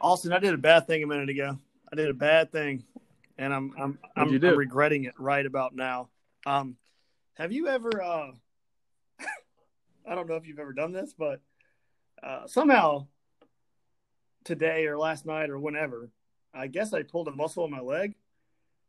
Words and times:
Austin, 0.00 0.32
I 0.32 0.38
did 0.38 0.54
a 0.54 0.58
bad 0.58 0.86
thing 0.86 1.02
a 1.02 1.06
minute 1.06 1.28
ago. 1.28 1.58
I 1.92 1.96
did 1.96 2.08
a 2.08 2.14
bad 2.14 2.50
thing, 2.52 2.84
and 3.38 3.52
I'm 3.52 3.72
I'm 3.78 3.98
I'm? 4.16 4.28
I'm 4.44 4.56
regretting 4.56 5.04
it 5.04 5.14
right 5.18 5.44
about 5.44 5.74
now. 5.74 6.08
Um, 6.46 6.76
have 7.34 7.52
you 7.52 7.68
ever? 7.68 8.02
Uh, 8.02 8.30
I 10.08 10.14
don't 10.14 10.28
know 10.28 10.36
if 10.36 10.46
you've 10.46 10.58
ever 10.58 10.72
done 10.72 10.92
this, 10.92 11.12
but 11.16 11.40
uh, 12.22 12.46
somehow 12.46 13.06
today 14.44 14.86
or 14.86 14.98
last 14.98 15.26
night 15.26 15.50
or 15.50 15.58
whenever, 15.58 16.10
I 16.54 16.66
guess 16.66 16.94
I 16.94 17.02
pulled 17.02 17.28
a 17.28 17.32
muscle 17.32 17.64
in 17.66 17.70
my 17.70 17.80
leg, 17.80 18.14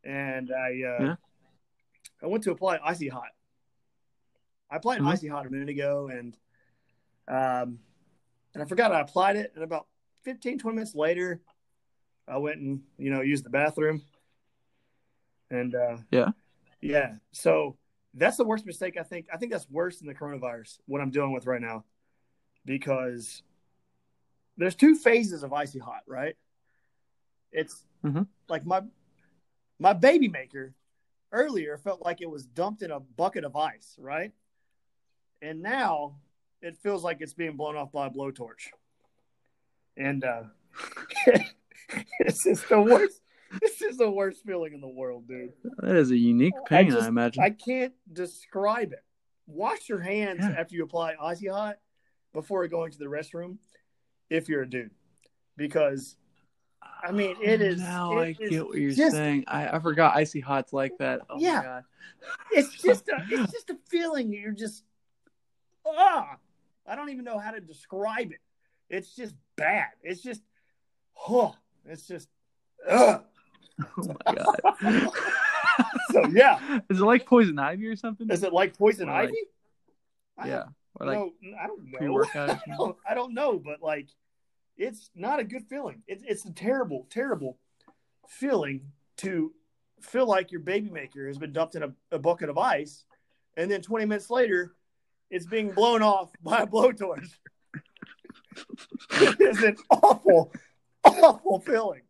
and 0.04 0.50
I 0.50 0.68
uh, 0.68 1.02
Yeah. 1.02 1.16
I 2.22 2.26
went 2.26 2.44
to 2.44 2.52
apply 2.52 2.78
icy 2.82 3.08
hot. 3.08 3.30
I 4.70 4.76
applied 4.76 5.02
Mhm. 5.02 5.08
icy 5.08 5.28
hot 5.28 5.46
a 5.46 5.50
minute 5.50 5.68
ago, 5.68 6.08
and 6.08 6.36
um, 7.28 7.80
and 8.54 8.62
I 8.62 8.64
forgot 8.64 8.92
I 8.92 9.00
applied 9.00 9.36
it, 9.36 9.52
and 9.54 9.62
about 9.62 9.88
15, 10.22 10.58
20 10.58 10.74
minutes 10.74 10.94
later, 10.94 11.40
I 12.28 12.38
went 12.38 12.60
and 12.60 12.82
you 12.98 13.10
know 13.10 13.20
used 13.20 13.44
the 13.44 13.50
bathroom, 13.50 14.02
and 15.50 15.74
uh, 15.74 15.98
Yeah. 16.10 16.30
yeah. 16.80 17.16
So 17.32 17.76
that's 18.14 18.36
the 18.36 18.44
worst 18.44 18.66
mistake 18.66 18.96
I 18.98 19.02
think. 19.02 19.26
I 19.32 19.36
think 19.36 19.52
that's 19.52 19.68
worse 19.70 19.98
than 19.98 20.06
the 20.08 20.14
coronavirus. 20.14 20.78
What 20.86 21.00
I'm 21.00 21.10
dealing 21.10 21.32
with 21.32 21.46
right 21.46 21.60
now, 21.60 21.84
because 22.64 23.42
there's 24.56 24.74
two 24.74 24.94
phases 24.94 25.42
of 25.42 25.52
icy 25.52 25.78
hot, 25.78 26.02
right? 26.06 26.36
It's 27.50 27.84
Mhm. 28.04 28.26
like 28.48 28.64
my 28.64 28.82
my 29.78 29.92
baby 29.92 30.28
maker 30.28 30.74
earlier 31.32 31.76
felt 31.78 32.02
like 32.02 32.20
it 32.20 32.30
was 32.30 32.46
dumped 32.46 32.82
in 32.82 32.90
a 32.90 33.00
bucket 33.00 33.44
of 33.44 33.56
ice, 33.56 33.96
right? 33.98 34.32
And 35.40 35.60
now 35.60 36.20
it 36.60 36.76
feels 36.76 37.02
like 37.02 37.20
it's 37.20 37.34
being 37.34 37.56
blown 37.56 37.76
off 37.76 37.90
by 37.90 38.06
a 38.06 38.10
blowtorch. 38.10 38.70
And 39.96 40.24
uh 40.24 40.42
it's 42.20 42.44
just 42.44 42.68
the 42.68 42.80
worst 42.80 43.20
this 43.60 43.82
is 43.82 43.98
the 43.98 44.10
worst 44.10 44.42
feeling 44.46 44.72
in 44.72 44.80
the 44.80 44.88
world, 44.88 45.28
dude. 45.28 45.52
That 45.78 45.96
is 45.96 46.10
a 46.10 46.16
unique 46.16 46.54
pain, 46.66 46.86
I, 46.86 46.90
just- 46.90 47.06
imagine. 47.08 47.42
I 47.42 47.50
can't 47.50 47.92
describe 48.10 48.92
it. 48.92 49.04
Wash 49.46 49.90
your 49.90 50.00
hands 50.00 50.38
Yeah. 50.40 50.54
after 50.58 50.74
you 50.74 50.84
apply 50.84 51.16
icy 51.20 51.48
hot 51.48 51.76
before 52.32 52.66
going 52.68 52.92
to 52.92 52.98
the 52.98 53.04
restroom 53.04 53.58
if 54.30 54.48
you're 54.48 54.62
a 54.62 54.68
dude. 54.70 54.90
Because 55.58 56.16
I 57.04 57.12
mean, 57.12 57.36
it 57.42 57.60
is- 57.60 57.80
Now 57.80 58.18
it 58.20 58.38
I 58.38 58.42
is 58.42 58.50
get 58.50 58.66
what 58.66 58.78
you're 58.78 58.90
just- 58.92 59.14
saying. 59.16 59.44
I, 59.48 59.68
I 59.68 59.78
forgot 59.80 60.16
icy 60.16 60.40
hot's 60.40 60.72
like 60.72 60.96
that. 60.98 61.20
Oh 61.28 61.36
Yeah. 61.38 61.56
my 61.58 61.62
god. 61.62 61.82
it's 62.52 62.72
just 62.82 63.08
a 63.08 63.22
it's 63.28 63.52
just 63.52 63.68
a 63.68 63.76
feeling 63.90 64.32
you're 64.32 64.52
just 64.52 64.82
ah 65.86 66.36
I 66.86 66.96
don't 66.96 67.10
even 67.10 67.24
know 67.26 67.38
how 67.38 67.50
to 67.50 67.60
describe 67.60 68.32
it. 68.32 68.40
It's 68.92 69.16
just 69.16 69.34
bad. 69.56 69.88
It's 70.02 70.22
just 70.22 70.42
huh. 71.14 71.52
It's 71.86 72.06
just 72.06 72.28
ugh. 72.88 73.24
Oh 73.98 74.14
my 74.26 74.34
god. 74.34 75.10
so 76.12 76.26
yeah. 76.26 76.80
Is 76.90 77.00
it 77.00 77.04
like 77.04 77.26
poison 77.26 77.58
ivy 77.58 77.86
or 77.86 77.96
something? 77.96 78.30
Is 78.30 78.44
it 78.44 78.52
like 78.52 78.76
poison 78.76 79.08
Or 79.08 79.12
ivy? 79.12 79.32
I 80.38 80.46
yeah. 80.46 80.64
Or 81.00 81.06
like 81.06 81.18
no, 81.18 81.30
I 81.58 81.66
don't 81.66 81.90
know. 81.90 82.24
I 82.34 82.76
don't, 82.76 82.96
I 83.08 83.14
don't 83.14 83.34
know, 83.34 83.58
but 83.58 83.82
like, 83.82 84.08
it's 84.76 85.10
not 85.14 85.40
a 85.40 85.44
good 85.44 85.64
feeling. 85.68 86.02
It's 86.06 86.22
it's 86.26 86.44
a 86.44 86.52
terrible, 86.52 87.06
terrible 87.10 87.58
feeling 88.28 88.82
to 89.18 89.52
feel 90.00 90.26
like 90.26 90.52
your 90.52 90.60
baby 90.60 90.90
maker 90.90 91.26
has 91.26 91.38
been 91.38 91.52
dumped 91.52 91.76
in 91.76 91.82
a, 91.82 91.92
a 92.12 92.18
bucket 92.18 92.50
of 92.50 92.58
ice, 92.58 93.04
and 93.56 93.70
then 93.70 93.80
20 93.80 94.04
minutes 94.04 94.30
later, 94.30 94.74
it's 95.30 95.46
being 95.46 95.70
blown 95.70 96.02
off 96.02 96.30
by 96.42 96.60
a 96.60 96.66
blowtorch. 96.66 97.30
it's 99.10 99.62
an 99.62 99.76
awful, 99.90 100.52
awful 101.04 101.60
feeling, 101.60 102.02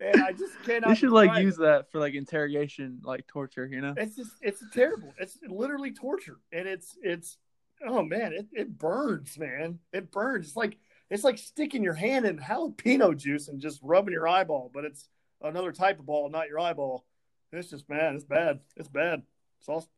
and 0.00 0.22
I 0.22 0.32
just 0.32 0.62
cannot. 0.64 0.88
They 0.88 0.94
should 0.94 1.10
like 1.10 1.42
use 1.42 1.56
it. 1.56 1.62
that 1.62 1.90
for 1.90 1.98
like 1.98 2.14
interrogation, 2.14 3.00
like 3.04 3.26
torture, 3.26 3.66
you 3.66 3.80
know? 3.80 3.94
It's 3.96 4.16
just 4.16 4.32
it's 4.40 4.62
terrible. 4.72 5.12
It's 5.18 5.38
literally 5.48 5.92
torture, 5.92 6.38
and 6.52 6.66
it's 6.66 6.96
it's 7.02 7.38
oh 7.86 8.02
man, 8.02 8.32
it, 8.32 8.46
it 8.52 8.78
burns, 8.78 9.38
man. 9.38 9.78
It 9.92 10.10
burns. 10.10 10.48
It's 10.48 10.56
like 10.56 10.78
it's 11.10 11.24
like 11.24 11.38
sticking 11.38 11.82
your 11.82 11.94
hand 11.94 12.24
in 12.24 12.38
jalapeno 12.38 13.16
juice 13.16 13.48
and 13.48 13.60
just 13.60 13.80
rubbing 13.82 14.12
your 14.12 14.28
eyeball, 14.28 14.70
but 14.72 14.84
it's 14.84 15.08
another 15.42 15.72
type 15.72 15.98
of 15.98 16.06
ball, 16.06 16.30
not 16.30 16.48
your 16.48 16.60
eyeball. 16.60 17.04
It's 17.52 17.70
just 17.70 17.88
man, 17.88 18.14
it's 18.14 18.24
bad. 18.24 18.60
It's 18.76 18.88
bad. 18.88 19.22
It's 19.60 19.68
all 19.68 19.78
it's 19.78 19.88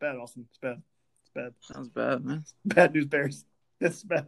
bad, 0.00 0.16
Austin. 0.16 0.46
It's 0.48 0.58
bad. 0.58 0.82
It's 1.22 1.30
bad. 1.34 1.54
Sounds 1.60 1.88
bad, 1.88 2.24
man. 2.24 2.44
Bad 2.64 2.94
news 2.94 3.06
bears. 3.06 3.44
It's 3.80 4.02
bad. 4.02 4.26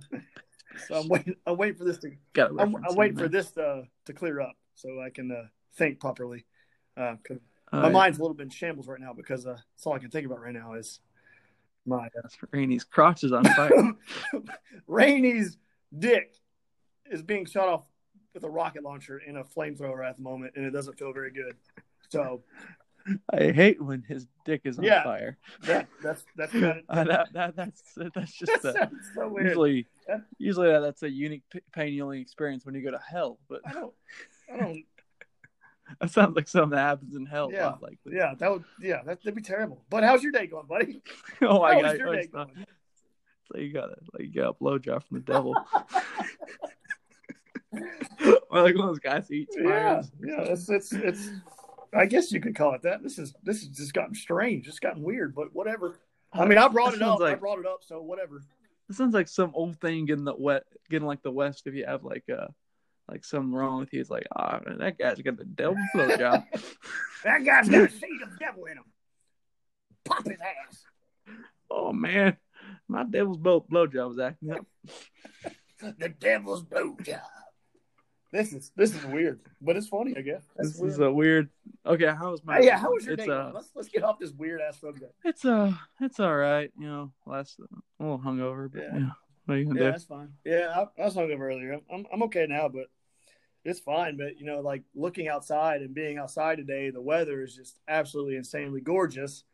So 0.86 1.00
I'm 1.00 1.08
waiting. 1.08 1.36
I'm 1.46 1.56
waiting 1.56 1.76
for 1.76 1.84
this 1.84 1.98
to. 1.98 2.10
Got 2.32 2.50
I'm, 2.58 2.76
I'm 2.76 2.94
waiting 2.96 3.18
for 3.18 3.28
this 3.28 3.56
uh, 3.56 3.82
to 4.06 4.12
clear 4.12 4.40
up 4.40 4.56
so 4.74 5.00
I 5.00 5.10
can 5.10 5.30
uh, 5.30 5.46
think 5.76 6.00
properly. 6.00 6.44
Uh, 6.96 7.16
my 7.72 7.88
mind's 7.90 8.18
a 8.18 8.22
little 8.22 8.34
bit 8.34 8.44
in 8.44 8.50
shambles 8.50 8.88
right 8.88 9.00
now 9.00 9.12
because 9.12 9.46
uh, 9.46 9.50
that's 9.50 9.86
all 9.86 9.92
I 9.92 9.98
can 9.98 10.10
think 10.10 10.26
about 10.26 10.40
right 10.40 10.54
now 10.54 10.74
is 10.74 11.00
my 11.84 12.06
uh, 12.06 12.28
Rainy's 12.50 12.84
crotch 12.84 13.24
is 13.24 13.32
on 13.32 13.44
fire. 13.44 13.92
Rainey's 14.86 15.56
dick 15.96 16.34
is 17.10 17.22
being 17.22 17.46
shot 17.46 17.68
off 17.68 17.84
with 18.34 18.44
a 18.44 18.50
rocket 18.50 18.82
launcher 18.82 19.18
in 19.18 19.36
a 19.36 19.44
flamethrower 19.44 20.06
at 20.06 20.16
the 20.16 20.22
moment, 20.22 20.54
and 20.56 20.64
it 20.64 20.70
doesn't 20.70 20.98
feel 20.98 21.12
very 21.12 21.30
good. 21.30 21.56
So 22.08 22.42
I 23.32 23.52
hate 23.52 23.80
when 23.80 24.02
his 24.02 24.26
dick 24.44 24.62
is 24.64 24.78
on 24.78 24.84
Yeah. 24.84 25.02
fire. 25.04 25.38
that 25.62 25.86
that's 26.02 26.24
that's 26.36 26.52
kind 26.52 26.64
of 26.64 26.78
Uh, 26.88 27.04
that, 27.04 27.32
that 27.32 27.56
that's 27.56 27.82
that's 28.14 28.32
just 28.32 28.62
that 28.62 28.76
a, 28.76 28.90
so 29.14 29.28
weird. 29.28 29.46
usually 29.46 29.86
Yeah. 30.08 30.18
usually 30.38 30.68
that, 30.68 30.80
that's 30.80 31.02
a 31.02 31.10
unique 31.10 31.42
pain 31.72 31.92
you 31.94 32.02
only 32.04 32.20
experience 32.20 32.64
when 32.66 32.74
you 32.74 32.82
go 32.82 32.90
to 32.90 32.98
hell. 32.98 33.38
But 33.48 33.60
I 33.64 33.72
don't, 33.72 33.94
I 34.52 34.56
don't. 34.58 34.84
that 36.00 36.10
sounds 36.10 36.34
like 36.34 36.48
something 36.48 36.70
that 36.70 36.78
happens 36.80 37.14
in 37.14 37.26
hell. 37.26 37.50
Yeah. 37.52 37.62
Not 37.62 37.82
like 37.82 37.98
Yeah, 38.04 38.34
that 38.38 38.50
would. 38.50 38.64
Yeah, 38.80 39.02
that, 39.04 39.18
that'd 39.22 39.34
be 39.36 39.42
terrible. 39.42 39.84
But 39.88 40.02
how's 40.02 40.22
your 40.22 40.32
day 40.32 40.46
going, 40.48 40.66
buddy? 40.66 41.00
oh 41.42 41.60
my 41.60 41.74
How 41.74 41.82
god! 41.82 41.98
your 41.98 42.08
oh, 42.08 42.12
day 42.12 42.26
going? 42.26 42.66
So 43.52 43.58
you 43.58 43.72
got 43.72 43.90
a 43.90 43.96
like 44.14 44.22
you 44.24 44.32
got 44.32 44.48
a 44.50 44.54
blowjob 44.54 45.04
from 45.04 45.18
the 45.18 45.32
devil, 45.32 45.54
or 48.50 48.62
like 48.62 48.74
one 48.74 48.88
of 48.88 48.94
those 48.94 48.98
guys 48.98 49.28
who 49.28 49.34
eats 49.34 49.54
Yeah, 49.56 50.00
spiders. 50.02 50.10
yeah. 50.20 50.40
It's 50.52 50.68
it's 50.68 50.92
it's. 50.92 51.30
I 51.96 52.06
guess 52.06 52.32
you 52.32 52.40
could 52.40 52.54
call 52.54 52.74
it 52.74 52.82
that. 52.82 53.02
This 53.02 53.18
is 53.18 53.34
this 53.42 53.60
has 53.60 53.68
just 53.68 53.94
gotten 53.94 54.14
strange. 54.14 54.68
It's 54.68 54.78
gotten 54.78 55.02
weird, 55.02 55.34
but 55.34 55.54
whatever. 55.54 55.98
I 56.32 56.44
mean, 56.44 56.58
I 56.58 56.68
brought 56.68 56.94
it 56.94 57.02
up. 57.02 57.18
sounds 57.18 57.22
I 57.22 57.34
brought 57.34 57.58
it 57.58 57.66
up, 57.66 57.80
so 57.82 58.02
whatever. 58.02 58.42
This 58.88 58.98
sounds 58.98 59.14
like 59.14 59.28
some 59.28 59.52
old 59.54 59.80
thing 59.80 60.04
getting 60.04 60.24
the 60.24 60.34
wet, 60.36 60.64
getting 60.90 61.06
like 61.06 61.22
the 61.22 61.30
West. 61.30 61.66
If 61.66 61.74
you 61.74 61.86
have 61.86 62.04
like 62.04 62.24
uh 62.30 62.48
like 63.08 63.24
something 63.24 63.52
wrong 63.52 63.80
with 63.80 63.92
you, 63.92 64.00
it's 64.00 64.10
like 64.10 64.26
ah, 64.34 64.60
that 64.78 64.98
guy's 64.98 65.20
got 65.22 65.36
the 65.36 65.44
devil 65.44 65.76
blowjob. 65.94 66.44
That 67.24 67.44
guy's 67.44 67.68
got 67.68 67.88
a 67.88 67.90
seed 67.90 68.22
of 68.22 68.38
devil 68.38 68.66
in 68.66 68.76
him. 68.76 68.84
Pop 70.04 70.24
his 70.24 70.38
ass. 70.40 70.84
oh 71.68 71.92
man, 71.92 72.36
my 72.86 73.02
devil's 73.02 73.38
blow 73.38 73.60
blowjob 73.60 74.08
was 74.08 74.18
acting 74.20 74.52
up. 74.52 74.66
The 75.80 76.08
devil's 76.08 76.62
blowjob. 76.62 77.20
This 78.36 78.52
is 78.52 78.70
this 78.76 78.94
is 78.94 79.04
weird, 79.06 79.40
but 79.62 79.76
it's 79.76 79.88
funny, 79.88 80.14
I 80.16 80.20
guess. 80.20 80.42
That's 80.56 80.72
This 80.72 80.78
weird. 80.80 80.92
is 80.92 80.98
a 80.98 81.10
weird. 81.10 81.48
Okay, 81.86 82.06
how 82.06 82.32
was 82.32 82.44
my? 82.44 82.56
Hey, 82.58 82.66
yeah, 82.66 82.76
how 82.78 82.92
was 82.92 83.04
your 83.06 83.14
it's 83.14 83.24
day? 83.24 83.32
uh, 83.32 83.42
going? 83.44 83.54
let's 83.54 83.70
let's 83.74 83.88
get 83.88 84.02
off 84.04 84.18
this 84.18 84.32
weird 84.32 84.60
ass 84.60 84.78
subject. 84.80 85.14
it's 85.24 85.44
uh, 85.44 85.72
it's 86.02 86.20
all 86.20 86.36
right. 86.36 86.70
You 86.78 86.86
know, 86.86 87.12
last 87.24 87.58
a 87.58 88.02
little 88.02 88.18
hungover, 88.18 88.70
but 88.70 88.82
Yeah. 88.82 88.98
yeah. 88.98 89.08
What 89.46 89.54
are 89.54 89.58
you 89.58 89.64
gonna 89.66 89.80
Yeah, 89.80 89.86
do? 89.86 89.92
that's 89.92 90.04
fine. 90.04 90.28
Yeah, 90.44 90.68
I, 90.76 91.00
I 91.00 91.04
was 91.06 91.14
hungover 91.14 91.40
earlier. 91.40 91.80
I'm 91.90 92.04
I'm 92.12 92.22
okay 92.24 92.46
now, 92.46 92.68
but 92.68 92.88
it's 93.64 93.80
fine. 93.80 94.18
But 94.18 94.38
you 94.38 94.44
know, 94.44 94.60
like 94.60 94.82
looking 94.94 95.28
outside 95.28 95.80
and 95.80 95.94
being 95.94 96.18
outside 96.18 96.56
today, 96.58 96.90
the 96.90 97.00
weather 97.00 97.42
is 97.42 97.56
just 97.56 97.78
absolutely 97.88 98.36
insanely 98.36 98.82
gorgeous, 98.82 99.44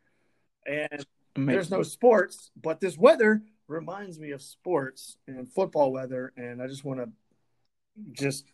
and 0.67 1.05
there's 1.35 1.71
no 1.71 1.83
sports, 1.83 2.51
but 2.61 2.81
this 2.81 2.97
weather 2.97 3.43
reminds 3.69 4.19
me 4.19 4.31
of 4.31 4.41
sports 4.41 5.17
and 5.25 5.47
football 5.47 5.93
weather, 5.93 6.33
and 6.35 6.61
I 6.61 6.67
just 6.67 6.83
want 6.83 6.99
to 6.99 7.09
just. 8.11 8.45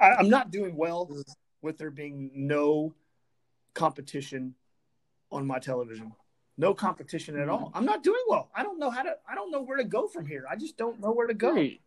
I'm 0.00 0.28
not 0.28 0.50
doing 0.50 0.76
well 0.76 1.08
with 1.62 1.78
there 1.78 1.90
being 1.90 2.30
no 2.34 2.94
competition 3.74 4.54
on 5.32 5.46
my 5.46 5.58
television. 5.58 6.12
No 6.58 6.72
competition 6.74 7.38
at 7.38 7.48
all. 7.48 7.70
I'm 7.74 7.84
not 7.84 8.02
doing 8.02 8.22
well. 8.28 8.50
I 8.54 8.62
don't 8.62 8.78
know 8.78 8.90
how 8.90 9.02
to. 9.02 9.14
I 9.30 9.34
don't 9.34 9.50
know 9.50 9.60
where 9.62 9.76
to 9.76 9.84
go 9.84 10.06
from 10.08 10.26
here. 10.26 10.44
I 10.50 10.56
just 10.56 10.76
don't 10.76 11.00
know 11.00 11.12
where 11.12 11.26
to 11.26 11.34
go. 11.34 11.52
Very- 11.54 11.80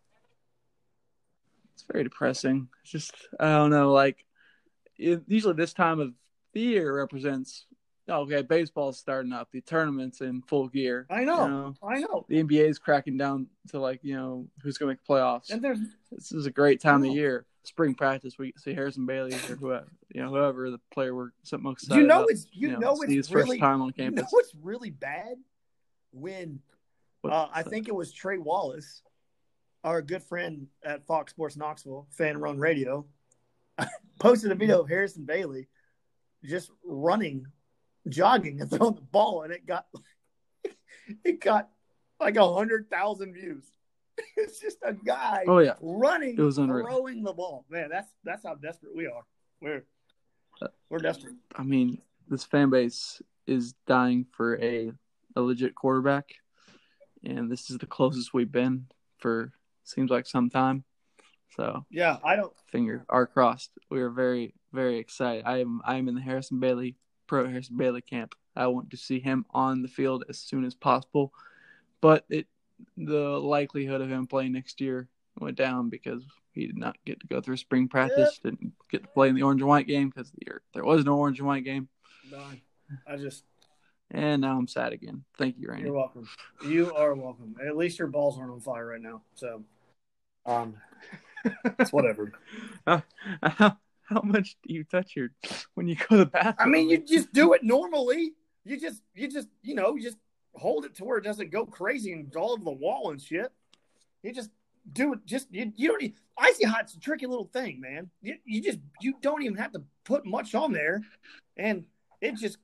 It's 1.73 1.83
very 1.91 2.03
depressing. 2.03 2.67
It's 2.83 2.91
just 2.91 3.13
I 3.39 3.45
don't 3.57 3.71
know. 3.71 3.91
Like 3.91 4.25
it, 4.97 5.23
usually 5.27 5.53
this 5.55 5.73
time 5.73 5.99
of 5.99 6.13
the 6.53 6.59
year 6.61 6.95
represents. 6.95 7.65
Okay, 8.09 8.41
baseball's 8.41 8.97
starting 8.97 9.33
up. 9.33 9.49
The 9.51 9.61
tournaments 9.61 10.21
in 10.21 10.41
full 10.41 10.67
gear. 10.67 11.05
I 11.09 11.23
know. 11.23 11.43
you 11.43 11.49
know? 11.49 11.75
I 11.83 11.99
know. 11.99 12.25
The 12.27 12.43
NBA 12.43 12.67
is 12.69 12.79
cracking 12.79 13.17
down 13.17 13.47
to 13.69 13.79
like 13.79 13.99
you 14.03 14.15
know 14.15 14.47
who's 14.61 14.77
going 14.77 14.95
to 14.95 14.99
make 14.99 15.07
playoffs. 15.07 15.51
And 15.51 15.61
there's 15.61 15.79
This 16.11 16.31
is 16.31 16.45
a 16.45 16.51
great 16.51 16.81
time 16.81 17.03
of 17.03 17.11
year. 17.11 17.45
spring 17.63 17.93
practice 17.93 18.37
we 18.37 18.53
see 18.57 18.73
Harrison 18.73 19.05
Bailey 19.05 19.33
or 19.33 19.55
whoever 19.55 19.87
you 20.13 20.21
know 20.21 20.29
whoever 20.29 20.71
the 20.71 20.79
player 20.91 21.13
we're 21.13 21.29
something 21.43 21.63
most 21.63 21.83
excited 21.83 22.01
You 22.01 22.07
know 22.07 22.19
about, 22.19 22.31
it's 22.31 22.47
you, 22.51 22.77
know, 22.77 22.95
see 22.95 23.17
it's 23.17 23.27
his 23.27 23.33
really 23.33 23.57
first 23.57 23.61
time 23.61 23.81
on 23.81 23.91
campus. 23.91 24.17
you 24.17 24.23
know 24.23 24.27
what's 24.31 24.53
really 24.61 24.89
bad 24.89 25.35
when 26.11 26.59
uh, 27.23 27.47
I 27.53 27.63
think 27.63 27.87
it 27.87 27.95
was 27.95 28.11
Trey 28.11 28.37
Wallace, 28.37 29.01
our 29.83 30.01
good 30.01 30.23
friend 30.23 30.67
at 30.83 31.05
Fox 31.05 31.31
Sports 31.31 31.57
Knoxville, 31.57 32.07
Fan 32.11 32.37
Run 32.37 32.57
Radio, 32.57 33.05
posted 34.19 34.51
a 34.51 34.55
video 34.55 34.81
of 34.81 34.89
Harrison 34.89 35.25
Bailey 35.25 35.67
just 36.45 36.71
running, 36.85 37.45
jogging, 38.09 38.61
and 38.61 38.69
throwing 38.71 38.95
the 38.95 39.01
ball, 39.01 39.43
and 39.43 39.53
it 39.53 39.65
got 39.65 39.85
it 41.23 41.39
got 41.41 41.69
like 42.19 42.35
a 42.35 42.53
hundred 42.53 42.89
thousand 42.89 43.33
views. 43.33 43.65
It's 44.35 44.59
just 44.59 44.79
a 44.83 44.93
guy 44.93 45.45
Oh 45.47 45.59
yeah, 45.59 45.75
running, 45.81 46.35
It 46.37 46.41
was 46.41 46.57
unreal. 46.57 46.85
throwing 46.85 47.23
the 47.23 47.31
ball. 47.33 47.65
Man, 47.69 47.87
that's 47.89 48.11
that's 48.25 48.45
how 48.45 48.55
desperate 48.55 48.93
we 48.95 49.07
are. 49.07 49.23
We're 49.61 49.85
we're 50.89 50.97
desperate. 50.99 51.35
I 51.55 51.63
mean 51.63 52.01
this 52.27 52.43
fan 52.43 52.69
base 52.69 53.21
is 53.47 53.73
dying 53.87 54.25
for 54.31 54.59
a 54.61 54.91
a 55.37 55.41
legit 55.41 55.73
quarterback, 55.73 56.35
and 57.23 57.49
this 57.49 57.69
is 57.69 57.77
the 57.77 57.85
closest 57.85 58.33
we've 58.33 58.51
been 58.51 58.87
for 59.19 59.53
seems 59.85 60.11
like 60.11 60.25
some 60.27 60.49
time. 60.49 60.83
So 61.55 61.85
Yeah, 61.89 62.17
I 62.23 62.35
don't. 62.35 62.53
finger 62.67 63.05
are 63.07 63.25
crossed. 63.25 63.71
We 63.89 64.01
are 64.01 64.09
very 64.09 64.53
very 64.73 64.97
excited. 64.99 65.45
I 65.45 65.59
am 65.61 65.81
I 65.85 65.95
am 65.95 66.09
in 66.09 66.15
the 66.15 66.21
Harrison 66.21 66.59
Bailey 66.59 66.97
pro 67.29 67.47
Harrison 67.47 67.77
Bailey 67.77 68.01
camp. 68.01 68.33
I 68.55 68.67
want 68.67 68.89
to 68.89 68.97
see 68.97 69.19
him 69.19 69.45
on 69.51 69.83
the 69.83 69.87
field 69.87 70.25
as 70.27 70.39
soon 70.39 70.65
as 70.65 70.73
possible, 70.73 71.31
but 72.01 72.25
it 72.29 72.47
the 72.97 73.39
likelihood 73.39 74.01
of 74.01 74.09
him 74.09 74.25
playing 74.25 74.53
next 74.53 74.81
year 74.81 75.07
went 75.39 75.55
down 75.55 75.89
because 75.89 76.23
he 76.53 76.65
did 76.65 76.77
not 76.77 76.97
get 77.05 77.19
to 77.19 77.27
go 77.27 77.39
through 77.39 77.57
spring 77.57 77.87
practice. 77.87 78.39
Didn't 78.43 78.73
get 78.89 79.03
to 79.03 79.09
play 79.09 79.29
in 79.29 79.35
the 79.35 79.43
orange 79.43 79.61
and 79.61 79.69
white 79.69 79.87
game 79.87 80.09
because 80.09 80.31
the, 80.31 80.53
there 80.73 80.83
was 80.83 81.05
no 81.05 81.17
orange 81.17 81.39
and 81.39 81.47
white 81.47 81.63
game, 81.63 81.87
No, 82.31 82.41
I 83.07 83.17
just. 83.17 83.43
and 84.09 84.41
now 84.41 84.57
I'm 84.57 84.67
sad 84.67 84.91
again. 84.91 85.23
Thank 85.37 85.57
you, 85.59 85.67
Randy. 85.69 85.85
You're 85.85 85.93
welcome. 85.93 86.27
You 86.65 86.93
are 86.95 87.13
welcome. 87.13 87.55
At 87.65 87.77
least 87.77 87.99
your 87.99 88.07
balls 88.07 88.39
aren't 88.39 88.51
on 88.51 88.59
fire 88.59 88.87
right 88.87 89.01
now. 89.01 89.21
So, 89.35 89.63
um, 90.47 90.77
it's 91.77 91.93
whatever. 91.93 92.33
How, 92.87 93.03
how, 93.43 93.77
how 94.09 94.21
much 94.21 94.57
do 94.67 94.73
you 94.73 94.83
touch 94.83 95.15
your 95.15 95.29
when 95.75 95.87
you 95.87 95.95
go 95.95 96.05
to 96.09 96.17
the 96.17 96.25
bathroom? 96.25 96.55
I 96.59 96.65
mean, 96.65 96.89
you 96.89 96.97
just 96.97 97.31
do 97.31 97.53
it 97.53 97.63
normally. 97.63 98.33
You 98.65 98.79
just, 98.79 99.01
you 99.13 99.27
just, 99.27 99.47
you 99.61 99.75
know, 99.75 99.95
you 99.95 100.03
just 100.03 100.17
hold 100.53 100.85
it 100.85 100.95
to 100.95 101.05
where 101.05 101.17
it 101.17 101.23
doesn't 101.23 101.51
go 101.51 101.65
crazy 101.65 102.11
and 102.11 102.35
all 102.35 102.51
over 102.51 102.63
the 102.63 102.71
wall 102.71 103.11
and 103.11 103.21
shit. 103.21 103.51
You 104.23 104.33
just 104.33 104.49
do 104.91 105.13
it. 105.13 105.25
Just 105.25 105.47
you, 105.51 105.71
you 105.75 105.89
don't. 105.89 106.01
Need, 106.01 106.15
icy 106.37 106.65
hot's 106.65 106.95
a 106.95 106.99
tricky 106.99 107.27
little 107.27 107.49
thing, 107.53 107.79
man. 107.79 108.09
You, 108.21 108.35
you 108.45 108.61
just, 108.61 108.79
you 109.01 109.15
don't 109.21 109.43
even 109.43 109.57
have 109.57 109.71
to 109.73 109.83
put 110.05 110.25
much 110.25 110.55
on 110.55 110.71
there, 110.71 111.01
and 111.57 111.85
it 112.21 112.35
just, 112.35 112.57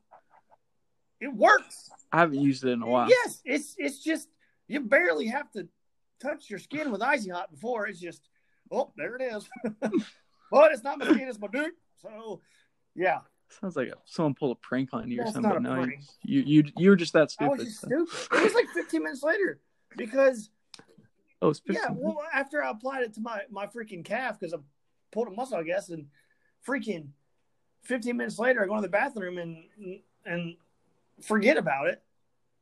it 1.21 1.33
works. 1.33 1.89
I 2.12 2.19
haven't 2.19 2.42
used 2.42 2.63
it 2.63 2.71
in 2.71 2.81
a 2.81 2.88
while. 2.88 3.09
Yes, 3.09 3.42
it's 3.45 3.75
it's 3.77 4.03
just 4.03 4.30
you 4.68 4.81
barely 4.81 5.27
have 5.27 5.51
to 5.51 5.68
touch 6.21 6.50
your 6.50 6.59
skin 6.59 6.92
with 6.92 7.01
icy 7.01 7.30
hot 7.30 7.51
before 7.51 7.88
it's 7.88 8.00
just 8.00 8.21
oh 8.71 8.92
there 8.97 9.15
it 9.15 9.21
is. 9.21 9.50
but 10.56 10.72
it's 10.72 10.84
not 10.84 10.98
my 11.00 11.06
it's 11.07 11.40
my 11.40 11.48
dude. 11.48 11.72
So 12.02 12.42
yeah, 12.96 13.19
Sounds 13.50 13.75
like 13.75 13.92
someone 14.06 14.34
pulled 14.34 14.57
a 14.57 14.60
prank 14.60 14.90
on 14.94 15.10
you 15.12 15.22
or 15.22 15.28
something. 15.31 15.62
no, 15.63 15.84
you- 15.84 15.94
you 16.24 16.42
you 16.42 16.63
you 16.78 16.90
were 16.90 16.96
just 16.96 17.13
that 17.13 17.24
I 17.24 17.28
stupid. 17.28 17.57
was 17.57 17.68
just 17.68 17.81
so- 17.81 17.88
stupid. 17.88 18.38
It 18.40 18.44
was 18.44 18.54
like 18.54 18.68
15 18.74 19.04
minutes 19.04 19.24
later 19.24 19.60
because 19.98 20.50
Oh, 21.42 21.50
it's 21.50 21.60
15 21.60 21.75
yeah, 21.75 21.90
well 21.96 22.22
after 22.34 22.63
I 22.63 22.72
applied 22.72 23.04
it 23.04 23.13
to 23.16 23.22
my 23.22 23.42
my 23.52 23.68
freaking 23.68 24.04
calf 24.04 24.40
because 24.40 24.54
I 24.54 24.57
pulled 25.12 25.28
a 25.28 25.31
muscle, 25.31 25.57
I 25.57 25.63
guess, 25.63 25.90
and 25.90 26.07
freaking 26.66 27.10
15 27.84 28.16
minutes 28.18 28.40
later 28.40 28.63
I 28.63 28.68
go 28.68 28.75
to 28.75 28.81
the 28.81 28.88
bathroom 28.88 29.38
and 29.38 29.57
and 30.25 30.56
forget 31.22 31.57
about 31.57 31.88
it, 31.88 32.02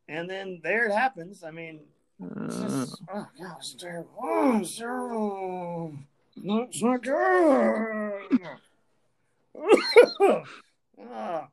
and 0.09 0.29
then 0.29 0.59
there 0.63 0.85
it 0.87 0.91
happens. 0.93 1.43
I 1.43 1.51
mean, 1.51 1.81
It's 2.19 2.57
Uh, 2.57 2.85
oh, 3.13 3.27
God, 3.39 3.55
it's 3.59 3.73
terrible. 3.75 4.11
Oh, 4.21 4.63
terrible. 4.63 5.95
No, 6.35 6.63
it's 6.63 6.81
not 6.81 7.03
good. 7.03 8.49
Ah. 11.11 11.49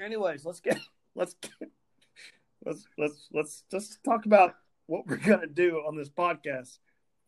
Anyways, 0.00 0.44
let's 0.44 0.60
get 0.60 0.78
let's 1.14 1.34
get, 1.34 1.70
let's 2.64 2.86
let's 2.96 3.28
let's 3.32 3.64
just 3.70 4.02
talk 4.04 4.24
about 4.24 4.54
what 4.86 5.06
we're 5.06 5.16
gonna 5.16 5.46
do 5.46 5.82
on 5.86 5.96
this 5.96 6.08
podcast. 6.08 6.78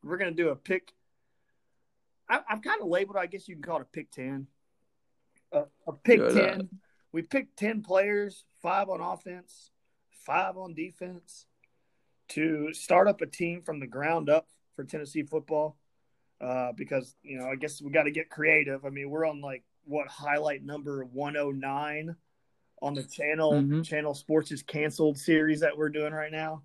We're 0.02 0.16
gonna 0.16 0.30
do 0.30 0.48
a 0.48 0.56
pick. 0.56 0.92
I, 2.28 2.40
I've 2.48 2.62
kind 2.62 2.80
of 2.80 2.88
labeled. 2.88 3.16
I 3.16 3.26
guess 3.26 3.48
you 3.48 3.56
can 3.56 3.62
call 3.62 3.78
it 3.78 3.82
a 3.82 3.84
pick 3.86 4.10
ten. 4.10 4.46
A, 5.52 5.64
a 5.86 5.92
pick 5.92 6.20
Good, 6.20 6.38
uh, 6.38 6.46
ten. 6.46 6.68
We 7.12 7.22
picked 7.22 7.58
ten 7.58 7.82
players, 7.82 8.44
five 8.62 8.88
on 8.88 9.00
offense, 9.00 9.70
five 10.10 10.56
on 10.56 10.74
defense 10.74 11.46
to 12.28 12.72
start 12.72 13.06
up 13.06 13.20
a 13.20 13.26
team 13.26 13.62
from 13.62 13.80
the 13.80 13.86
ground 13.86 14.30
up 14.30 14.48
for 14.74 14.84
Tennessee 14.84 15.22
football. 15.22 15.76
Uh, 16.44 16.72
because 16.76 17.16
you 17.22 17.38
know, 17.38 17.48
I 17.48 17.56
guess 17.56 17.80
we 17.80 17.90
got 17.90 18.02
to 18.02 18.10
get 18.10 18.28
creative. 18.28 18.84
I 18.84 18.90
mean, 18.90 19.08
we're 19.08 19.24
on 19.26 19.40
like 19.40 19.64
what 19.84 20.08
highlight 20.08 20.62
number 20.62 21.02
one 21.04 21.36
hundred 21.36 21.58
nine 21.58 22.16
on 22.82 22.92
the 22.92 23.02
channel 23.02 23.52
Mhm. 23.54 23.82
channel 23.82 24.12
sports 24.12 24.52
is 24.52 24.62
canceled 24.62 25.16
series 25.16 25.60
that 25.60 25.78
we're 25.78 25.88
doing 25.88 26.12
right 26.12 26.32
now. 26.32 26.62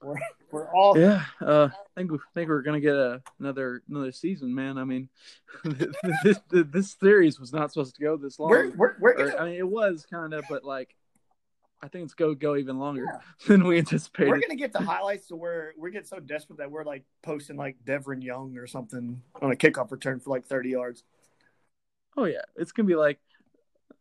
We're 0.00 0.14
we're 0.52 0.72
all 0.72 0.96
yeah, 0.96 1.24
uh, 1.40 1.70
I 1.72 2.00
think 2.00 2.12
we 2.12 2.18
think 2.34 2.48
we're 2.48 2.62
gonna 2.62 2.78
get 2.80 2.94
a, 2.94 3.20
another 3.40 3.82
another 3.88 4.12
season, 4.12 4.54
man. 4.54 4.78
I 4.78 4.84
mean, 4.84 5.08
this 6.22 6.38
this 6.52 6.96
series 7.00 7.40
was 7.40 7.52
not 7.52 7.72
supposed 7.72 7.96
to 7.96 8.00
go 8.00 8.16
this 8.16 8.38
long. 8.38 8.50
we're 8.50 8.70
we're, 8.76 8.94
we're 9.00 9.14
gonna, 9.16 9.36
I 9.36 9.44
mean, 9.46 9.54
it 9.58 9.68
was 9.68 10.06
kind 10.08 10.34
of, 10.34 10.44
but 10.48 10.62
like, 10.64 10.94
I 11.80 11.88
think 11.88 12.04
it's 12.04 12.14
go 12.14 12.34
go 12.34 12.56
even 12.56 12.78
longer 12.78 13.04
Yeah. 13.06 13.20
than 13.46 13.64
we 13.66 13.78
anticipated. 13.78 14.30
we're 14.30 14.40
gonna 14.40 14.56
get 14.56 14.72
the 14.72 14.80
highlights 14.80 15.28
to 15.28 15.36
where 15.36 15.74
we 15.78 15.90
get 15.90 16.06
so 16.08 16.18
desperate 16.18 16.58
that 16.58 16.70
we're 16.70 16.84
like 16.84 17.04
posting 17.22 17.56
like 17.56 17.76
Devrin 17.84 18.22
Young 18.22 18.56
or 18.56 18.66
something 18.66 19.22
on 19.40 19.52
a 19.52 19.56
kickoff 19.56 19.90
return 19.92 20.18
for 20.20 20.30
like 20.30 20.44
thirty 20.46 20.70
yards. 20.70 21.04
Oh 22.16 22.24
yeah, 22.24 22.42
it's 22.56 22.72
gonna 22.72 22.86
be 22.88 22.96
like 22.96 23.18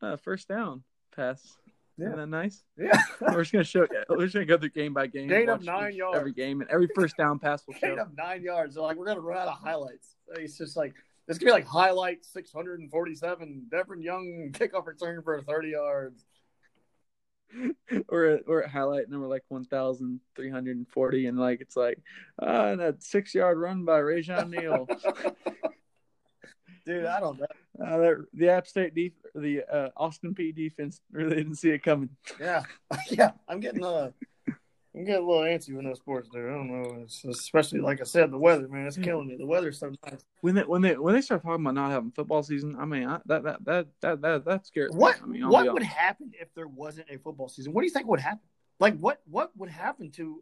uh, 0.02 0.18
first 0.18 0.48
down 0.48 0.84
pass. 1.16 1.58
Yeah. 2.00 2.08
Isn't 2.08 2.18
that 2.20 2.28
nice? 2.28 2.64
Yeah, 2.78 3.02
We're 3.22 3.42
just 3.42 3.52
gonna 3.52 3.64
show. 3.64 3.88
We're 4.10 4.22
just 4.26 4.34
gonna 4.34 4.46
go 4.46 4.58
through 4.58 4.70
game 4.70 4.94
by 4.94 5.08
game. 5.08 5.28
Gain 5.28 5.50
of 5.50 5.64
nine 5.64 5.92
each- 5.92 5.98
yards. 5.98 6.18
every 6.18 6.34
game, 6.34 6.62
and 6.62 6.70
every 6.70 6.88
first 6.96 7.16
down 7.18 7.40
pass 7.40 7.64
will 7.68 7.74
gain 7.82 7.96
show. 7.96 8.02
of 8.04 8.16
nine 8.18 8.44
yards. 8.44 8.76
They're 8.76 8.84
like, 8.84 8.98
we're 8.98 9.06
gonna 9.08 9.20
run 9.22 9.38
out 9.40 9.48
of 9.48 9.56
highlights. 9.60 10.16
It's 10.36 10.58
just 10.58 10.78
like 10.78 10.94
it's 11.28 11.38
gonna 11.40 11.50
be 11.50 11.54
like 11.54 11.66
highlight 11.68 12.24
six 12.26 12.52
hundred 12.52 12.80
and 12.80 12.90
forty-seven. 12.92 13.68
Devrin 13.72 14.04
Young 14.04 14.50
kickoff 14.54 14.86
return 14.88 15.22
for 15.24 15.42
thirty 15.42 15.70
yards. 15.70 16.26
Or 18.10 18.26
a, 18.26 18.38
or 18.46 18.62
a 18.62 18.70
highlight 18.70 19.10
number 19.10 19.26
like 19.26 19.44
one 19.48 19.64
thousand 19.64 20.20
three 20.36 20.50
hundred 20.50 20.76
and 20.78 20.88
forty, 20.88 21.28
and 21.28 21.40
like 21.40 21.62
it's 21.62 21.78
like 21.78 21.98
uh, 22.42 22.68
and 22.72 22.82
a 22.82 22.96
six 23.00 23.34
yard 23.34 23.58
run 23.58 23.86
by 23.86 24.00
Rajion 24.00 24.50
Neal. 24.50 24.88
Dude, 26.88 27.06
I 27.06 27.20
don't 27.20 27.38
know. 27.38 27.46
uh, 27.86 27.98
that, 27.98 28.26
the 28.34 28.50
App 28.50 28.66
State 28.66 28.96
def- 28.96 29.12
the 29.36 29.62
uh, 29.64 29.90
Austin 29.98 30.34
Peay 30.34 30.56
defense 30.56 31.02
really 31.12 31.36
didn't 31.36 31.56
see 31.56 31.70
it 31.70 31.84
coming. 31.84 32.10
Yeah, 32.40 32.64
yeah. 33.10 33.32
I'm 33.48 33.60
getting 33.60 33.84
uh, 33.84 34.12
I'm 34.98 35.06
getting 35.06 35.24
a 35.24 35.28
little 35.28 35.44
antsy 35.44 35.76
with 35.76 35.86
no 35.86 35.94
sports, 35.94 36.28
dude. 36.30 36.50
I 36.50 36.54
don't 36.54 36.72
know. 36.72 37.02
It's, 37.04 37.24
especially 37.24 37.82
like 37.82 38.02
I 38.02 38.04
said, 38.04 38.32
the 38.32 38.38
weather, 38.38 38.68
man, 38.68 38.88
it's 38.88 38.98
killing 38.98 39.28
me. 39.28 39.36
The 39.38 39.46
weather's 39.46 39.80
so 39.80 39.92
nice. 40.06 40.26
When 40.42 40.56
they 40.56 40.64
when 40.64 40.82
they 40.82 40.98
when 40.98 41.14
they 41.14 41.22
start 41.22 41.44
talking 41.44 41.64
about 41.64 41.76
not 41.76 41.92
having 41.92 42.12
football 42.12 42.42
season, 42.42 42.76
I 42.80 42.86
mean 42.86 43.08
I, 43.08 43.20
that, 43.28 43.44
that 43.44 43.64
that 43.66 43.88
that 44.02 44.22
that 44.22 44.46
that 44.46 44.66
scares 44.66 44.92
me. 44.92 44.98
What 44.98 45.22
I 45.22 45.26
mean, 45.28 45.44
I'll 45.44 45.52
what 45.52 45.72
would 45.72 45.84
happen 45.84 46.32
if 46.40 46.52
there 46.56 46.68
wasn't 46.68 47.08
a 47.12 47.18
football 47.20 47.48
season? 47.48 47.74
What 47.74 47.82
do 47.82 47.86
you 47.86 47.94
think 47.94 48.08
would 48.08 48.20
happen? 48.20 48.42
Like 48.80 48.98
what 48.98 49.22
what 49.30 49.52
would 49.56 49.70
happen 49.70 50.12
to? 50.12 50.40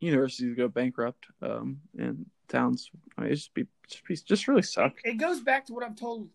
universities 0.00 0.54
go 0.56 0.68
bankrupt 0.68 1.26
um 1.42 1.80
and 1.98 2.24
towns 2.48 2.88
I 3.16 3.22
mean, 3.22 3.32
it 3.32 3.34
just 3.34 3.52
be 3.52 3.66
just 3.88 4.04
be 4.06 4.16
just 4.16 4.48
really 4.48 4.62
suck. 4.62 4.94
It 5.04 5.18
goes 5.18 5.40
back 5.40 5.66
to 5.66 5.74
what 5.74 5.84
I've 5.84 5.96
told 5.96 6.28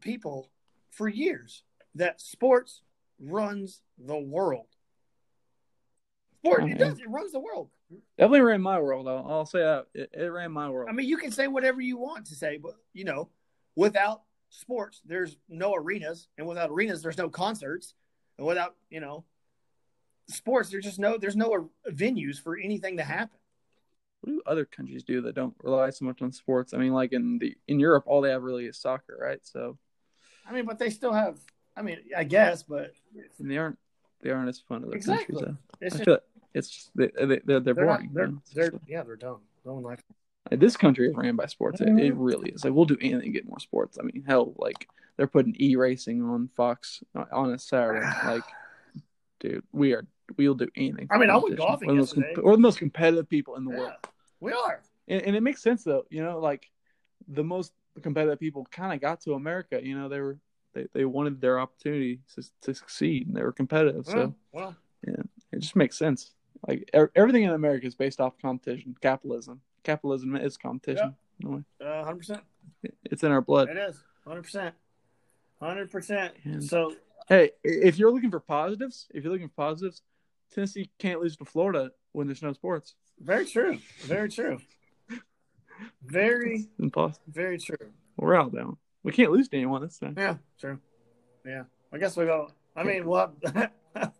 people 0.00 0.48
for 0.90 1.08
years 1.08 1.64
that 1.96 2.20
sports 2.20 2.82
runs 3.18 3.82
the 3.98 4.16
world. 4.16 4.66
Sport, 6.42 6.62
oh, 6.62 6.66
it 6.66 6.78
does. 6.78 6.98
It 6.98 7.08
runs 7.08 7.32
the 7.32 7.40
world. 7.40 7.68
Definitely 8.16 8.40
ran 8.40 8.62
my 8.62 8.80
world. 8.80 9.08
I'll, 9.08 9.26
I'll 9.28 9.46
say 9.46 9.60
that 9.60 9.86
it, 9.94 10.10
it 10.12 10.26
ran 10.26 10.52
my 10.52 10.70
world. 10.70 10.88
I 10.90 10.92
mean, 10.92 11.08
you 11.08 11.18
can 11.18 11.30
say 11.30 11.48
whatever 11.48 11.80
you 11.80 11.98
want 11.98 12.26
to 12.26 12.34
say, 12.34 12.56
but 12.56 12.76
you 12.94 13.04
know, 13.04 13.28
without 13.76 14.22
sports, 14.48 15.02
there's 15.04 15.36
no 15.48 15.74
arenas, 15.74 16.28
and 16.38 16.46
without 16.46 16.70
arenas, 16.70 17.02
there's 17.02 17.18
no 17.18 17.28
concerts, 17.28 17.94
and 18.38 18.46
without 18.46 18.76
you 18.88 19.00
know, 19.00 19.24
sports, 20.28 20.70
there's 20.70 20.84
just 20.84 20.98
no 20.98 21.18
there's 21.18 21.36
no 21.36 21.70
venues 21.90 22.40
for 22.40 22.56
anything 22.56 22.96
to 22.96 23.02
happen. 23.02 23.38
what 24.20 24.32
do 24.32 24.42
other 24.46 24.64
countries 24.64 25.02
do 25.02 25.20
that 25.22 25.34
don't 25.34 25.54
rely 25.62 25.90
so 25.90 26.04
much 26.06 26.22
on 26.22 26.32
sports? 26.32 26.72
I 26.72 26.78
mean, 26.78 26.92
like 26.92 27.12
in 27.12 27.38
the 27.38 27.54
in 27.68 27.80
Europe, 27.80 28.04
all 28.06 28.20
they 28.22 28.30
have 28.30 28.42
really 28.44 28.66
is 28.66 28.78
soccer, 28.78 29.18
right? 29.20 29.40
So 29.42 29.76
I 30.46 30.52
mean, 30.52 30.64
but 30.64 30.78
they 30.78 30.90
still 30.90 31.12
have. 31.12 31.38
I 31.76 31.82
mean, 31.82 31.98
I 32.16 32.24
guess, 32.24 32.62
but 32.62 32.92
and 33.38 33.50
they 33.50 33.58
aren't 33.58 33.78
they 34.22 34.30
aren't 34.30 34.48
as 34.48 34.60
fun 34.60 34.82
as 34.82 34.88
other 34.88 34.96
Exactly. 34.96 35.34
countries. 35.34 35.56
Though. 35.80 35.86
it's 35.86 35.94
I 35.94 35.98
just 35.98 36.04
feel 36.04 36.14
like 36.14 36.22
it's 36.54 36.68
just 36.70 36.90
they, 36.94 37.10
they, 37.18 37.40
they're 37.44 37.60
they're 37.60 37.60
they're, 37.60 37.84
not, 37.84 37.98
boring. 37.98 38.10
they're, 38.12 38.26
you 38.26 38.32
know? 38.32 38.42
they're 38.54 38.72
yeah, 38.86 39.02
they're 39.02 39.16
dumb. 39.16 39.38
No 39.64 39.74
one 39.74 39.82
likes. 39.82 40.02
them. 40.02 40.14
Like, 40.50 40.60
this 40.60 40.76
country 40.76 41.08
is 41.08 41.14
ran 41.16 41.36
by 41.36 41.46
sports. 41.46 41.80
It, 41.80 41.88
it 41.88 41.90
mm-hmm. 41.90 42.18
really 42.18 42.50
is. 42.50 42.64
Like 42.64 42.72
we'll 42.72 42.86
do 42.86 42.96
anything 43.00 43.20
to 43.20 43.30
get 43.30 43.46
more 43.46 43.60
sports. 43.60 43.98
I 44.00 44.04
mean, 44.04 44.24
hell, 44.26 44.54
like 44.56 44.88
they're 45.16 45.26
putting 45.26 45.54
e 45.60 45.76
racing 45.76 46.22
on 46.22 46.48
Fox 46.56 47.02
uh, 47.14 47.24
on 47.32 47.52
a 47.52 47.58
Saturday. 47.58 48.06
Like, 48.24 48.42
dude, 49.40 49.64
we 49.72 49.92
are 49.92 50.06
we'll 50.36 50.54
do 50.54 50.68
anything. 50.76 51.08
I 51.10 51.18
mean, 51.18 51.30
I 51.30 51.36
went 51.36 51.56
golfing 51.56 51.88
We're 51.88 51.94
the, 51.94 52.00
most 52.00 52.16
we're 52.42 52.52
the 52.52 52.58
most 52.58 52.78
competitive 52.78 53.28
people 53.28 53.56
in 53.56 53.64
the 53.64 53.72
Yeah, 53.72 53.78
world, 53.78 53.92
we 54.40 54.52
are. 54.52 54.82
and, 55.08 55.22
and 55.22 55.36
it 55.36 55.42
makes 55.42 55.62
sense 55.62 55.84
though. 55.84 56.04
You 56.10 56.22
know, 56.22 56.38
like 56.38 56.68
the 57.28 57.44
most 57.44 57.72
competitive 58.02 58.40
people 58.40 58.66
kind 58.70 58.92
of 58.92 59.00
got 59.00 59.20
to 59.22 59.34
America. 59.34 59.80
You 59.82 59.98
know, 59.98 60.08
they 60.08 60.20
were 60.20 60.38
they, 60.74 60.86
they 60.92 61.04
wanted 61.04 61.40
their 61.40 61.58
opportunity 61.58 62.20
to, 62.34 62.42
to 62.62 62.74
succeed, 62.74 63.26
and 63.26 63.36
they 63.36 63.42
were 63.42 63.52
competitive. 63.52 64.06
So 64.06 64.14
mm, 64.14 64.34
Well, 64.52 64.76
well, 65.04 65.24
it 65.52 65.58
just 65.58 65.76
makes 65.76 65.98
sense. 65.98 66.32
Like 66.66 66.90
er- 66.94 67.12
everything 67.14 67.42
in 67.44 67.50
America 67.50 67.86
is 67.86 67.94
based 67.94 68.20
off 68.20 68.34
competition, 68.40 68.94
capitalism. 69.00 69.60
Capitalism 69.82 70.36
is 70.36 70.56
competition. 70.56 71.14
No, 71.42 71.64
uh, 71.84 72.04
hundred 72.04 72.18
percent. 72.18 72.40
It's 73.04 73.22
in 73.22 73.32
our 73.32 73.40
blood. 73.40 73.68
It 73.70 73.76
is 73.78 74.02
hundred 74.26 74.42
percent. 74.42 74.74
Hundred 75.60 75.90
percent. 75.90 76.34
And- 76.44 76.62
So 76.64 76.94
Hey, 77.28 77.50
if 77.62 77.96
you're 77.98 78.10
looking 78.10 78.30
for 78.30 78.40
positives, 78.40 79.06
if 79.14 79.22
you're 79.22 79.32
looking 79.32 79.48
for 79.48 79.54
positives, 79.54 80.02
Tennessee 80.52 80.90
can't 80.98 81.20
lose 81.20 81.36
to 81.36 81.44
Florida 81.44 81.92
when 82.12 82.26
there's 82.26 82.42
no 82.42 82.52
sports. 82.52 82.94
very 83.20 83.46
true. 83.46 83.78
Very 84.00 84.28
true. 84.28 84.58
Very, 86.04 86.56
It's 86.56 86.68
impossible. 86.78 87.24
very 87.28 87.56
true. 87.58 87.76
We're 88.16 88.34
out 88.34 88.52
down. 88.54 88.76
We 89.02 89.12
can't 89.12 89.30
lose 89.32 89.48
to 89.48 89.56
anyone 89.56 89.80
this 89.82 89.98
time. 89.98 90.14
Yeah, 90.18 90.36
true. 90.58 90.78
Yeah, 91.46 91.64
I 91.92 91.98
guess 91.98 92.16
we 92.16 92.26
go. 92.26 92.50
I 92.76 92.82
mean, 92.82 93.06
well, 93.06 93.34
I 93.94 94.10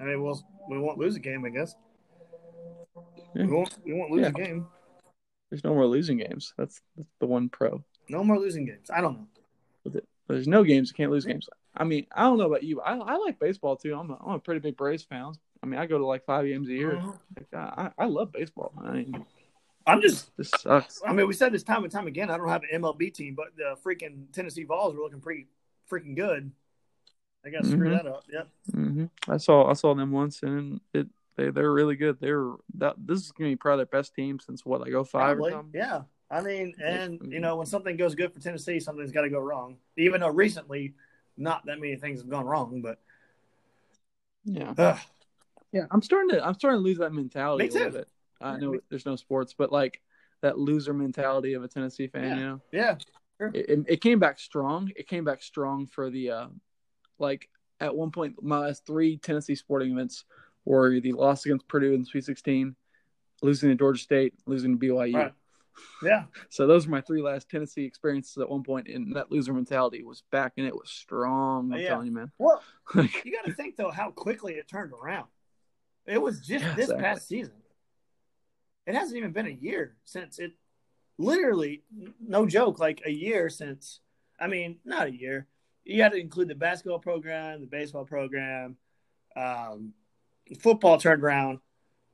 mean, 0.00 0.22
we'll 0.22 0.42
we 0.68 0.78
won't 0.78 0.98
lose 0.98 1.16
a 1.16 1.20
game. 1.20 1.44
I 1.44 1.50
guess 1.50 1.74
Yeah. 3.34 3.46
we 3.46 3.52
won't. 3.52 3.76
We 3.84 3.92
won't 3.94 4.10
lose 4.10 4.22
Yeah. 4.22 4.28
a 4.28 4.32
game. 4.32 4.66
There's 5.50 5.64
no 5.64 5.74
more 5.74 5.86
losing 5.86 6.18
games. 6.18 6.52
That's 6.56 6.80
that's 6.96 7.08
the 7.20 7.26
one 7.26 7.48
pro. 7.48 7.82
No 8.08 8.24
more 8.24 8.38
losing 8.38 8.64
games. 8.66 8.90
I 8.90 9.00
don't 9.00 9.14
know. 9.18 9.26
With 9.84 9.96
it. 9.96 10.08
There's 10.28 10.48
no 10.48 10.64
games. 10.64 10.90
You 10.90 10.94
can't 10.94 11.10
lose 11.12 11.24
games. 11.24 11.48
I 11.76 11.84
mean, 11.84 12.06
I 12.14 12.22
don't 12.22 12.38
know 12.38 12.46
about 12.46 12.62
you. 12.62 12.80
I, 12.80 12.96
I 12.96 13.16
like 13.16 13.38
baseball 13.38 13.76
too. 13.76 13.94
I'm 13.94 14.10
a, 14.10 14.18
I'm 14.24 14.32
a 14.34 14.38
pretty 14.38 14.60
big 14.60 14.76
Braves 14.76 15.02
fan. 15.02 15.32
I 15.62 15.66
mean, 15.66 15.78
I 15.80 15.86
go 15.86 15.98
to 15.98 16.06
like 16.06 16.24
five 16.24 16.44
games 16.46 16.68
a 16.68 16.72
year. 16.72 16.96
Uh-huh. 16.96 17.12
Like, 17.36 17.54
I, 17.54 17.90
I 17.98 18.06
love 18.06 18.32
baseball. 18.32 18.72
I 18.82 18.92
mean, 18.92 19.24
I'm 19.86 20.00
just. 20.00 20.34
this 20.36 20.50
sucks. 20.58 21.00
I 21.06 21.12
mean, 21.12 21.26
we 21.26 21.34
said 21.34 21.52
this 21.52 21.62
time 21.62 21.82
and 21.84 21.92
time 21.92 22.06
again. 22.06 22.30
I 22.30 22.36
don't 22.36 22.48
have 22.48 22.62
an 22.70 22.80
MLB 22.82 23.12
team, 23.12 23.34
but 23.34 23.48
the 23.56 23.76
freaking 23.84 24.30
Tennessee 24.32 24.64
Vols 24.64 24.94
were 24.94 25.02
looking 25.02 25.20
pretty 25.20 25.46
freaking 25.90 26.16
good. 26.16 26.50
I 27.44 27.50
got 27.50 27.62
to 27.64 27.68
screw 27.70 27.88
Mhm. 27.88 27.90
that 28.02 28.06
up. 28.06 28.24
Yep. 28.32 28.48
hmm 28.72 29.04
I 29.28 29.36
saw 29.36 29.68
I 29.68 29.74
saw 29.74 29.94
them 29.94 30.10
once, 30.12 30.42
and 30.42 30.80
it 30.92 31.06
they 31.36 31.50
they're 31.50 31.72
really 31.72 31.96
good. 31.96 32.18
They're 32.20 32.52
that 32.74 32.94
this 32.98 33.20
is 33.20 33.32
gonna 33.32 33.50
be 33.50 33.56
probably 33.56 33.80
their 33.84 33.86
best 34.00 34.14
team 34.14 34.38
since 34.38 34.64
what 34.64 34.80
like 34.80 34.92
05 34.92 35.10
Probably. 35.10 35.52
or 35.52 35.56
something. 35.56 35.80
Yeah. 35.80 36.02
I 36.30 36.40
mean, 36.40 36.74
and 36.82 37.20
you 37.30 37.38
know, 37.40 37.56
when 37.56 37.66
something 37.66 37.96
goes 37.96 38.14
good 38.14 38.32
for 38.32 38.40
Tennessee, 38.40 38.80
something's 38.80 39.12
got 39.12 39.22
to 39.22 39.30
go 39.30 39.38
wrong. 39.38 39.76
Even 39.96 40.20
though 40.22 40.28
recently, 40.30 40.94
not 41.36 41.64
that 41.66 41.78
many 41.78 41.96
things 41.96 42.20
have 42.20 42.30
gone 42.30 42.46
wrong, 42.46 42.80
but 42.80 42.98
Yeah, 44.44 44.74
ugh, 44.76 44.98
yeah. 45.72 45.86
I'm 45.90 46.02
starting 46.02 46.30
to 46.30 46.44
I'm 46.44 46.54
starting 46.54 46.78
to 46.80 46.82
lose 46.82 46.98
that 46.98 47.12
mentality 47.12 47.64
Me 47.64 47.70
a 47.70 47.72
little 47.72 47.90
too. 47.90 47.98
bit. 47.98 48.08
I 48.40 48.56
know 48.58 48.78
there's 48.88 49.06
no 49.06 49.16
sports, 49.16 49.54
but 49.56 49.70
like 49.72 50.00
that 50.40 50.58
loser 50.58 50.92
mentality 50.92 51.54
of 51.54 51.62
a 51.62 51.68
Tennessee 51.68 52.08
fan. 52.08 52.24
Yeah. 52.24 52.34
You 52.36 52.44
know, 52.46 52.60
yeah, 52.72 52.96
it, 53.54 53.70
it, 53.70 53.84
it 53.88 54.00
came 54.00 54.18
back 54.18 54.38
strong. 54.38 54.90
It 54.96 55.06
came 55.08 55.24
back 55.24 55.42
strong 55.42 55.86
for 55.86 56.10
the 56.10 56.30
uh, 56.30 56.46
like 57.18 57.48
at 57.80 57.94
one 57.94 58.10
point 58.10 58.42
my 58.42 58.58
last 58.58 58.86
three 58.86 59.16
Tennessee 59.18 59.54
sporting 59.54 59.92
events 59.92 60.24
were 60.64 60.98
the 61.00 61.12
loss 61.12 61.44
against 61.44 61.68
Purdue 61.68 61.92
in 61.94 62.00
the 62.00 62.06
Sweet 62.06 62.24
16, 62.24 62.74
losing 63.42 63.68
to 63.70 63.74
Georgia 63.74 64.00
State, 64.02 64.34
losing 64.46 64.78
to 64.78 64.86
BYU. 64.86 65.14
Right. 65.14 65.32
yeah. 66.02 66.24
So 66.50 66.66
those 66.66 66.86
were 66.86 66.92
my 66.92 67.00
three 67.00 67.20
last 67.22 67.50
Tennessee 67.50 67.84
experiences 67.84 68.38
at 68.38 68.48
one 68.48 68.62
point. 68.62 68.86
point, 68.86 68.96
and 68.96 69.16
that 69.16 69.30
loser 69.30 69.52
mentality 69.52 70.02
was 70.02 70.22
back, 70.30 70.52
and 70.56 70.66
it 70.66 70.74
was 70.74 70.88
strong. 70.90 71.72
I'm 71.72 71.80
Yeah. 71.80 71.88
telling 71.88 72.06
you, 72.06 72.12
man. 72.12 72.30
Well, 72.38 72.62
you 72.94 73.32
got 73.32 73.44
to 73.44 73.52
think 73.54 73.76
though 73.76 73.90
how 73.90 74.10
quickly 74.10 74.54
it 74.54 74.68
turned 74.68 74.92
around. 74.92 75.26
It 76.06 76.20
was 76.20 76.40
just 76.40 76.64
Yeah, 76.64 76.74
this 76.74 76.84
exactly. 76.90 77.02
past 77.04 77.28
season. 77.28 77.54
It 78.86 78.94
hasn't 78.94 79.16
even 79.16 79.32
been 79.32 79.46
a 79.46 79.50
year 79.50 79.96
since 80.04 80.38
it. 80.38 80.52
Literally, 81.16 81.82
no 82.20 82.44
joke, 82.44 82.78
like 82.80 83.00
a 83.06 83.10
year 83.10 83.48
since. 83.48 84.00
I 84.40 84.46
mean, 84.48 84.78
not 84.84 85.06
a 85.06 85.12
year. 85.14 85.46
You 85.84 85.98
got 85.98 86.12
to 86.12 86.18
include 86.18 86.48
the 86.48 86.54
basketball 86.54 86.98
program, 86.98 87.60
the 87.60 87.66
baseball 87.66 88.04
program, 88.04 88.76
um, 89.36 89.92
football 90.60 90.98
turned 90.98 91.22
around, 91.22 91.58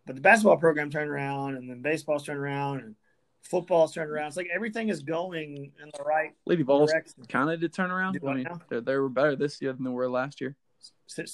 but 0.06 0.16
the 0.16 0.22
basketball 0.22 0.56
program 0.56 0.90
turned 0.90 1.10
around, 1.10 1.56
and 1.56 1.70
then 1.70 1.82
baseball's 1.82 2.24
turned 2.24 2.40
around, 2.40 2.80
and 2.80 2.96
football's 3.42 3.92
turned 3.92 4.10
around. 4.10 4.28
It's 4.28 4.36
like 4.36 4.48
everything 4.52 4.88
is 4.88 5.02
going 5.02 5.72
in 5.82 5.90
the 5.96 6.02
right 6.02 6.32
Lady 6.46 6.64
direction. 6.64 7.24
kind 7.28 7.50
of 7.50 7.60
did 7.60 7.72
turn 7.72 7.90
around. 7.90 8.18
I 8.26 8.34
mean, 8.34 8.48
they 8.68 8.80
they 8.80 8.96
were 8.96 9.08
better 9.08 9.36
this 9.36 9.60
year 9.62 9.72
than 9.72 9.84
they 9.84 9.90
were 9.90 10.08
last 10.08 10.40
year. 10.40 10.56
Say 11.06 11.24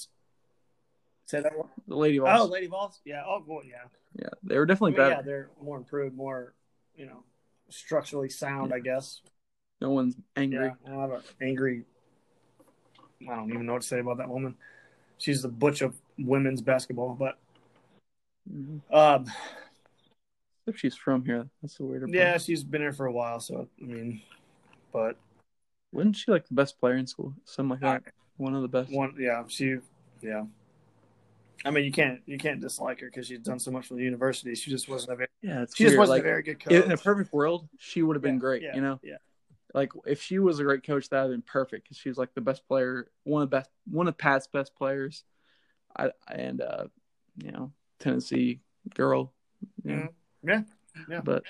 say 1.25 1.41
that 1.41 1.57
one. 1.57 1.69
The 1.87 1.95
Lady 1.95 2.19
Vols, 2.19 2.39
Oh, 2.41 2.45
Lady 2.45 2.67
Vols. 2.67 2.99
Yeah. 3.05 3.23
Oh, 3.25 3.43
well, 3.45 3.61
yeah. 3.65 3.83
yeah, 4.17 4.29
they 4.43 4.57
were 4.57 4.65
definitely 4.65 4.99
I 4.99 5.07
mean, 5.07 5.17
yeah, 5.17 5.21
they're 5.21 5.49
more 5.61 5.77
improved, 5.77 6.15
more 6.15 6.53
you 6.95 7.05
know, 7.05 7.23
structurally 7.69 8.29
sound. 8.29 8.73
I 8.73 8.79
guess. 8.79 9.21
No 9.79 9.91
one's 9.91 10.15
angry. 10.35 10.65
Yeah, 10.65 10.71
I 10.85 10.89
don't 10.89 10.99
have 11.01 11.11
an 11.11 11.21
angry. 11.41 11.85
I 13.21 13.35
don't 13.35 13.49
even 13.51 13.65
know 13.65 13.73
what 13.73 13.81
to 13.81 13.87
say 13.87 13.99
about 13.99 14.17
that 14.17 14.29
woman. 14.29 14.55
She's 15.17 15.41
the 15.41 15.47
butch 15.49 15.81
of 15.81 15.95
women's 16.19 16.61
basketball, 16.61 17.15
but 17.15 17.37
Mhm. 18.51 18.81
um, 18.93 19.25
If 20.65 20.77
she's 20.77 20.95
from 20.95 21.23
here, 21.25 21.49
that's 21.61 21.77
the 21.77 21.85
weirder. 21.85 22.07
part. 22.07 22.15
yeah, 22.15 22.37
she's 22.37 22.63
been 22.63 22.81
here 22.81 22.93
for 22.93 23.05
a 23.05 23.11
while. 23.11 23.39
So 23.39 23.67
I 23.81 23.85
mean, 23.85 24.21
but 24.91 25.17
wasn't 25.91 26.17
she 26.17 26.29
like 26.31 26.47
the 26.47 26.53
best 26.53 26.79
player 26.79 26.95
in 26.95 27.07
school? 27.07 27.33
Something 27.45 27.79
like 27.81 28.03
that. 28.03 28.13
One 28.35 28.53
of 28.53 28.61
the 28.61 28.67
best. 28.67 28.91
one, 28.91 29.15
yeah, 29.17 29.43
she, 29.47 29.77
yeah. 30.21 30.45
I 31.65 31.71
mean, 31.71 31.85
you 31.85 31.91
can't 31.91 32.21
you 32.25 32.37
can't 32.37 32.59
dislike 32.61 32.99
her 32.99 33.07
because 33.07 33.27
she's 33.27 33.39
done 33.39 33.59
so 33.59 33.71
much 33.71 33.87
for 33.87 33.95
the 33.95 34.03
university. 34.03 34.53
She 34.55 34.69
just 34.69 34.87
wasn't 34.87 35.13
a 35.13 35.15
very 35.15 35.29
Yeah, 35.41 35.63
it's 35.63 35.75
she 35.75 35.85
just 35.85 35.97
wasn't 35.97 36.17
like, 36.17 36.21
a 36.21 36.23
very 36.23 36.43
good 36.43 36.59
coach. 36.59 36.73
in 36.85 36.91
a 36.91 36.97
perfect 36.97 37.33
world, 37.33 37.67
she 37.79 38.03
would 38.03 38.15
have 38.15 38.21
been 38.21 38.35
Yeah, 38.35 38.39
great. 38.39 38.61
yeah, 38.63 38.75
you 38.75 38.81
know, 38.81 38.99
yeah. 39.01 39.17
Like 39.73 39.91
if 40.05 40.21
she 40.21 40.39
was 40.39 40.59
a 40.59 40.63
great 40.63 40.85
coach, 40.85 41.09
that 41.09 41.17
would 41.21 41.31
have 41.31 41.31
been 41.31 41.41
perfect 41.41 41.83
because 41.83 41.97
she's 41.97 42.17
like 42.17 42.33
the 42.33 42.41
best 42.41 42.67
player, 42.67 43.09
one 43.23 43.41
of 43.43 43.49
the 43.49 43.57
best, 43.57 43.69
one 43.89 44.07
of 44.07 44.17
Pat's 44.17 44.47
best 44.47 44.75
players. 44.75 45.23
I 45.95 46.11
and 46.31 46.61
uh, 46.61 46.85
you 47.37 47.51
know, 47.51 47.71
Tennessee 47.99 48.61
girl. 48.95 49.33
You 49.83 49.91
know, 49.95 50.01
Mhm. 50.01 50.09
Yeah, 50.43 50.61
yeah. 51.09 51.21
But 51.21 51.43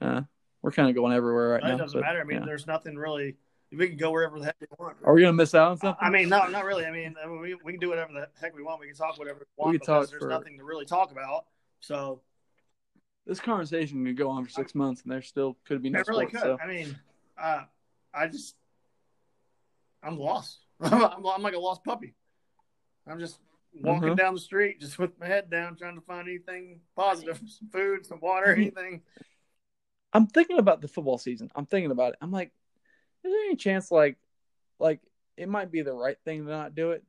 uh, 0.00 0.22
we're 0.62 0.72
kind 0.72 0.88
of 0.88 0.94
going 0.94 1.12
everywhere 1.12 1.50
right 1.50 1.62
it 1.62 1.68
now. 1.68 1.76
doesn't 1.78 2.00
but, 2.00 2.06
matter. 2.06 2.20
I 2.20 2.24
mean, 2.24 2.40
yeah. 2.40 2.46
there's 2.46 2.66
nothing 2.66 2.96
really. 2.96 3.36
We 3.70 3.88
can 3.88 3.96
go 3.96 4.10
wherever 4.10 4.38
the 4.38 4.44
heck 4.44 4.56
we 4.60 4.66
want. 4.78 4.98
are 5.02 5.14
we 5.14 5.22
gonna 5.22 5.32
miss 5.32 5.54
out 5.54 5.70
on 5.70 5.78
something? 5.78 5.98
I 6.06 6.10
mean, 6.10 6.28
no, 6.28 6.46
not 6.48 6.64
really. 6.66 6.84
I 6.84 6.90
mean, 6.90 7.14
we, 7.40 7.54
we 7.54 7.72
can 7.72 7.80
do 7.80 7.88
whatever 7.88 8.12
the 8.12 8.28
heck 8.38 8.54
we 8.54 8.62
want. 8.62 8.80
We 8.80 8.86
can 8.88 8.96
talk 8.96 9.18
whatever 9.18 9.38
we 9.38 9.46
want 9.56 9.72
We 9.72 9.78
can 9.78 9.86
talk 9.86 10.10
there's 10.10 10.22
for- 10.22 10.28
nothing 10.28 10.58
to 10.58 10.64
really 10.64 10.84
talk 10.84 11.10
about. 11.10 11.46
So 11.80 12.20
this 13.26 13.40
conversation 13.40 14.04
could 14.04 14.16
go 14.16 14.28
on 14.28 14.44
for 14.44 14.50
six 14.50 14.74
months, 14.74 15.02
and 15.02 15.12
there 15.12 15.22
still 15.22 15.56
could 15.64 15.82
be 15.82 15.90
no 15.90 16.00
it 16.00 16.08
really 16.08 16.26
could. 16.26 16.40
So 16.40 16.58
I 16.62 16.66
mean, 16.66 16.96
uh, 17.40 17.62
I 18.12 18.26
just, 18.26 18.56
I'm 20.02 20.18
lost. 20.18 20.58
I'm, 20.80 21.24
I'm 21.26 21.42
like 21.42 21.54
a 21.54 21.58
lost 21.58 21.84
puppy. 21.84 22.14
I'm 23.06 23.18
just 23.18 23.38
walking 23.72 24.10
Mhm. 24.10 24.16
down 24.16 24.34
the 24.34 24.40
street, 24.40 24.80
just 24.80 24.98
with 24.98 25.18
my 25.18 25.26
head 25.26 25.50
down, 25.50 25.76
trying 25.76 25.94
to 25.94 26.00
find 26.00 26.28
anything 26.28 26.80
positive, 26.96 27.38
some 27.46 27.68
food, 27.68 28.04
some 28.06 28.20
water, 28.20 28.48
Mhm. 28.48 28.58
anything. 28.58 29.02
I'm 30.12 30.26
thinking 30.26 30.58
about 30.58 30.80
the 30.80 30.88
football 30.88 31.18
season. 31.18 31.50
I'm 31.54 31.66
thinking 31.66 31.90
about 31.90 32.12
it. 32.12 32.18
I'm 32.20 32.30
like, 32.32 32.52
is 33.24 33.32
there 33.32 33.44
any 33.44 33.56
chance 33.56 33.90
like, 33.90 34.18
like 34.78 35.00
it 35.36 35.48
might 35.48 35.70
be 35.72 35.82
the 35.82 35.94
right 35.94 36.18
thing 36.24 36.44
to 36.44 36.50
not 36.50 36.74
do 36.74 36.90
it, 36.90 37.04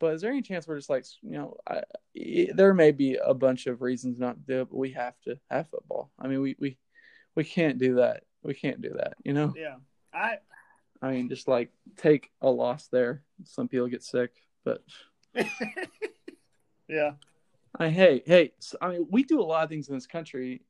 but 0.00 0.14
is 0.14 0.22
there 0.22 0.32
any 0.32 0.42
chance 0.42 0.66
we're 0.66 0.78
just 0.78 0.90
like, 0.90 1.04
you 1.22 1.32
know, 1.32 1.56
I, 1.68 1.82
it, 2.14 2.56
there 2.56 2.74
may 2.74 2.90
be 2.90 3.16
a 3.16 3.34
bunch 3.34 3.66
of 3.66 3.82
reasons 3.82 4.18
not 4.18 4.34
to 4.34 4.52
do 4.52 4.60
it, 4.62 4.70
but 4.70 4.76
we 4.76 4.90
have 4.92 5.14
to 5.26 5.38
have 5.50 5.68
football. 5.68 6.10
I 6.18 6.26
mean, 6.26 6.40
we 6.40 6.56
we 6.58 6.78
we 7.36 7.44
can't 7.44 7.78
do 7.78 7.96
that. 7.96 8.24
We 8.42 8.54
can't 8.54 8.80
do 8.80 8.94
that. 8.96 9.14
You 9.22 9.34
know, 9.34 9.52
Yeah, 9.56 9.76
I. 10.12 10.38
I 11.02 11.12
mean, 11.12 11.28
just 11.28 11.48
like 11.48 11.70
take 11.96 12.30
a 12.42 12.50
loss 12.50 12.88
there. 12.88 13.22
Some 13.44 13.68
people 13.68 13.86
get 13.86 14.02
sick, 14.02 14.32
but 14.64 14.82
yeah, 16.88 17.12
I 17.78 17.88
hey 17.88 18.22
hey. 18.26 18.52
so, 18.58 18.76
I 18.80 18.88
mean, 18.88 19.06
we 19.10 19.22
do 19.22 19.40
a 19.40 19.42
lot 19.42 19.64
of 19.64 19.70
things 19.70 19.88
in 19.88 19.94
this 19.94 20.06
country, 20.06 20.62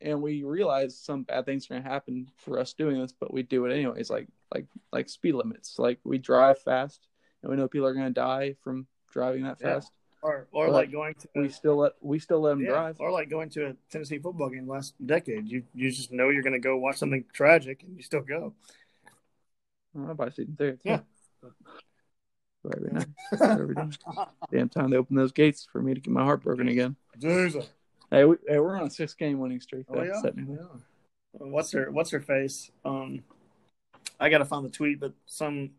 and 0.00 0.22
we 0.22 0.44
realize 0.44 0.98
some 0.98 1.24
bad 1.24 1.46
things 1.46 1.66
are 1.66 1.74
going 1.74 1.82
to 1.82 1.88
happen 1.88 2.28
for 2.36 2.58
us 2.58 2.72
doing 2.72 3.00
this, 3.00 3.12
but 3.12 3.32
we 3.32 3.42
do 3.42 3.66
it 3.66 3.72
anyways. 3.72 4.10
Like 4.10 4.28
like 4.54 4.66
like 4.92 5.08
speed 5.08 5.34
limits. 5.34 5.78
Like 5.78 5.98
we 6.04 6.18
drive 6.18 6.58
fast, 6.60 7.07
and 7.42 7.50
we 7.50 7.56
know 7.56 7.68
people 7.68 7.86
are 7.86 7.94
going 7.94 8.06
to 8.06 8.12
die 8.12 8.54
from 8.62 8.86
driving 9.12 9.44
that 9.44 9.58
Yeah. 9.60 9.74
fast. 9.74 9.92
or 10.22 10.48
or 10.52 10.66
But 10.66 10.72
like 10.72 10.92
going 10.92 11.14
to 11.14 11.28
We 11.36 11.48
still 11.48 11.76
let 11.76 11.92
we 12.00 12.18
still 12.18 12.40
let 12.40 12.50
them 12.50 12.60
yeah, 12.62 12.70
drive. 12.70 13.00
or 13.00 13.10
like 13.12 13.30
going 13.30 13.50
to 13.50 13.66
a 13.68 13.76
Tennessee 13.90 14.18
football 14.18 14.50
game 14.50 14.66
last 14.68 14.94
decade. 15.04 15.48
You 15.48 15.62
you 15.74 15.90
just 15.90 16.10
know 16.12 16.28
you're 16.30 16.42
going 16.42 16.54
to 16.54 16.58
go 16.58 16.76
watch 16.76 16.96
something 16.96 17.24
tragic, 17.32 17.82
and 17.84 17.96
you 17.96 18.02
still 18.02 18.22
go. 18.22 18.54
I 19.96 20.12
buy 20.12 20.28
season 20.30 20.56
tickets. 20.56 20.82
Yeah. 20.84 21.00
So 22.62 22.70
every 22.76 22.90
night, 22.92 23.06
every 23.40 23.74
day. 23.74 23.88
Damn 24.50 24.68
time 24.68 24.90
they 24.90 24.96
open 24.96 25.14
those 25.16 25.30
gates 25.32 25.66
for 25.70 25.80
me 25.80 25.94
to 25.94 26.00
get 26.00 26.12
my 26.12 26.24
heart 26.24 26.42
broken 26.42 26.66
again. 26.68 26.96
Jesus. 27.18 27.68
Hey, 28.10 28.24
we, 28.24 28.36
hey, 28.48 28.58
we're 28.58 28.76
on 28.76 28.86
a 28.86 28.90
six 28.90 29.14
game 29.14 29.38
winning 29.38 29.60
streak. 29.60 29.86
Oh 29.88 30.02
yeah. 30.02 30.20
yeah. 30.24 30.56
What's 31.32 31.70
her 31.72 31.90
What's 31.92 32.10
her 32.10 32.20
face? 32.20 32.70
Um, 32.84 33.22
I 34.18 34.28
gotta 34.28 34.44
find 34.44 34.64
the 34.64 34.70
tweet, 34.70 34.98
but 34.98 35.12
some 35.26 35.70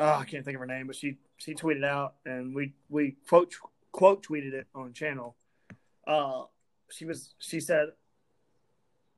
oh, 0.00 0.14
I 0.14 0.24
can't 0.24 0.44
think 0.44 0.56
of 0.56 0.60
her 0.60 0.66
name, 0.66 0.86
but 0.86 0.96
she 0.96 1.18
she 1.36 1.54
tweeted 1.54 1.84
out, 1.84 2.14
and 2.24 2.54
we 2.54 2.72
we 2.88 3.16
quote 3.28 3.54
quote 3.92 4.26
tweeted 4.26 4.54
it 4.54 4.66
on 4.74 4.92
channel. 4.92 5.36
Uh, 6.06 6.44
she 6.90 7.04
was 7.04 7.34
she 7.38 7.60
said, 7.60 7.90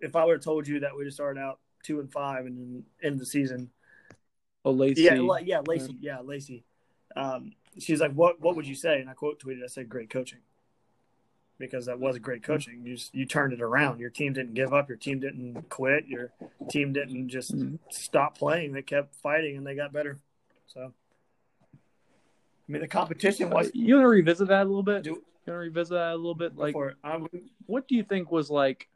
if 0.00 0.16
I 0.16 0.24
would 0.24 0.34
have 0.34 0.44
told 0.44 0.68
you 0.68 0.80
that 0.80 0.96
we'd 0.96 1.04
have 1.04 1.14
started 1.14 1.40
out 1.40 1.60
two 1.82 2.00
and 2.00 2.12
five 2.12 2.44
and 2.44 2.58
then 2.58 2.84
end 3.02 3.18
the 3.18 3.26
season. 3.26 3.70
Oh, 4.64 4.72
Lacey. 4.72 5.02
Yeah, 5.02 5.38
yeah, 5.42 5.60
Lacey. 5.66 5.96
Yeah, 6.00 6.20
Lacey. 6.20 6.64
Um, 7.16 7.52
she's 7.78 8.00
like, 8.00 8.12
"What? 8.12 8.40
What 8.40 8.56
would 8.56 8.66
you 8.66 8.74
say?" 8.74 9.00
And 9.00 9.08
I 9.08 9.14
quote 9.14 9.40
tweeted, 9.40 9.64
"I 9.64 9.68
said 9.68 9.88
great 9.88 10.10
coaching." 10.10 10.40
Because 11.58 11.86
that 11.86 12.00
was 12.00 12.18
great 12.18 12.42
coaching. 12.42 12.82
You 12.84 12.96
just, 12.96 13.14
you 13.14 13.24
turned 13.24 13.52
it 13.52 13.60
around. 13.60 14.00
Your 14.00 14.10
team 14.10 14.32
didn't 14.32 14.54
give 14.54 14.74
up. 14.74 14.88
Your 14.88 14.98
team 14.98 15.20
didn't 15.20 15.68
quit. 15.68 16.08
Your 16.08 16.32
team 16.68 16.92
didn't 16.92 17.28
just 17.28 17.54
mm-hmm. 17.54 17.76
stop 17.88 18.36
playing. 18.36 18.72
They 18.72 18.82
kept 18.82 19.14
fighting 19.16 19.56
and 19.56 19.64
they 19.64 19.76
got 19.76 19.92
better. 19.92 20.18
So, 20.72 20.92
I 21.72 22.72
mean, 22.72 22.82
the 22.82 22.88
competition 22.88 23.50
was. 23.50 23.68
Uh, 23.68 23.70
you 23.74 23.94
want 23.94 24.04
to 24.04 24.08
revisit 24.08 24.48
that 24.48 24.62
a 24.62 24.68
little 24.68 24.82
bit? 24.82 25.02
Do, 25.02 25.10
you 25.10 25.14
want 25.14 25.24
to 25.46 25.52
revisit 25.52 25.94
that 25.94 26.12
a 26.12 26.16
little 26.16 26.34
bit? 26.34 26.56
Like, 26.56 26.74
what 27.66 27.88
do 27.88 27.94
you 27.94 28.04
think 28.04 28.30
was 28.30 28.50
like? 28.50 28.88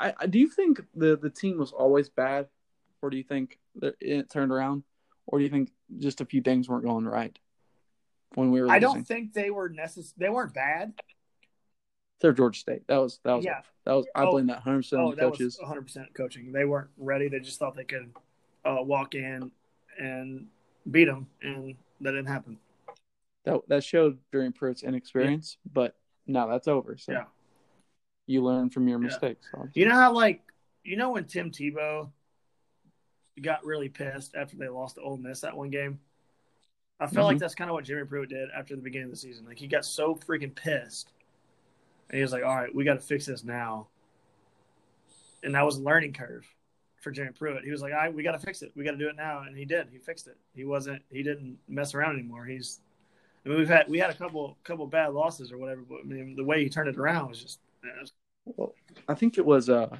I, 0.00 0.14
I 0.18 0.26
do 0.26 0.38
you 0.38 0.48
think 0.48 0.80
the 0.94 1.16
the 1.16 1.30
team 1.30 1.58
was 1.58 1.72
always 1.72 2.08
bad, 2.08 2.48
or 3.02 3.10
do 3.10 3.16
you 3.16 3.22
think 3.22 3.58
that 3.76 3.96
it 4.00 4.30
turned 4.30 4.52
around? 4.52 4.82
or 5.26 5.38
do 5.38 5.44
you 5.44 5.50
think 5.50 5.70
just 5.98 6.20
a 6.20 6.24
few 6.24 6.42
things 6.42 6.68
weren't 6.68 6.84
going 6.84 7.04
right 7.04 7.36
when 8.34 8.50
we 8.50 8.60
were? 8.60 8.70
I 8.70 8.78
don't 8.78 9.04
think 9.04 9.32
they 9.32 9.50
were 9.50 9.68
necessary. 9.68 10.14
They 10.18 10.28
weren't 10.28 10.54
bad. 10.54 10.94
They're 12.20 12.32
Georgia 12.32 12.58
State. 12.58 12.86
That 12.88 12.98
was 12.98 13.20
that 13.24 13.34
was 13.34 13.44
yeah. 13.44 13.60
That 13.84 13.92
was 13.92 14.06
I 14.14 14.24
oh, 14.24 14.32
blame 14.32 14.46
that 14.48 14.60
hundred 14.60 14.78
percent 14.78 15.02
oh, 15.02 15.12
coaches. 15.12 15.58
One 15.58 15.68
hundred 15.68 15.82
percent 15.82 16.14
coaching. 16.14 16.52
They 16.52 16.64
weren't 16.64 16.90
ready. 16.96 17.28
They 17.28 17.40
just 17.40 17.58
thought 17.58 17.76
they 17.76 17.84
could 17.84 18.12
uh, 18.64 18.78
walk 18.80 19.14
in 19.14 19.50
and 19.98 20.46
beat 20.90 21.06
them, 21.06 21.26
and 21.42 21.74
that 22.00 22.12
didn't 22.12 22.26
happen. 22.26 22.58
That 23.44 23.60
that 23.68 23.84
showed 23.84 24.18
during 24.32 24.52
Pruitt's 24.52 24.82
inexperience, 24.82 25.58
yeah. 25.64 25.70
but 25.74 25.96
now 26.26 26.46
that's 26.46 26.68
over. 26.68 26.96
So 26.96 27.12
yeah. 27.12 27.24
you 28.26 28.42
learn 28.42 28.70
from 28.70 28.88
your 28.88 28.98
mistakes. 28.98 29.46
You 29.74 29.86
know 29.86 29.94
how 29.94 30.12
like 30.12 30.42
you 30.82 30.96
know 30.96 31.10
when 31.10 31.24
Tim 31.24 31.50
Tebow 31.50 32.10
got 33.42 33.64
really 33.64 33.88
pissed 33.88 34.34
after 34.34 34.56
they 34.56 34.68
lost 34.68 34.94
to 34.94 35.02
Ole 35.02 35.16
Miss 35.16 35.40
that 35.40 35.56
one 35.56 35.70
game. 35.70 36.00
I 37.00 37.06
felt 37.06 37.12
mm-hmm. 37.12 37.22
like 37.24 37.38
that's 37.38 37.54
kind 37.54 37.68
of 37.68 37.74
what 37.74 37.84
Jeremy 37.84 38.06
Pruitt 38.06 38.28
did 38.28 38.48
after 38.56 38.76
the 38.76 38.82
beginning 38.82 39.06
of 39.06 39.10
the 39.10 39.16
season. 39.16 39.44
Like 39.44 39.58
he 39.58 39.66
got 39.66 39.84
so 39.84 40.14
freaking 40.14 40.54
pissed, 40.54 41.12
and 42.08 42.16
he 42.16 42.22
was 42.22 42.32
like, 42.32 42.44
"All 42.44 42.54
right, 42.54 42.74
we 42.74 42.84
got 42.84 42.94
to 42.94 43.00
fix 43.00 43.26
this 43.26 43.44
now." 43.44 43.88
And 45.42 45.54
that 45.54 45.66
was 45.66 45.76
a 45.76 45.82
learning 45.82 46.14
curve 46.14 46.46
for 47.04 47.12
Jeremy 47.12 47.34
Pruitt. 47.38 47.64
He 47.64 47.70
was 47.70 47.82
like, 47.82 47.92
"All 47.92 47.98
right, 47.98 48.12
we 48.12 48.22
got 48.22 48.32
to 48.32 48.38
fix 48.38 48.62
it. 48.62 48.72
We 48.74 48.82
got 48.82 48.92
to 48.92 48.96
do 48.96 49.08
it 49.08 49.16
now," 49.16 49.42
and 49.46 49.56
he 49.56 49.64
did. 49.64 49.88
He 49.92 49.98
fixed 49.98 50.26
it. 50.26 50.36
He 50.54 50.64
wasn't. 50.64 51.02
He 51.10 51.22
didn't 51.22 51.58
mess 51.68 51.94
around 51.94 52.18
anymore. 52.18 52.44
He's. 52.46 52.80
I 53.44 53.50
mean, 53.50 53.58
we've 53.58 53.68
had 53.68 53.88
we 53.88 53.98
had 53.98 54.10
a 54.10 54.14
couple 54.14 54.56
couple 54.64 54.86
bad 54.86 55.12
losses 55.12 55.52
or 55.52 55.58
whatever, 55.58 55.82
but 55.82 56.00
I 56.00 56.04
mean, 56.04 56.34
the 56.34 56.44
way 56.44 56.64
he 56.64 56.68
turned 56.68 56.88
it 56.88 56.96
around 56.96 57.28
was 57.28 57.42
just. 57.42 57.60
Was... 58.00 58.12
Well, 58.46 58.74
I 59.06 59.14
think 59.14 59.38
it 59.38 59.46
was 59.46 59.68
uh 59.68 59.96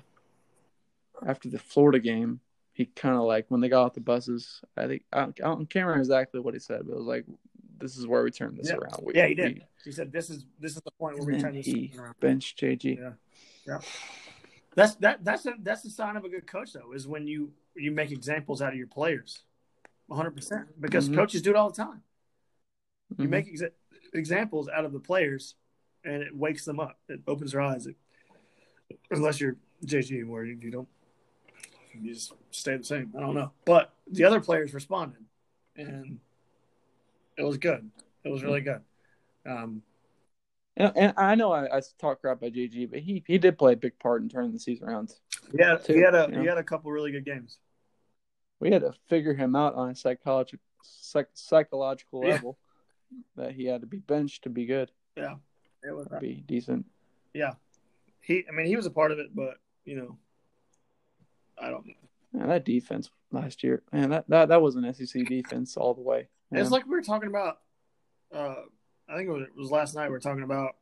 after 1.27 1.49
the 1.49 1.59
Florida 1.59 2.01
game 2.01 2.41
he 2.75 2.87
kind 2.87 3.15
of 3.17 3.23
like 3.23 3.47
when 3.49 3.61
they 3.61 3.69
got 3.69 3.85
off 3.85 3.95
the 3.95 4.01
buses. 4.01 4.61
I 4.77 4.87
think 4.87 5.05
I, 5.13 5.21
don't, 5.21 5.41
I 5.41 5.55
can't 5.55 5.75
remember 5.75 5.99
exactly 5.99 6.41
what 6.41 6.55
he 6.55 6.61
said, 6.61 6.83
but 6.85 6.93
it 6.93 6.99
was 6.99 7.07
like, 7.07 7.25
"This 7.79 7.97
is 7.97 8.07
where 8.07 8.23
we 8.23 8.33
turn 8.33 8.57
this 8.57 8.69
yeah. 8.69 8.75
around." 8.75 9.01
We, 9.05 9.15
yeah, 9.15 9.29
he 9.29 9.35
did. 9.35 9.55
We, 9.55 9.67
he 9.85 9.93
said, 9.93 10.13
"This 10.13 10.29
is 10.29 10.45
this 10.61 10.77
is 10.77 10.83
the 10.83 10.91
point 10.91 11.19
where 11.19 11.27
we 11.27 11.41
turn 11.41 11.55
this 11.55 11.69
around." 11.97 12.19
Bench 12.19 12.57
JG. 12.57 12.99
Yeah, 12.99 13.11
yeah. 13.67 13.79
That's 14.75 14.95
that. 14.97 15.25
That's 15.25 15.47
a 15.47 15.55
that's 15.63 15.85
a 15.85 15.91
sign 15.91 16.17
of 16.17 16.25
a 16.25 16.29
good 16.29 16.47
coach, 16.47 16.73
though, 16.73 16.93
is 16.93 17.07
when 17.07 17.27
you 17.27 17.53
you 17.77 17.91
make 17.91 18.11
examples 18.11 18.63
out 18.63 18.73
of 18.73 18.79
your 18.79 18.87
players, 18.87 19.43
100 20.07 20.31
percent. 20.31 20.81
Because 20.81 21.07
mm-hmm. 21.07 21.19
coaches 21.19 21.43
do 21.43 21.51
it 21.51 21.57
all 21.57 21.71
the 21.71 21.77
time. 21.77 22.03
You 23.11 23.25
mm-hmm. 23.25 23.31
make 23.31 23.53
exa- 23.53 23.71
examples 24.13 24.69
out 24.69 24.85
of 24.85 24.93
the 24.93 25.01
players, 25.01 25.55
and 26.05 26.23
it 26.23 26.35
wakes 26.35 26.65
them 26.65 26.81
up. 26.81 26.99
It 27.09 27.21
opens 27.27 27.53
their 27.53 27.61
eyes. 27.61 27.87
It, 27.87 27.97
unless 29.11 29.41
you're 29.41 29.57
JG, 29.87 30.27
where 30.27 30.45
you, 30.45 30.59
you 30.61 30.71
don't 30.71 30.89
you 31.93 32.13
just 32.13 32.33
stay 32.51 32.77
the 32.77 32.85
same. 32.85 33.13
I 33.17 33.21
don't 33.21 33.35
know, 33.35 33.53
but 33.65 33.93
the 34.11 34.25
other 34.25 34.41
players 34.41 34.75
responded, 34.75 35.23
and 35.77 36.19
it 37.37 37.43
was 37.43 37.59
good. 37.59 37.89
It 38.25 38.31
was 38.31 38.43
really 38.43 38.61
good. 38.61 38.81
Um, 39.47 39.83
and, 40.77 40.93
and 40.97 41.15
I 41.17 41.35
know 41.35 41.53
I, 41.53 41.79
I 41.79 41.83
talk 41.99 42.21
crap 42.21 42.39
about 42.39 42.53
JG, 42.53 42.91
but 42.91 43.01
he 43.01 43.23
he 43.27 43.39
did 43.39 43.59
play 43.59 43.75
a 43.75 43.77
big 43.77 43.99
part 43.99 44.23
in 44.23 44.29
turning 44.29 44.53
the 44.53 44.59
season 44.59 44.89
around. 44.89 45.13
Yeah, 45.53 45.79
he 45.87 46.01
had 46.01 46.15
a 46.15 46.27
you 46.29 46.37
know? 46.37 46.41
he 46.41 46.47
had 46.47 46.59
a 46.59 46.65
couple 46.65 46.91
really 46.91 47.13
good 47.13 47.25
games. 47.25 47.59
We 48.61 48.71
had 48.71 48.83
to 48.83 48.93
figure 49.09 49.35
him 49.35 49.55
out 49.55 49.75
on 49.75 49.91
a 49.91 49.95
psychological 49.95 50.65
psych, 50.83 51.29
psychological 51.35 52.25
yeah. 52.25 52.33
level 52.33 52.59
that 53.37 53.53
he 53.53 53.67
had 53.67 53.83
to 53.83 53.87
be 53.87 53.99
benched 53.99 54.45
to 54.45 54.51
be 54.51 54.67
good. 54.67 54.91
Yeah, 55.17 55.37
it 55.83 55.93
was 55.93 56.09
be 56.21 56.43
decent. 56.47 56.87
Yeah, 57.33 57.55
he. 58.21 58.45
I 58.49 58.53
mean, 58.53 58.67
he 58.67 58.77
was 58.77 58.87
a 58.87 58.91
part 58.91 59.13
of 59.13 59.19
it, 59.19 59.35
but 59.35 59.59
you 59.85 59.97
know, 59.97 60.19
I 61.61 61.71
don't 61.71 61.87
know. 61.87 61.95
Man, 62.33 62.49
that 62.49 62.65
defense 62.65 63.11
last 63.31 63.63
year, 63.63 63.83
man, 63.93 64.11
that, 64.11 64.29
that 64.29 64.49
that 64.49 64.61
was 64.61 64.75
an 64.75 64.93
SEC 64.93 65.25
defense 65.27 65.77
all 65.77 65.95
the 65.95 66.01
way. 66.01 66.27
Man. 66.51 66.61
It's 66.61 66.71
like 66.71 66.85
we 66.85 66.93
were 66.93 67.03
talking 67.03 67.29
about. 67.29 67.59
Uh, 68.35 68.55
I 69.09 69.17
think 69.17 69.29
it 69.29 69.33
was, 69.33 69.43
it 69.43 69.57
was 69.57 69.71
last 69.71 69.95
night. 69.95 70.07
We 70.07 70.13
were 70.13 70.21
talking 70.21 70.43
about. 70.43 70.77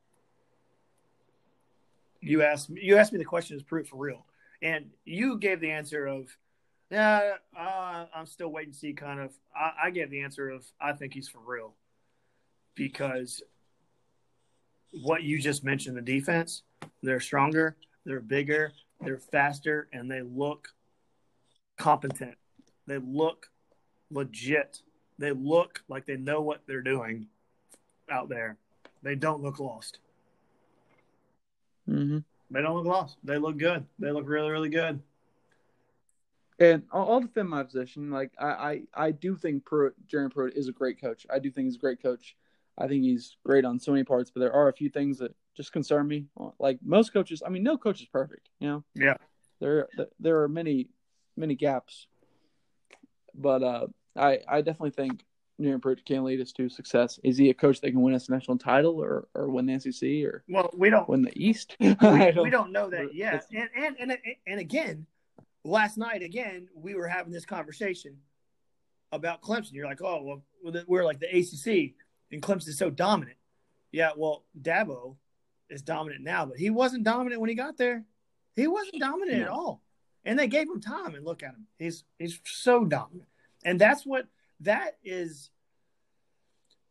You 2.21 2.43
asked 2.43 2.71
you 2.71 2.97
asked 2.97 3.13
me 3.13 3.19
the 3.19 3.25
question: 3.25 3.57
Is 3.57 3.63
Pruitt 3.63 3.89
for 3.89 3.97
real? 3.97 4.25
And 4.63 4.91
you 5.05 5.39
gave 5.39 5.61
the 5.61 5.73
answer 5.73 6.07
of, 6.07 6.29
yeah, 6.89 7.33
uh, 7.59 8.07
I'm 8.15 8.27
still 8.27 8.49
waiting 8.49 8.73
to 8.73 8.79
see. 8.79 8.93
Kind 8.93 9.19
of, 9.19 9.33
I, 9.57 9.87
I 9.87 9.91
gave 9.91 10.09
the 10.09 10.23
answer 10.23 10.49
of, 10.51 10.65
I 10.81 10.93
think 10.93 11.15
he's 11.15 11.29
for 11.29 11.41
real, 11.45 11.75
because 12.77 13.43
what 14.93 15.25
you 15.25 15.41
just 15.41 15.65
mentioned, 15.65 15.97
the 15.97 16.03
defense, 16.03 16.63
they're 17.03 17.19
stronger, 17.19 17.77
they're 18.05 18.21
bigger, 18.21 18.73
they're 19.01 19.19
faster 19.19 19.89
and 19.93 20.09
they 20.09 20.23
look 20.23 20.69
competent. 21.77 22.37
They 22.87 22.99
look 22.99 23.49
legit. 24.11 24.81
They 25.19 25.33
look 25.33 25.83
like 25.89 26.07
they 26.07 26.17
know 26.17 26.41
what 26.41 26.63
they're 26.67 26.83
doing 26.83 27.27
out 28.13 28.29
there. 28.29 28.57
They 29.03 29.17
don't 29.17 29.43
look 29.43 29.59
lost. 29.59 29.99
Mm-hmm. 31.89 32.19
They 32.51 32.63
don't 32.63 32.77
look 32.77 32.87
lost. 32.87 33.17
They 33.25 33.39
look 33.39 33.57
good. 33.57 33.85
They 33.99 34.13
look 34.13 34.29
really, 34.29 34.51
really 34.51 34.69
good. 34.69 35.01
And 36.59 36.83
I'll, 36.93 37.21
defend 37.21 37.49
my 37.49 37.65
position. 37.65 38.11
Like 38.11 38.31
I, 38.39 38.47
I, 38.47 38.83
I 38.95 39.11
do 39.11 39.35
think 39.37 39.65
Pruitt, 39.65 39.95
Jeremy 40.07 40.31
Pruitt 40.31 40.57
is 40.57 40.69
a 40.69 40.73
great 40.73 41.01
coach. 41.01 41.27
I 41.29 41.39
do 41.39 41.51
think 41.51 41.65
he's 41.65 41.77
a 41.77 41.81
great 41.81 42.01
coach. 42.01 42.37
I 42.79 42.87
think 42.87 43.03
he's 43.03 43.37
great 43.45 43.65
on 43.65 43.81
so 43.81 43.93
many 43.93 44.05
parts, 44.05 44.31
but 44.31 44.41
there 44.41 44.53
are 44.53 44.69
a 44.69 44.73
few 44.73 44.89
things 44.89 45.19
that 45.19 45.35
just 45.57 45.73
concern 45.73 46.07
me. 46.07 46.27
Like 46.59 46.79
most 46.85 47.13
coaches, 47.13 47.43
I 47.45 47.49
mean, 47.49 47.63
no 47.63 47.77
coach 47.77 48.01
is 48.01 48.07
perfect, 48.07 48.49
you 48.61 48.69
know. 48.69 48.85
Yeah. 48.95 49.17
There, 49.61 49.89
there 50.21 50.43
are 50.43 50.49
many, 50.49 50.89
many 51.37 51.55
gaps, 51.55 52.07
but 53.35 53.63
uh, 53.63 53.87
I, 54.17 54.41
I 54.49 54.61
definitely 54.61 54.91
think 54.91 55.25
Jeremy 55.61 55.81
Pruitt 55.81 56.05
can 56.05 56.25
lead 56.25 56.41
us 56.41 56.53
to 56.53 56.69
success. 56.69 57.21
Is 57.23 57.37
he 57.37 57.51
a 57.51 57.55
coach 57.55 57.81
that 57.81 57.91
can 57.91 58.03
win 58.03 58.15
us 58.15 58.29
a 58.29 58.33
national 58.33 58.59
title 58.59 59.01
or, 59.03 59.29
or 59.35 59.49
win 59.49 59.67
the 59.67 59.79
SEC 59.79 60.09
or 60.25 60.45
well, 60.49 60.71
we 60.77 60.91
don't 60.91 61.09
win 61.09 61.23
the 61.23 61.33
East? 61.35 61.77
We, 61.81 61.95
don't, 62.01 62.43
we 62.43 62.51
don't 62.51 62.73
know 62.73 62.91
that 62.91 63.15
yet. 63.15 63.47
And, 63.55 63.69
and 63.77 63.97
and 63.99 64.19
and 64.47 64.61
again, 64.61 65.07
last 65.65 65.99
night 65.99 66.23
again 66.23 66.69
we 66.75 66.95
were 66.95 67.07
having 67.07 67.33
this 67.33 67.45
conversation 67.45 68.17
about 69.13 69.43
Clemson. 69.43 69.73
You're 69.73 69.87
like, 69.87 70.03
oh 70.03 70.23
well, 70.63 70.85
we're 70.87 71.05
like 71.05 71.21
the 71.21 71.29
ACC, 71.29 71.95
and 72.31 72.43
Clemson 72.43 72.69
is 72.69 72.79
so 72.79 72.91
dominant. 72.91 73.37
Yeah, 73.93 74.11
well, 74.17 74.45
Dabo 74.61 75.17
is 75.69 75.83
dominant 75.83 76.23
now, 76.23 76.47
but 76.47 76.57
he 76.57 76.71
wasn't 76.71 77.05
dominant 77.05 77.41
when 77.41 77.51
he 77.51 77.57
got 77.57 77.77
there. 77.77 78.05
He 78.57 78.67
wasn't 78.67 79.01
dominant 79.01 79.43
at 79.43 79.49
all. 79.49 79.83
And 80.25 80.39
they 80.39 80.47
gave 80.47 80.69
him 80.69 80.81
time 80.81 81.15
and 81.15 81.25
look 81.25 81.43
at 81.43 81.51
him. 81.51 81.67
He's 81.79 82.05
he's 82.19 82.39
so 82.45 82.85
dominant. 82.85 83.29
And 83.65 83.81
that's 83.81 84.07
what 84.07 84.27
that 84.63 84.97
is 85.05 85.51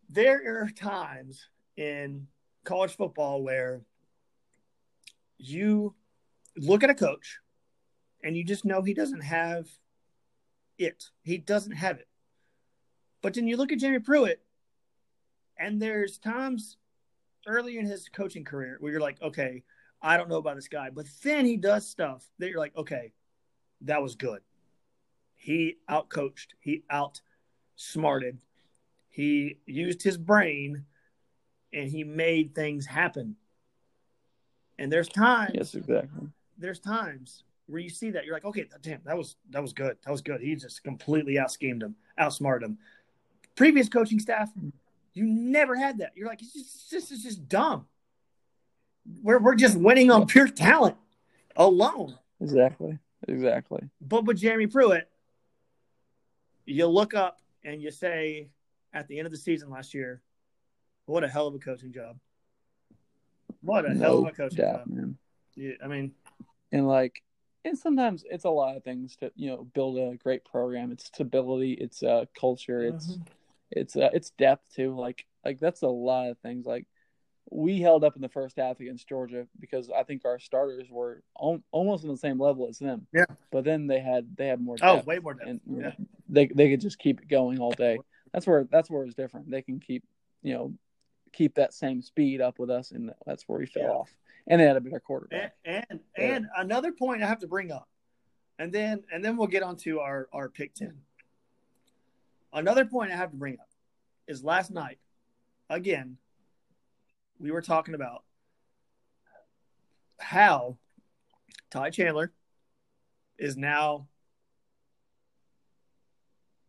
there 0.10 0.64
are 0.64 0.70
times 0.70 1.48
in 1.78 2.28
college 2.64 2.96
football 2.96 3.42
where 3.42 3.82
you 5.38 5.96
look 6.58 6.84
at 6.84 6.90
a 6.90 6.96
coach 6.96 7.40
and 8.24 8.36
you 8.36 8.44
just 8.44 8.66
know 8.66 8.82
he 8.82 8.94
doesn't 8.94 9.22
have 9.22 9.68
it. 10.78 11.06
He 11.24 11.38
doesn't 11.38 11.76
have 11.76 11.98
it. 11.98 12.08
But 13.22 13.34
then 13.34 13.48
you 13.48 13.58
look 13.58 13.72
at 13.72 13.80
Jeremy 13.80 14.00
Pruitt 14.00 14.42
and 15.58 15.82
there's 15.82 16.18
times 16.18 16.78
early 17.48 17.78
in 17.78 17.86
his 17.86 18.10
coaching 18.10 18.44
career 18.44 18.78
where 18.80 18.92
you're 18.92 19.02
like, 19.02 19.22
okay, 19.22 19.64
I 20.02 20.18
don't 20.18 20.30
know 20.30 20.38
about 20.38 20.56
this 20.56 20.68
guy, 20.68 20.90
but 20.90 21.06
then 21.24 21.46
he 21.46 21.58
does 21.58 21.88
stuff 21.88 22.26
that 22.40 22.50
you're 22.50 22.60
like, 22.60 22.76
okay, 22.76 23.14
that 23.82 24.02
was 24.02 24.16
good. 24.16 24.42
He 25.36 25.78
outcoached, 25.90 26.48
he 26.60 26.84
outsmarted, 27.76 28.38
he 29.10 29.58
used 29.66 30.02
his 30.04 30.18
brain 30.18 30.86
and 31.74 31.90
he 31.90 32.04
made 32.04 32.56
things 32.56 32.86
happen. 32.86 33.36
And 34.78 34.92
there's 34.92 35.10
times, 35.10 35.52
Yes, 35.54 35.76
exactly. 35.76 36.28
there's 36.58 36.80
times 36.80 37.44
where 37.68 37.82
you 37.82 37.90
see 37.90 38.12
that 38.12 38.26
you're 38.26 38.34
like, 38.34 38.46
okay, 38.46 38.66
damn, 38.82 39.00
that 39.06 39.18
was 39.18 39.36
that 39.52 39.62
was 39.62 39.74
good, 39.74 39.98
that 40.04 40.12
was 40.12 40.22
good. 40.22 40.42
He 40.42 40.56
just 40.56 40.84
completely 40.84 41.38
out 41.38 41.52
schemed 41.52 41.84
him, 41.84 41.96
outsmarted 42.18 42.68
him. 42.68 42.78
Previous 43.56 43.90
coaching 43.90 44.20
staff, 44.20 44.50
you 45.14 45.26
never 45.26 45.76
had 45.76 46.00
that. 46.00 46.12
You're 46.16 46.28
like, 46.28 46.40
just, 46.40 46.90
this 46.90 47.12
is 47.12 47.22
just 47.24 47.48
dumb. 47.48 47.86
We're 49.22 49.40
we're 49.40 49.56
just 49.56 49.78
winning 49.78 50.10
on 50.10 50.26
pure 50.26 50.48
talent 50.48 50.96
alone. 51.56 52.18
Exactly. 52.40 52.98
Exactly. 53.28 53.84
But 54.02 54.26
with 54.26 54.38
Jeremy 54.38 54.68
Pruitt, 54.68 55.08
you 56.66 56.88
look 56.88 57.14
up 57.14 57.41
and 57.64 57.82
you 57.82 57.92
say 57.92 58.50
at 58.94 59.08
the 59.08 59.18
end 59.18 59.26
of 59.26 59.32
the 59.32 59.38
season 59.38 59.70
last 59.70 59.94
year, 59.94 60.22
what 61.06 61.24
a 61.24 61.28
hell 61.28 61.48
of 61.48 61.56
a 61.56 61.60
coaching 61.60 61.92
job. 61.92 62.18
What 63.62 63.86
a 63.86 63.94
hell 63.94 64.20
of 64.20 64.26
a 64.28 64.32
coaching 64.32 64.58
doubt, 64.58 64.88
job. 64.88 64.88
man. 64.88 65.18
Yeah, 65.56 65.74
I 65.84 65.88
mean, 65.88 66.14
And 66.72 66.88
like, 66.88 67.22
and 67.64 67.78
sometimes 67.78 68.24
it's 68.30 68.46
a 68.46 68.50
lot 68.50 68.76
of 68.76 68.84
things 68.84 69.16
to 69.18 69.32
you 69.36 69.50
know 69.50 69.64
build 69.74 69.98
a 69.98 70.16
great 70.18 70.44
program. 70.46 70.92
It's 70.92 71.06
stability. 71.06 71.74
It's 71.74 72.02
uh 72.02 72.26
culture. 72.40 72.82
It's 72.84 73.18
Mhm. 73.18 73.28
it's 73.72 73.96
uh, 73.96 74.10
it's 74.14 74.32
depth 74.32 74.74
too. 74.74 74.96
Like 74.96 75.26
like 75.46 75.60
that's 75.60 75.82
a 75.84 75.88
lot 75.88 76.30
of 76.30 76.38
things. 76.40 76.66
Like 76.66 76.88
we 77.50 77.82
held 77.82 78.04
up 78.04 78.16
in 78.16 78.22
the 78.22 78.30
first 78.30 78.58
half 78.58 78.80
against 78.80 79.08
Georgia 79.10 79.48
because 79.60 79.90
I 79.90 80.04
think 80.04 80.24
our 80.26 80.40
starters 80.40 80.88
were 80.90 81.24
al- 81.42 81.64
almost 81.72 82.04
on 82.04 82.12
the 82.12 82.18
same 82.18 82.40
level 82.40 82.68
as 82.70 82.80
them. 82.80 83.08
Yeah. 83.14 83.26
But 83.52 83.64
then 83.66 83.88
they 83.88 84.00
had 84.00 84.36
they 84.38 84.48
had 84.48 84.62
more. 84.62 84.78
oh, 84.82 85.02
way 85.02 85.20
more 85.20 85.34
depth. 85.34 85.50
and 85.50 85.60
know, 85.66 85.88
yeah. 85.88 86.06
they 86.30 86.48
they 86.48 86.70
could 86.70 86.82
just 86.82 87.00
keep 87.00 87.22
it 87.22 87.28
going 87.28 87.60
all 87.60 87.72
day. 87.72 87.98
That's 88.32 88.48
where 88.48 88.66
that's 88.72 88.90
where 88.90 89.04
it's 89.04 89.16
different. 89.16 89.50
They 89.50 89.62
can 89.62 89.80
keep 89.80 90.04
you 90.44 90.54
know 90.54 90.74
keep 91.34 91.56
that 91.56 91.74
same 91.74 92.02
speed 92.02 92.42
up 92.42 92.60
with 92.60 92.70
us, 92.70 92.92
and 92.92 93.12
that's 93.26 93.44
where 93.48 93.60
we 93.60 93.66
fell 93.66 93.84
Yeah. 93.84 93.90
off. 93.90 94.14
And 94.48 94.60
they 94.60 94.66
had 94.66 94.78
a 94.78 94.82
better 94.82 95.00
quarterback. 95.00 95.56
And 95.66 95.86
and, 95.90 96.00
Yeah. 96.18 96.36
and 96.36 96.48
another 96.58 96.92
point 96.92 97.24
I 97.24 97.28
have 97.28 97.40
to 97.40 97.48
bring 97.48 97.72
up, 97.72 97.90
and 98.60 98.72
then 98.72 99.04
and 99.12 99.24
then 99.26 99.36
we'll 99.36 99.48
get 99.48 99.64
on 99.64 99.76
to 99.78 100.00
our 100.00 100.30
our 100.32 100.48
pick 100.48 100.74
ten. 100.74 101.02
Another 102.54 102.86
point 102.86 103.12
I 103.12 103.16
have 103.16 103.32
to 103.32 103.38
bring 103.38 103.60
up 103.60 103.70
is 104.28 104.44
last 104.44 104.72
night, 104.72 105.00
again, 105.70 106.18
we 107.42 107.52
were 107.52 107.62
talking 107.62 107.96
about 107.96 108.24
how 110.20 110.78
Ty 111.72 111.90
Chandler 111.90 112.32
is 113.38 113.58
now 113.58 114.08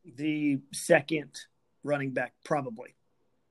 the 0.04 0.60
second 0.72 1.38
running 1.84 2.12
back, 2.12 2.32
probably. 2.44 2.96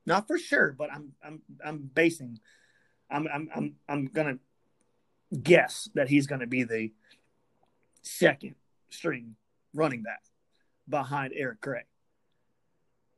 Not 0.06 0.28
for 0.28 0.40
sure, 0.40 0.76
but 0.78 0.92
I'm 0.92 1.14
I'm 1.24 1.42
I'm 1.64 1.78
basing 1.94 2.40
I'm 3.10 3.28
I'm 3.32 3.50
I'm 3.56 3.76
I'm 3.88 4.06
gonna 4.08 4.40
guess 5.44 5.90
that 5.94 6.10
he's 6.10 6.26
gonna 6.26 6.48
be 6.48 6.64
the 6.64 6.92
second 8.02 8.56
string 8.90 9.36
running 9.74 10.02
back 10.02 10.24
behind 10.90 11.34
Eric 11.36 11.62
Gray. 11.62 11.84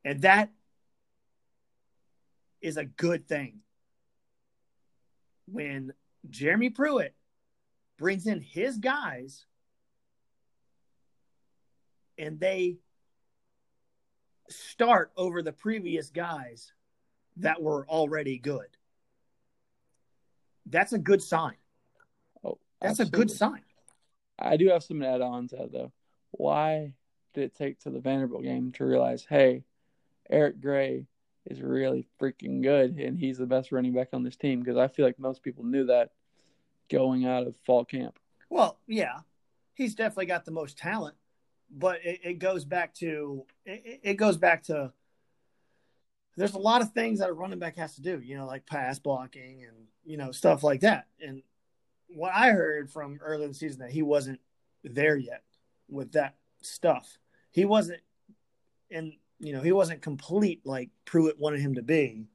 And 0.04 0.22
that 0.24 0.50
is 2.62 2.76
a 2.76 2.84
good 2.84 3.28
thing. 3.28 3.60
When 5.46 5.94
Jeremy 6.30 6.70
Pruitt 6.70 7.14
brings 7.98 8.28
in 8.28 8.42
his 8.42 8.78
guys 8.78 9.46
and 12.18 12.40
they 12.40 12.78
start 14.50 15.12
over 15.18 15.42
the 15.42 15.52
previous 15.52 16.10
guys 16.10 16.74
that 17.38 17.62
were 17.62 17.88
already 17.88 18.38
good. 18.38 18.68
That's 20.66 20.94
a 20.94 21.00
good 21.00 21.22
sign. 21.22 21.56
Oh, 22.44 22.60
That's 22.82 23.00
a 23.00 23.06
good 23.06 23.32
sign. 23.32 23.62
I 24.38 24.58
do 24.58 24.70
have 24.70 24.84
some 24.84 25.02
add-ons 25.02 25.52
to 25.52 25.58
that 25.58 25.72
though. 25.72 25.92
Why 26.32 26.94
did 27.34 27.46
it 27.46 27.56
take 27.56 27.80
to 27.82 27.90
the 27.90 28.00
Vanderbilt 28.00 28.44
game 28.44 28.72
to 28.74 28.86
realize, 28.86 29.26
hey, 29.28 29.64
Eric 30.30 30.62
Gray 30.62 31.08
is 31.46 31.62
really 31.62 32.08
freaking 32.22 32.62
good 32.62 32.98
and 32.98 33.18
he's 33.18 33.38
the 33.38 33.46
best 33.46 33.72
running 33.72 33.94
back 33.94 34.10
on 34.14 34.24
this 34.24 34.36
team? 34.36 34.60
Because 34.62 34.78
I 34.78 34.88
feel 34.88 35.06
like 35.06 35.20
most 35.20 35.44
people 35.44 35.64
knew 35.64 35.86
that 35.86 36.12
going 36.90 37.26
out 37.26 37.48
of 37.48 37.56
fall 37.66 37.86
camp. 37.86 38.20
Well, 38.50 38.80
yeah, 38.88 39.20
he's 39.74 39.96
definitely 39.96 40.28
got 40.28 40.46
the 40.46 40.52
most 40.52 40.78
talent, 40.78 41.16
but 41.70 42.00
it, 42.04 42.20
it 42.24 42.40
goes 42.40 42.66
back 42.66 42.94
to 42.96 43.46
it, 43.66 44.00
it 44.04 44.14
goes 44.16 44.38
back 44.38 44.64
to 44.64 44.94
there's 46.36 46.54
a 46.54 46.60
lot 46.60 46.82
of 46.82 46.92
things 46.94 47.20
that 47.20 47.30
a 47.30 47.34
running 47.34 47.60
back 47.60 47.78
has 47.78 47.96
to 47.96 48.02
do, 48.02 48.20
you 48.20 48.38
know, 48.38 48.48
like 48.48 48.66
pass 48.66 49.00
blocking 49.00 49.64
and 49.64 49.88
you 50.04 50.18
know 50.18 50.32
stuff 50.32 50.64
like 50.64 50.82
that. 50.82 51.08
And 51.22 51.44
what 52.08 52.34
I 52.34 52.52
heard 52.52 52.90
from 52.92 53.20
earlier 53.22 53.46
in 53.46 53.52
the 53.52 53.58
season 53.58 53.82
that 53.82 53.92
he 53.92 54.02
wasn't 54.02 54.40
there 54.84 55.18
yet 55.18 55.44
with 55.90 56.12
that 56.14 56.36
stuff. 56.62 57.18
He 57.52 57.66
wasn't, 57.66 58.02
and 58.90 59.14
you 59.44 59.52
know, 59.52 59.62
he 59.62 59.74
wasn't 59.74 60.02
complete 60.02 60.62
like 60.64 60.90
Pruitt 61.06 61.38
wanted 61.38 61.60
him 61.60 61.76
to 61.76 61.84
be. 61.84 62.28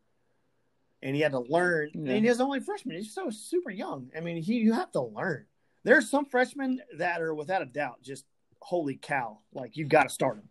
And 1.00 1.14
he 1.14 1.22
had 1.22 1.32
to 1.32 1.40
learn. 1.40 1.90
Yeah. 1.94 2.14
And 2.14 2.26
he's 2.26 2.40
only 2.40 2.60
freshman. 2.60 2.96
He's 2.96 3.14
so 3.14 3.30
super 3.30 3.70
young. 3.70 4.10
I 4.16 4.20
mean, 4.20 4.42
he 4.42 4.56
you 4.56 4.72
have 4.74 4.92
to 4.92 5.00
learn. 5.00 5.46
There's 5.84 6.10
some 6.10 6.26
freshmen 6.26 6.80
that 6.98 7.22
are 7.22 7.34
without 7.34 7.62
a 7.62 7.66
doubt 7.66 8.02
just 8.02 8.24
holy 8.60 8.96
cow, 8.96 9.38
like 9.54 9.76
you've 9.76 9.88
got 9.88 10.02
to 10.02 10.08
start 10.08 10.36
him. 10.36 10.48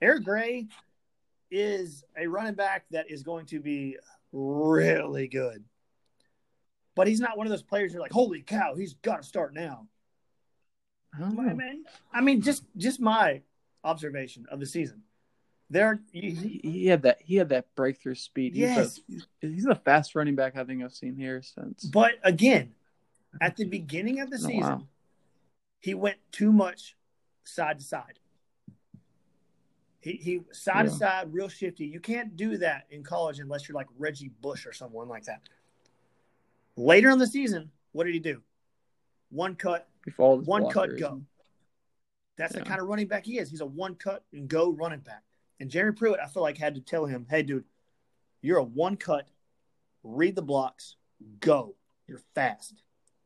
Eric 0.00 0.24
Gray 0.24 0.68
is 1.50 2.04
a 2.16 2.26
running 2.26 2.54
back 2.54 2.84
that 2.92 3.10
is 3.10 3.22
going 3.22 3.46
to 3.46 3.60
be 3.60 3.96
really 4.32 5.28
good. 5.28 5.64
But 6.94 7.08
he's 7.08 7.20
not 7.20 7.36
one 7.36 7.46
of 7.46 7.50
those 7.50 7.62
players 7.62 7.92
you're 7.92 8.00
like, 8.00 8.12
holy 8.12 8.42
cow, 8.42 8.74
he's 8.76 8.94
got 8.94 9.22
to 9.22 9.28
start 9.28 9.52
now. 9.52 9.86
I 11.14 11.20
don't 11.20 11.34
know. 11.34 11.42
mean, 11.42 11.84
I 12.12 12.20
mean, 12.20 12.40
just 12.40 12.62
just 12.76 13.00
my 13.00 13.42
observation 13.82 14.46
of 14.50 14.60
the 14.60 14.66
season. 14.66 15.02
There, 15.72 16.00
He, 16.12 16.60
he 16.64 16.86
had 16.86 17.02
that. 17.02 17.18
He 17.22 17.36
had 17.36 17.48
that 17.50 17.72
breakthrough 17.76 18.16
speed. 18.16 18.54
He's 18.54 18.60
yes, 18.62 19.00
a, 19.42 19.46
he's 19.46 19.64
the 19.64 19.76
fast 19.76 20.14
running 20.16 20.34
back 20.34 20.56
I 20.56 20.64
think 20.64 20.82
I've 20.82 20.92
seen 20.92 21.14
here 21.14 21.42
since. 21.42 21.84
but 21.84 22.12
again, 22.24 22.72
at 23.40 23.56
the 23.56 23.64
beginning 23.64 24.18
of 24.20 24.30
the 24.30 24.36
Oh, 24.36 24.46
season, 24.48 24.60
wow. 24.60 24.82
he 25.78 25.94
went 25.94 26.16
too 26.32 26.52
much 26.52 26.96
side 27.44 27.78
to 27.78 27.84
side. 27.84 28.18
He 30.00 30.12
he 30.12 30.40
side 30.50 30.86
to 30.86 30.90
side, 30.90 31.32
real 31.32 31.48
shifty. 31.48 31.84
You 31.86 32.00
can't 32.00 32.34
do 32.34 32.56
that 32.56 32.86
in 32.90 33.04
college 33.04 33.38
unless 33.38 33.68
you're 33.68 33.76
like 33.76 33.86
Reggie 33.96 34.30
Bush 34.40 34.66
or 34.66 34.72
someone 34.72 35.08
like 35.08 35.24
that. 35.26 35.42
Later 36.76 37.10
in 37.10 37.18
the 37.18 37.26
season, 37.26 37.70
what 37.92 38.04
did 38.04 38.14
he 38.14 38.20
do? 38.20 38.40
One 39.30 39.54
cut, 39.54 39.86
one 40.16 40.68
cut, 40.70 40.98
go. 40.98 41.20
That's 42.38 42.54
the 42.54 42.62
kind 42.62 42.80
of 42.80 42.88
running 42.88 43.06
back 43.06 43.24
he 43.26 43.38
is. 43.38 43.50
He's 43.50 43.60
a 43.60 43.66
one 43.66 43.94
cut 43.94 44.24
and 44.32 44.48
go 44.48 44.70
running 44.70 45.00
back. 45.00 45.22
And 45.60 45.70
Jeremy 45.70 45.94
Pruitt, 45.96 46.20
I 46.20 46.26
feel 46.26 46.42
like 46.42 46.56
had 46.56 46.74
to 46.74 46.80
tell 46.80 47.04
him, 47.04 47.26
"Hey, 47.28 47.42
dude, 47.42 47.64
you're 48.42 48.58
a 48.58 48.64
one 48.64 48.96
cut. 48.96 49.28
Read 50.02 50.34
the 50.34 50.42
blocks. 50.42 50.96
Go. 51.40 51.74
You're 52.06 52.22
fast. 52.34 52.82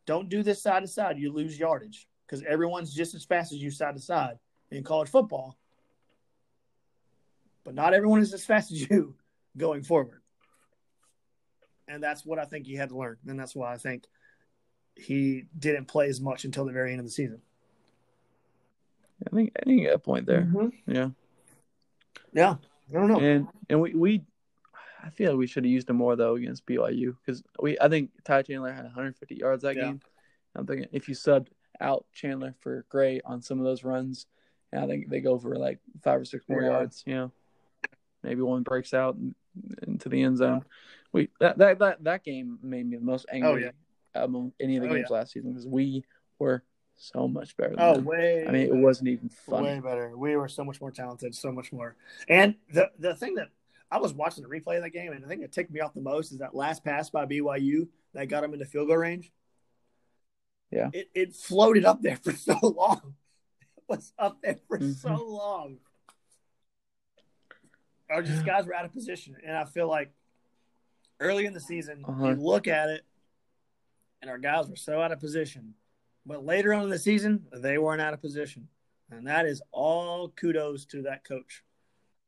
Don't 0.07 0.29
do 0.29 0.43
this 0.43 0.63
side 0.63 0.81
to 0.81 0.89
side. 0.89 1.19
You 1.19 1.33
lose 1.33 1.59
yardage 1.59 2.09
because 2.27 2.43
everyone's 2.43 2.93
just 2.93 3.15
as 3.15 3.25
fast 3.25 3.53
as 3.53 3.63
you 3.63 3.71
side 3.71 3.95
to 3.95 4.03
side 4.03 4.39
in 4.71 4.83
college 4.83 5.09
football. 5.09 5.57
But 7.63 7.75
not 7.75 7.95
everyone 7.95 8.21
is 8.21 8.35
as 8.35 8.45
fast 8.45 8.73
as 8.73 8.91
you 8.91 9.15
going 9.57 9.83
forward. 9.83 10.21
And 11.89 12.03
that's 12.03 12.25
what 12.25 12.39
I 12.39 12.45
think 12.45 12.67
he 12.67 12.75
had 12.75 12.91
to 12.91 12.99
learn. 12.99 13.17
And 13.27 13.39
that's 13.39 13.55
why 13.55 13.73
I 13.73 13.77
think 13.77 14.05
he 14.97 15.45
didn't 15.59 15.87
play 15.87 16.09
as 16.09 16.21
much 16.21 16.45
until 16.45 16.65
the 16.65 16.73
very 16.73 16.91
end 16.91 17.01
of 17.01 17.07
the 17.07 17.13
season. 17.13 17.41
I 19.27 19.35
think 19.35 19.53
I 19.59 19.65
think 19.65 19.81
you 19.81 19.89
got 19.89 19.95
a 19.95 19.99
point 19.99 20.27
there. 20.27 20.43
Mm-hmm. 20.43 20.93
Yeah. 20.93 21.11
Yeah. 22.35 22.57
I 22.91 22.93
don't 22.93 23.09
know. 23.09 23.21
And 23.21 23.49
and 23.71 23.81
we 23.81 23.95
we 23.95 24.23
I 25.03 25.11
feel 25.11 25.33
like 25.33 25.39
we 25.39 25.47
should 25.47 25.65
have 25.65 25.71
used 25.71 25.89
him 25.89 25.97
more 25.97 26.17
though 26.17 26.35
against 26.35 26.67
BYU 26.67 27.17
because 27.25 27.43
we 27.61 27.79
I 27.79 27.89
think 27.89 28.11
Ty 28.25 28.43
Chandler 28.43 28.73
had 28.73 28.85
150 28.85 29.35
yards 29.37 29.63
that 29.63 29.77
Yeah. 29.77 29.85
game. 29.85 30.01
I'm 30.55 30.67
thinking 30.67 30.89
if 30.93 31.09
you 31.09 31.15
subbed 31.15 31.49
out 31.81 32.07
Chandler 32.13 32.55
for 32.61 32.85
Gray 32.89 33.21
on 33.25 33.43
some 33.43 33.59
of 33.59 33.65
those 33.65 33.83
runs, 33.85 34.27
and 34.73 34.83
I 34.83 34.87
think 34.87 35.09
they 35.09 35.21
go 35.21 35.39
for 35.39 35.57
like 35.57 35.81
five 36.03 36.21
or 36.21 36.25
six 36.25 36.49
more 36.49 36.63
Yeah. 36.63 36.69
yards. 36.69 37.03
You 37.07 37.15
know, 37.15 37.33
maybe 38.23 38.43
one 38.43 38.63
breaks 38.63 38.95
out 38.95 39.17
into 39.87 40.09
the 40.09 40.23
end 40.23 40.37
zone. 40.39 40.65
We 41.13 41.31
that, 41.41 41.59
that 41.59 41.79
that 41.79 42.05
that 42.05 42.25
game 42.25 42.59
made 42.63 42.87
me 42.89 42.97
the 42.97 43.05
most 43.05 43.27
oh, 43.29 43.35
angry 43.35 43.51
Oh, 43.51 43.57
yeah. 43.57 44.23
among 44.25 44.53
any 44.61 44.77
of 44.77 44.83
the 44.83 44.89
Oh, 44.91 44.95
games 44.95 45.11
last 45.11 45.33
season 45.33 45.53
because 45.53 45.67
we 45.67 46.05
were 46.39 46.63
so 46.97 47.27
much 47.29 47.57
better 47.57 47.75
Oh, 47.79 47.95
them. 47.97 48.05
way. 48.05 48.47
I 48.47 48.51
mean, 48.51 48.63
it 48.69 48.75
wasn't 48.75 49.09
even 49.09 49.29
funny. 49.29 49.67
way 49.67 49.81
better. 49.81 50.17
We 50.17 50.37
were 50.37 50.49
so 50.49 50.65
much 50.65 50.81
more 50.81 50.91
talented, 50.91 51.35
so 51.35 51.51
much 51.53 51.73
more. 51.73 51.97
And 52.29 52.55
the 52.73 52.91
the 52.99 53.15
thing 53.15 53.35
that 53.35 53.49
I 53.91 53.99
was 53.99 54.13
watching 54.15 54.43
the 54.43 54.49
replay 54.49 54.77
of 54.77 54.83
that 54.83 54.91
game, 54.91 55.13
and 55.13 55.23
the 55.23 55.29
thing 55.29 55.41
that 55.41 55.53
ticked 55.53 55.71
me 55.71 55.81
off 55.81 55.95
the 55.95 56.01
most 56.01 56.33
is 56.33 56.39
that 56.39 56.55
last 56.55 56.85
pass 56.85 57.11
by 57.11 57.27
BYU 57.27 57.89
that 58.15 58.27
got 58.29 58.43
him 58.45 58.53
into 58.53 58.65
field 58.65 58.89
goal 58.89 58.97
range. 58.97 59.31
Yeah. 60.71 60.91
It 60.93 61.11
it 61.15 61.35
floated 61.35 61.85
up 61.85 62.01
there 62.03 62.17
for 62.23 62.33
so 62.33 62.59
long. 62.63 63.15
It 63.77 63.85
was 63.89 64.13
up 64.19 64.41
there 64.43 64.59
for 64.69 64.79
Mhm. 64.79 64.95
so 64.95 65.15
long. 65.15 65.79
Our 68.11 68.23
just 68.23 68.45
guys 68.45 68.67
were 68.67 68.75
out 68.75 68.85
of 68.85 68.93
position, 68.93 69.37
and 69.45 69.57
I 69.57 69.65
feel 69.65 69.89
like 69.89 70.13
early 71.21 71.47
in 71.47 71.53
the 71.55 71.61
season, 71.61 72.05
Uh-huh. 72.07 72.29
you 72.31 72.35
look 72.37 72.69
at 72.69 72.89
it, 72.91 73.05
and 74.21 74.31
our 74.31 74.39
guys 74.39 74.69
were 74.69 74.77
so 74.77 75.01
out 75.01 75.11
of 75.13 75.21
position. 75.21 75.75
But 76.27 76.45
later 76.45 76.73
on 76.73 76.85
in 76.85 76.89
the 76.91 76.99
season, 76.99 77.47
they 77.53 77.79
weren't 77.79 78.01
out 78.01 78.15
of 78.15 78.21
position, 78.21 78.69
and 79.11 79.27
that 79.27 79.47
is 79.47 79.61
all 79.73 80.31
kudos 80.31 80.87
to 80.87 81.03
that 81.03 81.25
coach, 81.25 81.63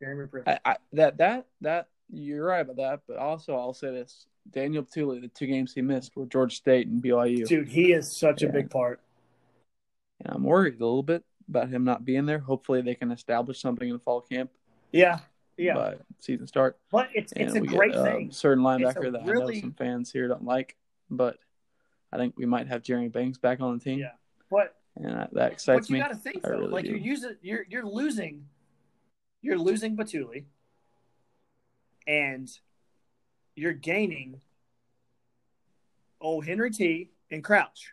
Jeremy 0.01 0.27
Pruitt. 0.27 0.45
That 0.93 1.17
that 1.19 1.47
that 1.63 1.89
you're 2.11 2.45
right 2.45 2.61
about 2.61 2.77
that, 2.77 3.01
but 3.09 3.17
also 3.17 3.57
I'll 3.57 3.73
say 3.75 3.91
this: 3.91 4.27
Daniel 4.51 4.85
Tully, 4.85 5.21
the 5.21 5.29
two 5.29 5.47
games 5.47 5.73
he 5.73 5.81
missed 5.83 6.15
were 6.15 6.27
George 6.27 6.57
State 6.57 6.87
and 6.89 7.03
BYU, 7.03 7.47
Dude, 7.47 7.69
he 7.69 7.93
is 7.93 8.15
such 8.15 8.43
a 8.43 8.49
big 8.49 8.71
part. 8.71 9.01
and 10.25 10.35
I'm 10.35 10.45
worried 10.45 10.75
a 10.75 10.85
little 10.85 11.03
bit 11.03 11.25
about 11.49 11.69
him 11.71 11.85
not 11.85 12.05
being 12.05 12.27
there. 12.27 12.39
Hopefully, 12.41 12.83
they 12.83 12.95
can 12.95 13.11
establish 13.11 13.61
something 13.61 13.89
in 13.89 13.95
the 13.95 14.01
fall 14.01 14.21
camp 14.21 14.51
Yeah, 14.93 15.21
yeah. 15.57 15.75
by 15.75 15.95
season 16.21 16.47
start. 16.47 16.77
But 16.91 17.09
it's 17.15 17.33
And 17.33 17.47
it's 17.47 17.57
a 17.57 17.61
great 17.61 17.93
get, 17.93 18.03
thing. 18.05 18.25
Um, 18.27 18.31
certain 18.33 18.63
linebacker 18.63 19.11
that 19.13 19.23
I 19.23 19.25
know 19.25 19.51
some 19.53 19.73
fans 19.73 20.13
here 20.13 20.29
don't 20.29 20.45
like, 20.45 20.77
but 21.11 21.39
I 22.13 22.17
think 22.17 22.35
we 22.37 22.47
might 22.47 22.69
have 22.69 22.83
Jeremy 22.83 23.09
Banks 23.09 23.39
back 23.39 23.61
on 23.61 23.77
the 23.79 23.83
team, 23.85 23.99
Yeah. 23.99 24.13
But 24.51 24.75
and 24.97 25.07
that, 25.17 25.35
that 25.35 25.53
excites 25.53 25.89
but 25.89 25.91
you 25.91 25.95
me. 25.95 26.01
got 26.01 26.09
to 26.09 26.15
think 26.17 26.39
I 26.45 26.49
though, 26.49 26.57
really 26.59 26.69
like 26.69 26.85
do. 26.85 26.91
you're 26.91 26.99
using 26.99 27.37
you're 27.43 27.65
you're 27.69 27.85
losing, 27.87 28.47
you're 29.43 29.59
losing 29.59 29.97
Bituli, 29.97 30.45
and 32.07 32.49
you're 33.55 33.73
gaining. 33.73 34.41
Oh, 36.21 36.41
Henry 36.41 36.71
T 36.71 37.11
and 37.31 37.45
Crouch 37.45 37.93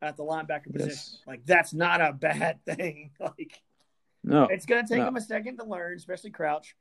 at 0.00 0.16
the 0.16 0.24
linebacker 0.24 0.72
position. 0.72 0.88
Yes. 0.90 1.18
Like 1.26 1.46
that's 1.46 1.72
not 1.72 2.00
a 2.00 2.12
bad 2.12 2.58
thing. 2.66 3.10
Like 3.20 3.62
No, 4.24 4.44
it's 4.44 4.66
going 4.66 4.84
to 4.84 4.88
take 4.88 5.00
No. 5.02 5.08
him 5.08 5.16
a 5.16 5.20
second 5.20 5.58
to 5.58 5.64
learn, 5.64 5.96
especially 5.96 6.30
Crouch. 6.30 6.74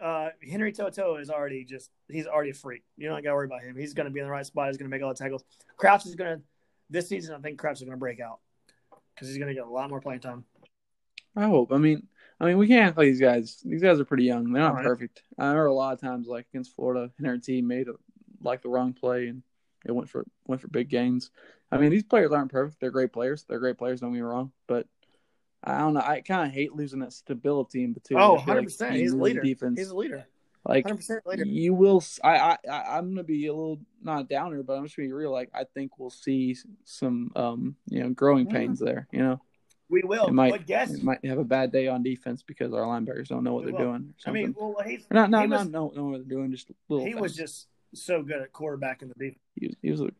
Uh, 0.00 0.28
Henry 0.48 0.72
Toto 0.72 1.16
is 1.16 1.30
already 1.30 1.64
just 1.64 1.90
he's 2.08 2.26
already 2.26 2.50
a 2.50 2.54
freak. 2.54 2.82
You 2.96 3.08
don't 3.08 3.22
got 3.22 3.30
to 3.30 3.34
worry 3.34 3.46
about 3.46 3.62
him. 3.62 3.76
He's 3.76 3.94
going 3.94 4.04
to 4.06 4.10
be 4.12 4.20
in 4.20 4.26
the 4.26 4.32
right 4.32 4.44
spot. 4.44 4.68
He's 4.68 4.76
going 4.76 4.90
to 4.90 4.94
make 4.94 5.02
all 5.02 5.08
the 5.08 5.14
tackles. 5.14 5.44
Crouch 5.76 6.04
is 6.06 6.14
going 6.14 6.38
to 6.38 6.42
this 6.90 7.08
season. 7.08 7.34
I 7.34 7.38
think 7.38 7.58
Crouch 7.58 7.76
is 7.78 7.82
going 7.82 7.92
to 7.92 7.96
break 7.96 8.20
out 8.20 8.40
because 9.14 9.28
he's 9.28 9.38
going 9.38 9.48
to 9.48 9.54
get 9.54 9.64
a 9.66 9.70
lot 9.70 9.88
more 9.88 10.00
playing 10.00 10.20
time. 10.20 10.44
I 11.34 11.44
hope. 11.46 11.72
I 11.72 11.78
mean, 11.78 12.06
I 12.40 12.44
mean, 12.46 12.58
we 12.58 12.68
can't 12.68 12.94
play 12.94 13.06
these 13.06 13.20
guys. 13.20 13.58
These 13.64 13.82
guys 13.82 13.98
are 13.98 14.04
pretty 14.04 14.24
young. 14.24 14.52
They're 14.52 14.62
not 14.62 14.74
Right. 14.74 14.84
perfect. 14.84 15.22
I 15.38 15.44
remember 15.46 15.66
a 15.66 15.74
lot 15.74 15.94
of 15.94 16.00
times, 16.00 16.26
like 16.28 16.46
against 16.52 16.74
Florida, 16.74 17.10
Henry 17.18 17.40
T 17.40 17.62
made 17.62 17.88
a, 17.88 17.94
like 18.42 18.62
the 18.62 18.68
wrong 18.68 18.92
play 18.92 19.28
and 19.28 19.42
it 19.86 19.92
went 19.92 20.08
for 20.10 20.26
went 20.46 20.60
for 20.60 20.68
big 20.68 20.88
gains. 20.90 21.30
I 21.72 21.78
mean, 21.78 21.90
these 21.90 22.04
players 22.04 22.32
aren't 22.32 22.52
perfect. 22.52 22.80
They're 22.80 22.90
great 22.90 23.12
players. 23.12 23.44
They're 23.48 23.58
great 23.58 23.78
players. 23.78 24.00
Don't 24.00 24.10
get 24.12 24.16
me 24.16 24.20
wrong, 24.22 24.52
but 24.66 24.86
I 25.66 25.78
don't 25.78 25.94
know. 25.94 26.00
I 26.00 26.20
kind 26.20 26.46
of 26.48 26.52
hate 26.54 26.74
losing 26.74 27.00
that 27.00 27.12
stability 27.12 27.82
in 27.84 27.92
between. 27.92 28.18
Oh, 28.20 28.36
I 28.36 28.44
feel 28.44 28.54
100 28.54 28.54
like 28.58 28.64
percent. 28.66 28.94
he 28.94 29.00
He's 29.02 29.12
a 29.12 29.16
leader. 29.16 29.40
Defense. 29.42 29.78
He's 29.78 29.88
a 29.90 29.96
leader. 29.96 30.26
like 30.64 30.84
Hundred 30.84 30.96
percent 30.96 31.26
leader. 31.26 31.44
you 31.44 31.74
will. 31.74 32.02
I 32.24 32.56
I 32.70 32.96
I'm 32.96 33.10
gonna 33.10 33.24
be 33.24 33.46
a 33.46 33.52
little 33.54 33.78
not 34.02 34.28
downer, 34.28 34.62
but 34.62 34.74
I'm 34.74 34.84
just 34.84 34.96
gonna 34.96 35.08
be 35.08 35.12
real. 35.12 35.32
Like 35.32 35.50
I 35.54 35.64
think 35.74 35.98
we'll 35.98 36.10
see 36.10 36.56
some 36.84 37.32
um 37.36 37.76
you 37.88 38.00
know 38.02 38.10
growing 38.10 38.46
Mhm. 38.46 38.52
pains 38.52 38.78
there. 38.78 39.08
You 39.12 39.18
know, 39.20 39.40
We 39.88 40.02
will. 40.04 40.26
it 40.28 40.32
might 40.32 40.52
but 40.52 40.66
guess. 40.66 40.92
it 40.94 41.02
might 41.02 41.24
have 41.24 41.38
a 41.38 41.44
bad 41.44 41.72
day 41.72 41.88
on 41.88 42.02
defense 42.04 42.42
because 42.42 42.72
our 42.72 42.82
linebackers 42.82 43.28
don't 43.28 43.42
know 43.44 43.54
what 43.54 43.64
We 43.64 43.72
they're 43.72 43.80
will. 43.80 43.92
doing. 43.98 44.14
Or 44.26 44.30
I 44.30 44.32
mean, 44.32 44.54
well, 44.56 44.76
he's, 44.86 45.04
not 45.10 45.30
not 45.30 45.42
he 45.42 45.48
not 45.48 45.60
was- 45.60 45.68
know, 45.68 45.92
know 45.96 46.04
what 46.04 46.18
they're 46.28 46.36
doing. 46.36 46.50
Just 46.52 46.70
little. 46.88 47.04
he 47.06 47.14
was 47.14 47.34
just 47.34 47.66
so 47.94 48.22
good 48.22 48.40
at 48.42 48.52
quarterback 48.52 49.02
in 49.02 49.08
the 49.08 49.14
defense. 49.14 49.40
he 49.56 49.66
was, 49.68 49.76
he 49.82 49.90
was 49.90 50.00
a 50.00 50.10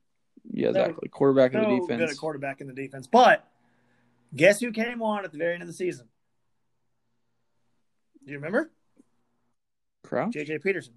yeah 0.50 0.72
So- 0.72 0.80
exactly 0.80 1.09
quarterback 1.09 1.52
So 1.52 1.59
of 1.61 1.64
the 1.88 1.96
good 1.96 2.11
at 2.11 2.16
quarterback 2.16 2.61
in 2.61 2.66
the 2.68 2.72
defense. 2.72 3.06
But 3.06 3.46
guess 4.37 4.61
who 4.61 4.72
came 4.72 5.03
on 5.03 5.25
at 5.25 5.33
the 5.33 5.38
very 5.38 5.55
end 5.55 5.62
of 5.62 5.68
the 5.68 5.75
season? 5.75 6.09
Do 8.25 8.33
you 8.33 8.38
remember? 8.38 8.70
Crouch. 10.05 10.35
JJ 10.35 10.62
Peterson. 10.62 10.94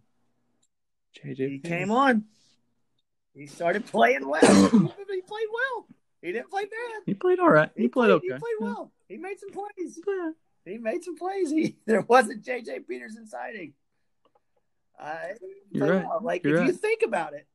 JJ. 1.23 1.49
He 1.49 1.59
came 1.59 1.91
on. 1.91 2.25
He 3.33 3.47
started 3.47 3.85
playing 3.85 4.27
well. 4.27 4.41
he 4.71 4.77
played 5.21 5.47
well. 5.53 5.87
He 6.21 6.31
didn't 6.31 6.49
play 6.49 6.63
bad. 6.63 7.01
He 7.05 7.13
played 7.13 7.39
all 7.39 7.49
right. 7.49 7.69
He, 7.75 7.87
played, 7.87 8.11
okay. 8.11 8.27
He 8.27 8.31
played 8.31 8.55
well. 8.59 8.91
He 9.07 9.17
made 9.17 9.39
some 9.39 9.51
plays. 9.51 9.99
Yeah. 10.05 10.31
He 10.65 10.77
made 10.77 11.03
some 11.03 11.15
plays. 11.15 11.49
He 11.49 11.77
there 11.85 12.01
wasn't 12.01 12.43
JJ 12.43 12.87
Peterson 12.87 13.25
sighting. 13.27 13.73
I 14.99 15.31
You're 15.71 15.87
right. 15.93 16.05
well. 16.05 16.19
Like 16.21 16.43
You're 16.43 16.61
if 16.61 16.67
you 16.67 16.73
think 16.73 17.03
about 17.03 17.33
it, 17.33 17.47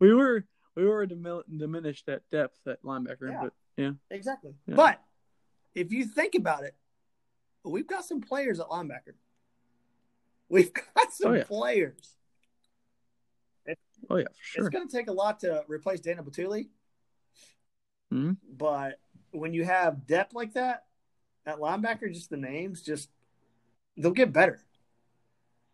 We 0.00 0.12
were 0.12 0.44
we 0.74 0.84
were 0.84 1.06
dimin- 1.06 1.44
diminished 1.56 2.08
at 2.08 2.22
depth 2.30 2.58
at 2.66 2.82
linebacker, 2.82 3.30
Yeah. 3.30 3.40
but 3.44 3.52
yeah, 3.76 3.92
exactly. 4.10 4.54
Yeah. 4.66 4.74
But 4.76 5.02
if 5.74 5.92
you 5.92 6.04
think 6.04 6.34
about 6.34 6.64
it, 6.64 6.74
we've 7.64 7.86
got 7.86 8.04
some 8.04 8.20
players 8.20 8.60
at 8.60 8.66
linebacker. 8.66 9.14
We've 10.48 10.72
got 10.94 11.12
some 11.12 11.32
Oh, 11.32 11.34
yeah. 11.34 11.44
players. 11.44 12.16
oh 14.10 14.16
yeah, 14.16 14.24
for 14.24 14.34
sure. 14.42 14.66
It's 14.66 14.74
going 14.74 14.88
to 14.88 14.94
take 14.96 15.08
a 15.08 15.12
lot 15.12 15.40
to 15.40 15.64
replace 15.68 16.00
Daniel 16.00 16.24
Bituli. 16.24 16.68
Mhm. 18.12 18.36
But 18.56 18.98
when 19.30 19.54
you 19.54 19.64
have 19.64 20.06
depth 20.06 20.34
like 20.34 20.52
that 20.54 20.84
at 21.46 21.58
linebacker, 21.58 22.12
just 22.12 22.28
the 22.30 22.36
names, 22.36 22.82
just 22.82 23.08
they'll 23.96 24.10
get 24.10 24.32
better. 24.32 24.60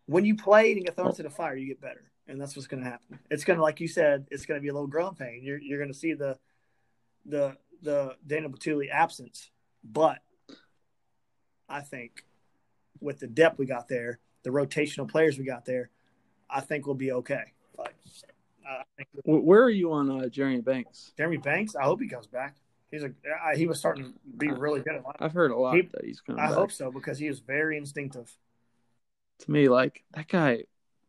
When 0.05 0.25
you 0.25 0.35
play 0.35 0.71
and 0.71 0.85
get 0.85 0.95
thrown 0.95 1.09
Oh. 1.09 1.11
to 1.11 1.23
the 1.23 1.29
fire, 1.29 1.55
you 1.55 1.67
get 1.67 1.81
better, 1.81 2.11
and 2.27 2.39
that's 2.39 2.55
what's 2.55 2.67
going 2.67 2.83
to 2.83 2.89
happen. 2.89 3.19
It's 3.29 3.43
going 3.43 3.57
to, 3.57 3.63
like 3.63 3.79
you 3.79 3.87
said, 3.87 4.27
it's 4.31 4.45
going 4.45 4.57
to 4.59 4.61
be 4.61 4.69
a 4.69 4.73
little 4.73 4.87
growing 4.87 5.15
pain. 5.15 5.43
You're 5.43 5.59
you're 5.59 5.77
going 5.79 5.91
to 5.91 5.97
see 5.97 6.13
the 6.13 6.37
the 7.25 7.57
the 7.81 8.15
Daniel 8.25 8.51
Bituli 8.51 8.89
absence, 8.89 9.49
but 9.83 10.19
I 11.67 11.81
think 11.81 12.25
with 12.99 13.19
the 13.19 13.27
depth 13.27 13.57
we 13.59 13.65
got 13.65 13.87
there, 13.87 14.19
the 14.43 14.49
rotational 14.49 15.07
players 15.09 15.37
we 15.37 15.45
got 15.45 15.65
there, 15.65 15.89
I 16.49 16.61
think 16.61 16.85
we'll 16.85 16.95
be 16.95 17.11
okay. 17.11 17.53
Like, 17.77 17.95
I 18.67 18.83
think 18.97 19.09
Wh- 19.23 19.45
Where 19.45 19.63
are 19.63 19.69
you 19.69 19.91
on 19.93 20.09
uh, 20.09 20.27
Jeremy 20.29 20.61
Banks? 20.61 21.13
Jeremy 21.17 21.37
Banks, 21.37 21.75
I 21.75 21.83
hope 21.83 22.01
he 22.01 22.07
comes 22.07 22.27
back. 22.27 22.55
He's 22.91 23.03
a 23.03 23.07
uh, 23.07 23.55
he 23.55 23.67
was 23.67 23.79
starting 23.79 24.05
to 24.05 24.13
be 24.37 24.49
really 24.51 24.81
good. 24.81 25.03
I've 25.19 25.33
heard 25.33 25.51
a 25.51 25.55
lot 25.57 25.75
He- 25.75 25.83
that 25.83 26.03
he's 26.03 26.21
coming 26.21 26.41
I 26.41 26.47
back. 26.47 26.55
hope 26.55 26.71
so 26.71 26.91
because 26.91 27.19
he 27.19 27.27
is 27.27 27.39
very 27.39 27.77
instinctive. 27.77 28.35
To 29.39 29.51
me, 29.51 29.69
like 29.69 30.03
that 30.15 30.27
guy 30.27 30.63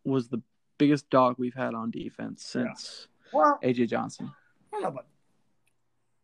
was 0.05 0.29
the 0.29 0.43
biggest 0.79 1.09
dog 1.11 1.37
we've 1.39 1.55
had 1.55 1.75
on 1.75 1.91
defense 1.91 2.53
Yeah. 2.55 2.75
since 2.75 3.09
Well, 3.33 3.59
AJ 3.63 3.89
Johnson. 3.89 4.31
I 4.73 4.77
don't 4.77 4.83
know, 4.83 4.91
but 4.91 5.07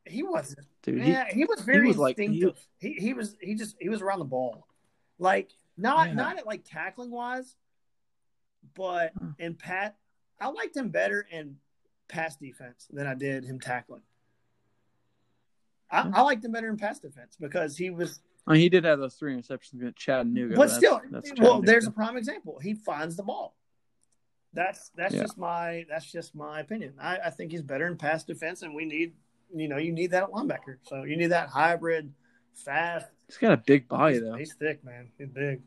he 0.06 0.22
wasn't. 0.22 0.66
Dude, 0.82 1.02
he, 1.02 1.10
yeah, 1.12 1.26
he, 1.32 1.44
was 1.44 1.60
very 1.62 1.88
was 1.88 1.98
like- 1.98 2.16
he- 2.18 2.24
instinctive. 2.24 2.58
He, 2.78 2.92
he 2.94 3.12
was 3.14 3.36
he 3.40 3.54
just 3.54 3.76
he 3.80 3.88
was 3.88 4.00
around 4.02 4.18
the 4.20 4.24
ball, 4.24 4.66
like 5.18 5.50
not 5.76 6.08
Yeah. 6.08 6.14
not 6.14 6.38
at 6.38 6.46
like 6.46 6.64
tackling 6.64 7.10
wise, 7.10 7.56
but 8.74 9.12
in 9.38 9.54
pat, 9.54 9.96
I 10.40 10.48
liked 10.48 10.76
him 10.76 10.90
better 10.90 11.26
in 11.30 11.56
pass 12.08 12.36
defense 12.36 12.86
than 12.90 13.06
I 13.06 13.14
did 13.14 13.44
him 13.44 13.58
tackling. 13.60 14.02
I, 15.90 16.02
Huh. 16.02 16.10
I 16.14 16.22
liked 16.22 16.44
him 16.44 16.52
better 16.52 16.68
in 16.68 16.76
pass 16.76 16.98
defense 16.98 17.36
because 17.38 17.76
he 17.76 17.90
was 17.90 18.20
I 18.46 18.52
mean, 18.52 18.60
he 18.60 18.68
did 18.68 18.84
have 18.84 19.00
those 19.00 19.14
three 19.16 19.36
interceptions 19.36 19.74
against 19.74 19.98
Chattanooga. 19.98 20.54
but 20.54 20.62
That's- 20.68 20.76
still, 20.76 21.00
that's 21.10 21.32
well, 21.38 21.60
there's 21.60 21.86
a 21.86 21.90
prime 21.90 22.16
example. 22.16 22.60
He 22.60 22.74
finds 22.74 23.16
the 23.16 23.24
ball. 23.24 23.56
That's 24.52 24.90
that's 24.96 25.14
Yeah. 25.14 25.22
just 25.22 25.36
my 25.36 25.84
that's 25.88 26.10
just 26.10 26.34
my 26.34 26.60
opinion. 26.60 26.94
I, 27.00 27.18
I 27.26 27.30
think 27.30 27.50
he's 27.50 27.62
better 27.62 27.86
in 27.88 27.96
pass 27.96 28.24
defense, 28.24 28.62
and 28.62 28.74
we 28.74 28.84
need 28.84 29.14
you 29.54 29.68
know 29.68 29.76
you 29.78 29.92
need 29.92 30.10
that 30.12 30.28
linebacker. 30.30 30.76
So 30.82 31.04
you 31.04 31.16
need 31.16 31.28
that 31.28 31.48
hybrid, 31.48 32.12
fast. 32.54 33.06
he's 33.26 33.36
got 33.38 33.52
a 33.52 33.56
big 33.56 33.88
body 33.88 34.14
he's, 34.14 34.22
though. 34.22 34.34
he's 34.34 34.54
thick, 34.54 34.84
man. 34.84 35.08
He's 35.18 35.28
big. 35.28 35.60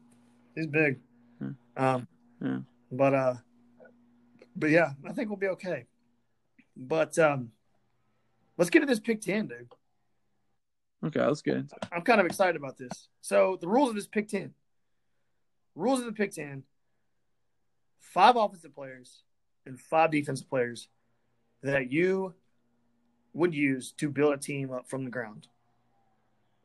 He's 0.56 0.68
big. 0.68 1.00
Yeah. 1.42 1.50
Um, 1.78 2.08
Yeah. 2.42 2.60
but 2.92 3.14
uh, 3.14 3.34
but 4.56 4.70
yeah, 4.70 4.92
I 5.08 5.14
think 5.14 5.30
we'll 5.30 5.38
be 5.38 5.48
okay. 5.48 5.86
But 6.76 7.18
um, 7.20 7.52
let's 8.58 8.70
get 8.70 8.82
to 8.82 8.86
this 8.86 9.00
pick 9.00 9.22
ten, 9.22 9.48
dude. 9.48 9.70
Okay, 11.06 11.20
that's 11.22 11.42
good. 11.42 11.70
I'm 11.94 12.02
kind 12.02 12.20
of 12.20 12.26
excited 12.26 12.58
about 12.58 12.78
this. 12.78 13.08
So 13.22 13.58
the 13.62 13.68
rules 13.70 13.90
of 13.90 13.96
this 13.96 14.08
Pick 14.08 14.28
Ten. 14.28 14.54
Rules 15.76 16.00
of 16.02 16.06
the 16.08 16.12
Pick 16.12 16.34
Ten. 16.34 16.64
Five 18.02 18.36
offensive 18.36 18.76
players 18.76 19.22
and 19.66 19.80
five 19.80 20.12
defensive 20.12 20.50
players 20.50 20.90
that 21.64 21.90
you 21.92 22.34
would 23.40 23.56
use 23.56 23.94
to 23.94 24.10
build 24.10 24.34
a 24.34 24.38
team 24.38 24.72
up 24.72 24.88
from 24.88 25.06
the 25.06 25.10
ground 25.10 25.48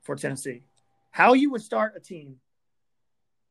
for 0.03 0.17
Tennessee. 0.17 0.65
How 1.11 1.33
you 1.33 1.51
would 1.53 1.63
start 1.63 1.95
a 1.97 2.01
team 2.01 2.37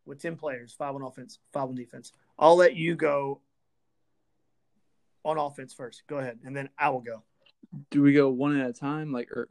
with 0.05 0.21
ten 0.21 0.35
players, 0.35 0.73
five 0.73 0.93
on 0.93 1.01
offense, 1.01 1.39
five 1.53 1.69
on 1.69 1.75
defense. 1.75 2.11
I'll 2.37 2.57
let 2.57 2.75
you 2.75 2.95
go 2.95 3.39
on 5.23 5.37
offense 5.37 5.73
first. 5.73 6.03
Go 6.07 6.17
ahead, 6.17 6.39
and 6.45 6.55
then 6.55 6.69
I 6.77 6.89
will 6.89 6.99
go. 6.99 7.23
Do 7.89 8.01
we 8.01 8.13
go 8.13 8.29
one 8.29 8.59
at 8.59 8.69
a 8.69 8.73
time, 8.73 9.13
like 9.13 9.31
or 9.31 9.47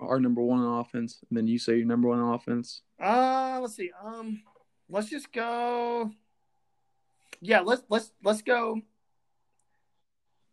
our 0.00 0.18
number 0.18 0.40
one 0.40 0.60
on 0.60 0.80
offense, 0.80 1.18
and 1.28 1.36
then 1.36 1.46
you 1.46 1.58
say 1.58 1.76
your 1.76 1.86
number 1.86 2.08
one 2.08 2.18
on 2.18 2.34
offense? 2.34 2.80
Uh, 2.98 3.58
let's 3.60 3.76
see. 3.76 3.90
Um, 4.02 4.42
let's 4.88 5.10
just 5.10 5.30
go. 5.30 6.10
Yeah, 7.42 7.60
let's 7.60 7.82
let's 7.90 8.12
let's 8.24 8.40
go. 8.40 8.80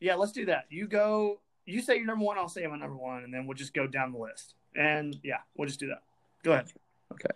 Yeah, 0.02 0.16
let's 0.16 0.34
do 0.34 0.46
that. 0.48 0.66
You 0.70 0.88
go. 0.88 1.40
You 1.68 1.82
say 1.82 1.98
your 1.98 2.06
number 2.06 2.24
one. 2.24 2.38
I'll 2.38 2.48
say 2.48 2.66
my 2.66 2.78
number 2.78 2.96
one, 2.96 3.24
and 3.24 3.34
then 3.34 3.46
we'll 3.46 3.58
just 3.58 3.74
go 3.74 3.86
down 3.86 4.14
the 4.14 4.20
list. 4.20 4.56
And 4.76 5.16
yeah, 5.24 5.40
we'll 5.56 5.68
just 5.68 5.80
do 5.80 5.88
that. 5.88 6.02
Go 6.44 6.54
ahead. 6.54 6.72
Okay. 7.12 7.30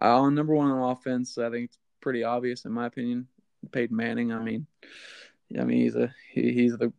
Uh, 0.00 0.22
on 0.22 0.34
number 0.34 0.54
one 0.54 0.70
on 0.70 0.92
offense, 0.92 1.36
I 1.38 1.50
think 1.50 1.66
it's 1.66 1.78
pretty 2.00 2.24
obvious 2.24 2.64
in 2.64 2.72
my 2.72 2.86
opinion. 2.86 3.28
Peyton 3.72 3.94
Manning. 3.94 4.32
I 4.32 4.38
mean, 4.38 4.66
I 5.58 5.64
mean 5.64 5.82
he's 5.82 5.96
a 5.96 6.14
he, 6.32 6.52
he's 6.52 6.76
the 6.76 6.92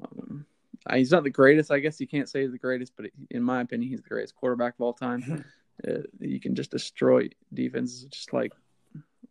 um, 0.00 0.46
he's 0.92 1.12
not 1.12 1.24
the 1.24 1.30
greatest. 1.30 1.70
I 1.70 1.80
guess 1.80 2.00
you 2.00 2.06
can't 2.06 2.28
say 2.28 2.42
he's 2.42 2.52
the 2.52 2.58
greatest, 2.58 2.92
but 2.96 3.06
in 3.30 3.42
my 3.42 3.60
opinion, 3.60 3.90
he's 3.90 4.00
the 4.00 4.08
greatest 4.08 4.34
quarterback 4.34 4.74
of 4.74 4.80
all 4.80 4.94
time. 4.94 5.44
uh, 5.88 5.98
you 6.20 6.40
can 6.40 6.54
just 6.54 6.70
destroy 6.70 7.28
defenses, 7.52 8.04
just 8.04 8.32
like 8.32 8.52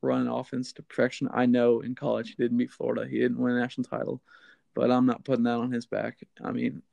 run 0.02 0.28
offense 0.28 0.74
to 0.74 0.84
perfection. 0.84 1.28
I 1.34 1.46
know 1.46 1.82
in 1.82 1.96
college 1.96 2.30
he 2.30 2.36
didn't 2.36 2.58
beat 2.58 2.72
Florida, 2.72 3.08
he 3.10 3.20
didn't 3.20 3.40
win 3.40 3.56
a 3.56 3.60
national 3.60 3.86
title, 3.86 4.22
but 4.78 4.92
I'm 4.92 5.08
not 5.08 5.26
putting 5.26 5.44
that 5.46 5.56
on 5.58 5.72
his 5.72 5.88
back. 5.88 6.20
I 6.44 6.52
mean, 6.52 6.84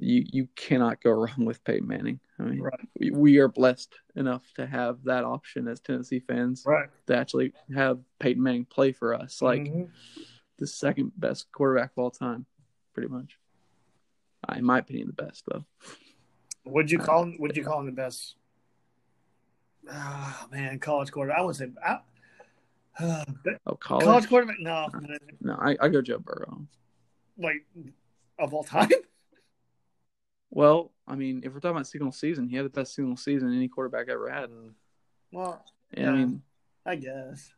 you 0.00 0.24
you 0.32 0.48
cannot 0.56 1.02
go 1.02 1.10
wrong 1.10 1.44
with 1.44 1.62
Peyton 1.62 1.86
Manning. 1.86 2.18
I 2.38 2.44
mean, 2.44 2.60
Right. 2.62 2.80
we, 2.98 3.10
we 3.10 3.38
are 3.38 3.48
blessed 3.48 3.94
enough 4.16 4.42
to 4.54 4.66
have 4.66 5.04
that 5.04 5.22
option 5.24 5.68
as 5.68 5.78
Tennessee 5.80 6.20
fans 6.20 6.64
Right. 6.66 6.88
to 7.08 7.14
actually 7.16 7.52
have 7.74 8.00
Peyton 8.18 8.42
Manning 8.42 8.64
play 8.64 8.92
for 8.92 9.12
us, 9.12 9.42
like 9.42 9.60
Mhm. 9.62 9.90
the 10.56 10.66
second 10.66 11.12
best 11.18 11.52
quarterback 11.52 11.90
of 11.92 11.98
all 11.98 12.10
time, 12.10 12.46
pretty 12.94 13.08
much. 13.08 13.38
Uh, 14.48 14.54
in 14.56 14.64
my 14.64 14.78
opinion, 14.78 15.08
the 15.14 15.22
best 15.22 15.44
though. 15.46 15.66
Would 16.64 16.90
you 16.90 16.98
call 16.98 17.24
him? 17.24 17.36
Would 17.40 17.56
you 17.56 17.62
call 17.64 17.80
him 17.80 17.86
the 17.86 17.92
best? 17.92 18.36
Ah, 19.90 20.46
man, 20.50 20.78
college 20.78 21.12
quarterback. 21.12 21.40
I 21.40 21.42
would 21.42 21.56
say 21.56 21.70
I, 21.84 22.00
uh, 22.98 23.24
Oh, 23.66 23.74
college? 23.74 24.04
college 24.04 24.28
quarterback. 24.28 24.60
No, 24.60 24.88
No, 25.40 25.54
I, 25.60 25.76
I 25.80 25.88
go 25.88 26.00
Joe 26.00 26.18
Burrow. 26.18 26.66
Like 27.38 27.64
of 28.38 28.54
all 28.54 28.64
time. 28.64 28.90
Well, 30.54 30.92
I 31.08 31.14
mean, 31.14 31.40
if 31.44 31.54
we're 31.54 31.60
talking 31.60 31.76
about 31.76 31.86
single 31.86 32.12
season, 32.12 32.46
he 32.46 32.56
had 32.56 32.66
the 32.66 32.70
best 32.70 32.94
single 32.94 33.16
season 33.16 33.56
any 33.56 33.68
quarterback 33.68 34.10
ever 34.10 34.28
had. 34.28 34.50
And, 34.50 34.72
Well, 35.32 35.64
And 35.94 36.10
I 36.10 36.12
mean, 36.12 36.42
I 36.84 36.96
guess. 36.96 37.50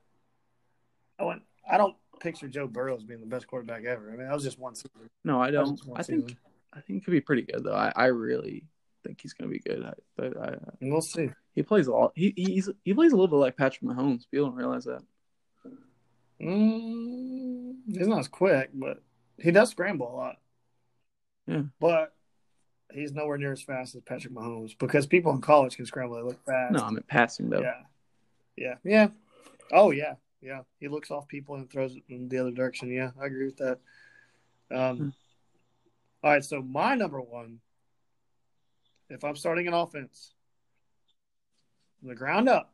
I 1.19 1.25
went. 1.25 1.43
I 1.69 1.77
don't 1.77 1.97
picture 2.21 2.47
Joe 2.47 2.69
Burrow 2.69 2.95
as 2.95 3.03
being 3.03 3.19
the 3.19 3.27
best 3.27 3.49
quarterback 3.49 3.85
ever. 3.85 4.13
I 4.13 4.17
mean, 4.17 4.29
that 4.29 4.33
was 4.35 4.45
just 4.45 4.61
one 4.61 4.77
season. 4.77 5.11
no, 5.25 5.43
I 5.43 5.51
don't. 5.51 5.81
I 5.97 6.05
think 6.05 6.29
season. 6.29 6.39
I 6.73 6.81
think 6.83 7.01
he 7.01 7.05
could 7.05 7.11
be 7.11 7.21
pretty 7.21 7.43
good 7.43 7.65
though. 7.65 7.75
I, 7.75 7.93
I 7.97 8.07
really 8.07 8.65
think 9.05 9.21
he's 9.21 9.33
going 9.33 9.51
to 9.51 9.53
be 9.53 9.59
good. 9.59 9.85
I, 9.85 9.93
but 10.17 10.37
I, 10.37 10.57
we'll 10.81 11.01
see. 11.01 11.31
he 11.57 11.65
plays 11.65 11.89
a 11.89 11.93
lot. 11.93 12.13
He 12.15 12.33
he's 12.37 12.71
he 12.85 12.95
plays 12.95 13.11
a 13.13 13.17
little 13.17 13.27
bit 13.27 13.43
like 13.43 13.57
Patrick 13.57 13.83
Mahomes. 13.83 14.31
People 14.31 14.51
don't 14.51 14.57
realize 14.57 14.85
that. 14.85 15.03
Mm, 16.41 17.75
he's 17.89 18.07
not 18.07 18.21
as 18.21 18.29
quick, 18.29 18.71
but 18.75 19.03
he 19.38 19.51
does 19.51 19.70
scramble 19.70 20.11
a 20.12 20.16
lot. 20.16 20.37
Yeah. 21.47 21.62
But 21.81 22.14
he's 22.92 23.12
nowhere 23.12 23.38
near 23.38 23.53
as 23.53 23.62
fast 23.62 23.94
as 23.94 24.03
Patrick 24.03 24.33
Mahomes 24.33 24.77
because 24.79 25.07
people 25.07 25.33
in 25.33 25.40
college 25.40 25.77
can 25.77 25.87
scramble. 25.87 26.16
They 26.16 26.23
look 26.23 26.44
fast. 26.44 26.73
No, 26.73 26.81
I 26.81 26.90
mean 26.90 27.05
passing 27.07 27.51
though. 27.51 27.61
Yeah. 27.61 27.81
Yeah. 28.57 28.75
Yeah. 28.85 29.09
Oh 29.73 29.90
yeah. 29.90 30.14
Yeah. 30.40 30.62
He 30.79 30.88
looks 30.88 31.11
off 31.11 31.27
people 31.29 31.57
and 31.57 31.70
throws 31.70 31.97
it 31.97 32.03
in 32.09 32.29
the 32.29 32.38
other 32.38 32.51
direction. 32.53 32.90
Yeah, 32.90 33.11
I 33.20 33.27
agree 33.27 33.47
with 33.47 33.57
that. 33.59 33.79
Um 34.70 34.97
Hmm. 34.97 35.09
all 36.23 36.31
right, 36.33 36.44
so 36.44 36.62
my 36.62 36.94
number 36.94 37.20
one, 37.20 37.61
if 39.11 39.25
I'm 39.25 39.37
starting 39.37 39.66
an 39.68 39.75
offense 39.75 40.33
from 42.01 42.09
the 42.09 42.14
ground 42.14 42.49
up, 42.49 42.73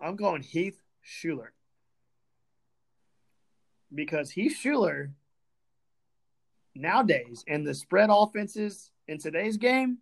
I'm 0.00 0.16
going 0.16 0.42
Heath 0.42 0.82
Shuler. 1.04 1.48
Because 3.94 4.30
Heath 4.30 4.56
Shuler 4.62 5.10
nowadays 6.74 7.44
and 7.46 7.66
the 7.66 7.74
spread 7.74 8.08
offenses 8.10 8.90
in 9.06 9.18
today's 9.18 9.56
game, 9.56 9.98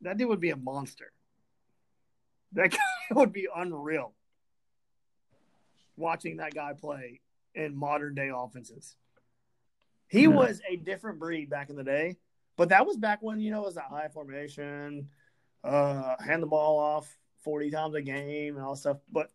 that 0.00 0.16
dude 0.16 0.28
would 0.28 0.40
be 0.40 0.50
a 0.50 0.56
monster. 0.56 1.12
That 2.52 2.70
guy 2.72 2.78
would 3.14 3.32
be 3.32 3.48
unreal. 3.54 4.14
Watching 5.96 6.36
that 6.36 6.54
guy 6.54 6.72
play 6.74 7.20
in 7.54 7.76
modern 7.76 8.14
day 8.14 8.30
offenses. 8.34 8.96
He 10.08 10.22
Yeah. 10.22 10.28
was 10.28 10.60
a 10.68 10.76
different 10.76 11.18
breed 11.18 11.50
back 11.50 11.70
in 11.70 11.76
the 11.76 11.84
day, 11.84 12.16
but 12.56 12.68
that 12.70 12.86
was 12.86 12.96
back 12.96 13.20
when, 13.20 13.40
you 13.40 13.50
know, 13.50 13.62
it 13.62 13.66
was 13.66 13.74
that 13.74 13.86
high 13.90 14.08
formation, 14.08 15.10
uh, 15.64 16.14
hand 16.22 16.42
the 16.42 16.46
ball 16.46 16.78
off 16.78 17.18
40 17.42 17.70
times 17.70 17.94
a 17.94 18.00
game 18.02 18.56
and 18.56 18.64
all 18.64 18.74
that 18.74 18.80
stuff. 18.80 18.98
But 19.10 19.30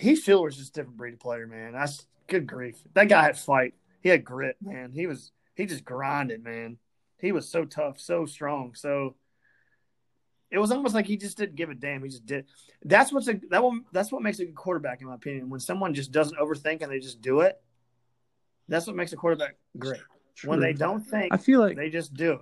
he 0.00 0.16
still 0.16 0.42
was 0.42 0.56
just 0.56 0.70
a 0.70 0.80
different 0.80 0.96
breed 0.96 1.14
of 1.14 1.20
player, 1.20 1.46
man. 1.46 1.72
That's 1.72 2.06
good 2.26 2.46
grief. 2.46 2.76
That 2.94 3.08
guy 3.08 3.22
had 3.22 3.38
fight. 3.38 3.74
He 4.02 4.08
had 4.08 4.24
grit, 4.24 4.56
man. 4.62 4.92
He 4.92 5.06
was 5.06 5.32
he 5.54 5.66
just 5.66 5.84
grinded, 5.84 6.42
man. 6.42 6.78
He 7.20 7.32
was 7.32 7.48
so 7.48 7.64
tough, 7.64 8.00
so 8.00 8.24
strong. 8.24 8.74
So 8.74 9.16
it 10.50 10.58
was 10.58 10.70
almost 10.70 10.94
like 10.94 11.06
he 11.06 11.16
just 11.16 11.36
didn't 11.36 11.56
give 11.56 11.70
a 11.70 11.74
damn. 11.74 12.02
He 12.02 12.08
just 12.08 12.26
did. 12.26 12.46
That's 12.82 13.12
what's 13.12 13.28
a 13.28 13.38
that 13.50 13.62
one. 13.62 13.84
That's 13.92 14.10
what 14.10 14.22
makes 14.22 14.38
a 14.38 14.46
good 14.46 14.54
quarterback, 14.54 15.00
in 15.00 15.06
my 15.06 15.14
opinion. 15.14 15.50
When 15.50 15.60
someone 15.60 15.92
just 15.92 16.12
doesn't 16.12 16.38
overthink 16.38 16.82
and 16.82 16.90
they 16.90 16.98
just 16.98 17.20
do 17.20 17.40
it, 17.40 17.60
that's 18.68 18.86
what 18.86 18.96
makes 18.96 19.12
a 19.12 19.16
quarterback 19.16 19.56
great. 19.78 20.00
When 20.44 20.60
they 20.60 20.72
don't 20.72 21.02
think, 21.02 21.34
I 21.34 21.36
feel 21.36 21.60
like 21.60 21.76
they 21.76 21.90
just 21.90 22.14
do 22.14 22.32
it. 22.32 22.40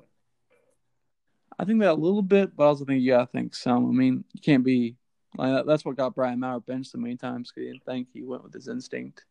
I 1.58 1.64
think 1.64 1.80
that 1.80 1.90
a 1.90 1.94
little 1.94 2.22
bit, 2.22 2.54
but 2.54 2.64
I 2.64 2.66
also 2.68 2.84
think 2.84 3.02
you 3.02 3.10
gotta 3.10 3.26
think 3.26 3.54
some. 3.54 3.88
I 3.88 3.92
mean, 3.92 4.24
you 4.32 4.40
can't 4.40 4.64
be 4.64 4.94
like 5.38 5.52
that- 5.52 5.66
that's 5.66 5.84
what 5.84 5.96
got 5.96 6.14
Brian 6.14 6.40
Maurer 6.40 6.60
benched 6.60 6.90
so 6.92 6.98
many 6.98 7.16
times 7.16 7.50
because 7.50 7.66
he 7.66 7.72
didn't 7.72 7.84
think 7.84 8.08
he 8.12 8.22
went 8.22 8.42
with 8.44 8.52
his 8.52 8.68
instinct. 8.68 9.24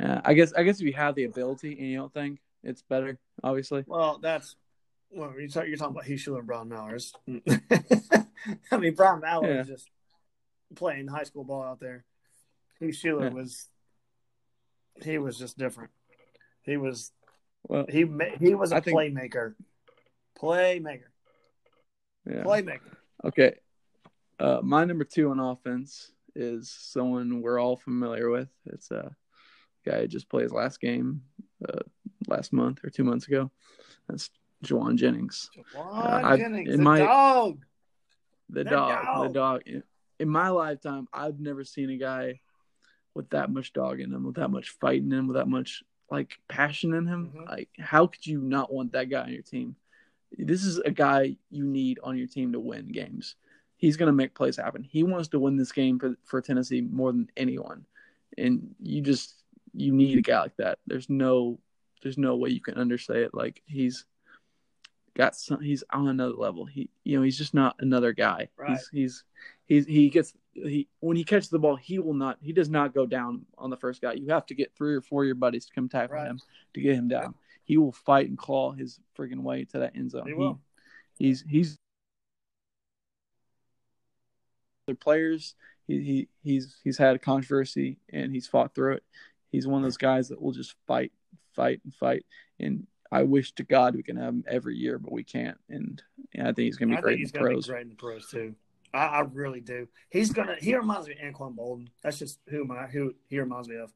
Yeah, 0.00 0.20
I 0.24 0.34
guess 0.34 0.52
I 0.54 0.62
guess 0.62 0.80
if 0.80 0.86
you 0.86 0.92
have 0.94 1.14
the 1.14 1.24
ability 1.24 1.78
and 1.78 1.88
you 1.88 1.96
don't 1.98 2.12
think 2.14 2.40
it's 2.64 2.82
better, 2.82 3.18
obviously. 3.44 3.84
Well, 3.86 4.18
that's 4.22 4.56
well, 5.10 5.34
you're, 5.38 5.48
talk, 5.48 5.66
you're 5.68 5.76
talking 5.76 5.94
about 5.96 6.06
Shuler 6.06 6.38
and 6.38 6.46
Brown 6.46 6.68
Mowers. 6.70 7.12
I 8.70 8.76
mean, 8.78 8.94
Brown 8.94 9.20
Mauer 9.20 9.46
Yeah. 9.48 9.58
was 9.58 9.68
just 9.68 9.88
playing 10.74 11.08
high 11.08 11.24
school 11.24 11.44
ball 11.44 11.62
out 11.64 11.80
there. 11.80 12.04
Shuler 12.80 13.24
Yeah. 13.24 13.28
was 13.30 13.68
he 15.02 15.18
was 15.18 15.38
just 15.38 15.58
different. 15.58 15.90
He 16.62 16.76
was 16.76 17.12
Well, 17.68 17.86
he 17.88 18.06
he 18.38 18.54
was 18.54 18.72
a 18.72 18.76
I 18.76 18.80
think- 18.80 18.96
playmaker, 18.96 19.54
playmaker, 20.40 21.10
yeah. 22.26 22.42
playmaker. 22.44 22.96
Okay. 23.24 23.56
Uh, 24.42 24.60
my 24.62 24.84
number 24.84 25.04
two 25.04 25.30
on 25.30 25.38
offense 25.38 26.10
is 26.34 26.68
someone 26.68 27.40
we're 27.42 27.60
all 27.60 27.76
familiar 27.76 28.28
with. 28.28 28.48
It's 28.66 28.90
a 28.90 29.14
guy 29.86 30.00
who 30.00 30.08
just 30.08 30.28
played 30.28 30.42
his 30.42 30.52
last 30.52 30.80
game 30.80 31.22
uh, 31.68 31.78
last 32.26 32.52
month 32.52 32.80
or 32.82 32.90
two 32.90 33.04
months 33.04 33.28
ago. 33.28 33.50
That's 34.08 34.30
Jauan 34.64 34.96
Jennings. 34.96 35.48
Jauan 35.76 36.24
I- 36.24 36.36
Jennings, 36.36 36.70
in 36.70 36.78
the 36.78 36.82
my- 36.82 36.98
dog. 36.98 37.64
The 38.48 38.64
The 38.64 38.70
dog, 38.70 39.04
dog. 39.04 39.28
the 39.28 39.32
dog. 39.32 39.62
In- 39.66 40.28
my 40.28 40.48
lifetime, 40.50 41.08
I've 41.12 41.38
never 41.40 41.64
seen 41.64 41.90
a 41.90 41.96
guy 41.96 42.40
with 43.14 43.28
that 43.30 43.50
much 43.50 43.72
dog 43.72 44.00
in 44.00 44.12
him, 44.12 44.24
with 44.24 44.36
that 44.36 44.50
much 44.50 44.70
fight 44.70 45.02
in 45.02 45.12
him, 45.12 45.26
with 45.28 45.36
that 45.36 45.48
much 45.48 45.82
like 46.10 46.38
passion 46.48 46.94
in 46.94 47.06
him. 47.06 47.32
Mhm. 47.34 47.46
Like, 47.48 47.70
how 47.78 48.06
could 48.08 48.26
you 48.26 48.40
not 48.40 48.72
want 48.72 48.92
that 48.92 49.08
guy 49.10 49.22
on 49.22 49.32
your 49.32 49.42
team? 49.42 49.76
This 50.36 50.64
is 50.64 50.78
a 50.78 50.90
guy 50.90 51.36
you 51.50 51.64
need 51.64 51.98
on 52.02 52.16
your 52.18 52.26
team 52.28 52.52
to 52.52 52.60
win 52.60 52.88
games. 52.92 53.34
He's 53.82 53.96
going 53.96 54.06
to 54.06 54.12
make 54.12 54.32
plays 54.32 54.56
happen. 54.56 54.84
He 54.84 55.02
wants 55.02 55.26
to 55.30 55.40
win 55.40 55.56
this 55.56 55.72
game 55.72 55.98
for, 55.98 56.14
for 56.22 56.40
Tennessee 56.40 56.82
more 56.82 57.10
than 57.10 57.28
anyone, 57.36 57.84
and 58.38 58.72
you 58.80 59.00
just 59.02 59.42
you 59.74 59.92
need 59.92 60.16
a 60.18 60.22
guy 60.22 60.40
like 60.42 60.56
that. 60.58 60.78
There's 60.86 61.10
no 61.10 61.58
there's 62.00 62.16
no 62.16 62.36
way 62.36 62.50
you 62.50 62.60
can 62.60 62.74
undersay 62.74 63.24
it. 63.24 63.34
Like 63.34 63.60
he's 63.66 64.04
got 65.16 65.34
some. 65.34 65.60
He's 65.60 65.82
on 65.92 66.06
another 66.06 66.34
level. 66.34 66.64
He 66.64 66.90
you 67.02 67.16
know 67.16 67.24
he's 67.24 67.36
just 67.36 67.54
not 67.54 67.74
another 67.80 68.12
guy. 68.12 68.50
Right. 68.56 68.70
He's 68.70 68.88
he's 68.92 69.24
he's 69.66 69.86
he 69.86 70.08
gets 70.10 70.32
he 70.54 70.86
when 71.00 71.16
he 71.16 71.24
catches 71.24 71.48
the 71.48 71.58
ball 71.58 71.74
he 71.74 71.98
will 71.98 72.14
not 72.14 72.38
he 72.40 72.52
does 72.52 72.68
not 72.70 72.94
go 72.94 73.04
down 73.04 73.46
on 73.58 73.68
the 73.68 73.76
first 73.76 74.00
guy. 74.00 74.12
You 74.12 74.28
have 74.28 74.46
to 74.46 74.54
get 74.54 74.76
three 74.76 74.94
or 74.94 75.00
four 75.00 75.24
of 75.24 75.26
your 75.26 75.34
buddies 75.34 75.66
to 75.66 75.72
come 75.74 75.88
tackle 75.88 76.14
Right. 76.18 76.28
him 76.28 76.40
to 76.74 76.80
get 76.80 76.94
him 76.94 77.08
down. 77.08 77.34
He 77.64 77.78
will 77.78 77.90
fight 77.90 78.28
and 78.28 78.38
claw 78.38 78.70
his 78.70 79.00
freaking 79.18 79.40
way 79.42 79.64
to 79.64 79.80
that 79.80 79.96
end 79.96 80.12
zone. 80.12 80.28
He 80.28 80.34
will. 80.34 80.60
he's 81.18 81.44
he's 81.48 81.78
the 84.92 85.04
players. 85.04 85.54
He, 85.86 85.98
he 86.02 86.28
he's 86.42 86.76
he's 86.84 86.98
had 86.98 87.16
a 87.16 87.18
controversy 87.18 87.98
and 88.12 88.32
he's 88.32 88.46
fought 88.46 88.74
through 88.74 88.94
it. 88.94 89.02
He's 89.50 89.66
one 89.66 89.82
of 89.82 89.84
those 89.84 89.96
guys 89.98 90.28
that 90.28 90.40
will 90.40 90.52
just 90.52 90.74
fight, 90.86 91.12
fight, 91.54 91.80
and 91.84 91.94
fight. 91.94 92.24
And 92.58 92.86
I 93.10 93.24
wish 93.24 93.52
to 93.52 93.64
God 93.64 93.94
we 93.94 94.02
can 94.02 94.16
have 94.16 94.28
him 94.28 94.44
every 94.48 94.76
year, 94.76 94.98
but 94.98 95.12
we 95.12 95.24
can't. 95.24 95.58
And, 95.68 96.02
and 96.34 96.48
I 96.48 96.52
think 96.52 96.66
he's 96.66 96.78
gonna 96.78 96.92
be 96.92 96.96
I 96.96 97.00
great 97.00 97.10
think 97.10 97.18
in 97.18 97.20
he's 97.20 97.32
the 97.32 97.38
pros. 97.38 97.66
be 97.66 97.72
great 97.72 97.82
in 97.82 97.88
the 97.90 97.94
pros 97.96 98.30
too. 98.30 98.54
I, 98.94 99.06
I 99.06 99.20
really 99.20 99.60
do. 99.60 99.88
He's 100.10 100.32
gonna. 100.32 100.56
He 100.58 100.74
reminds 100.74 101.08
me 101.08 101.14
of 101.14 101.34
Anquan 101.34 101.56
Boldin. 101.56 101.88
That's 102.02 102.18
just 102.18 102.38
who 102.48 102.64
my 102.64 102.86
who 102.86 103.14
he 103.28 103.38
reminds 103.38 103.68
me 103.68 103.76
of. 103.76 103.92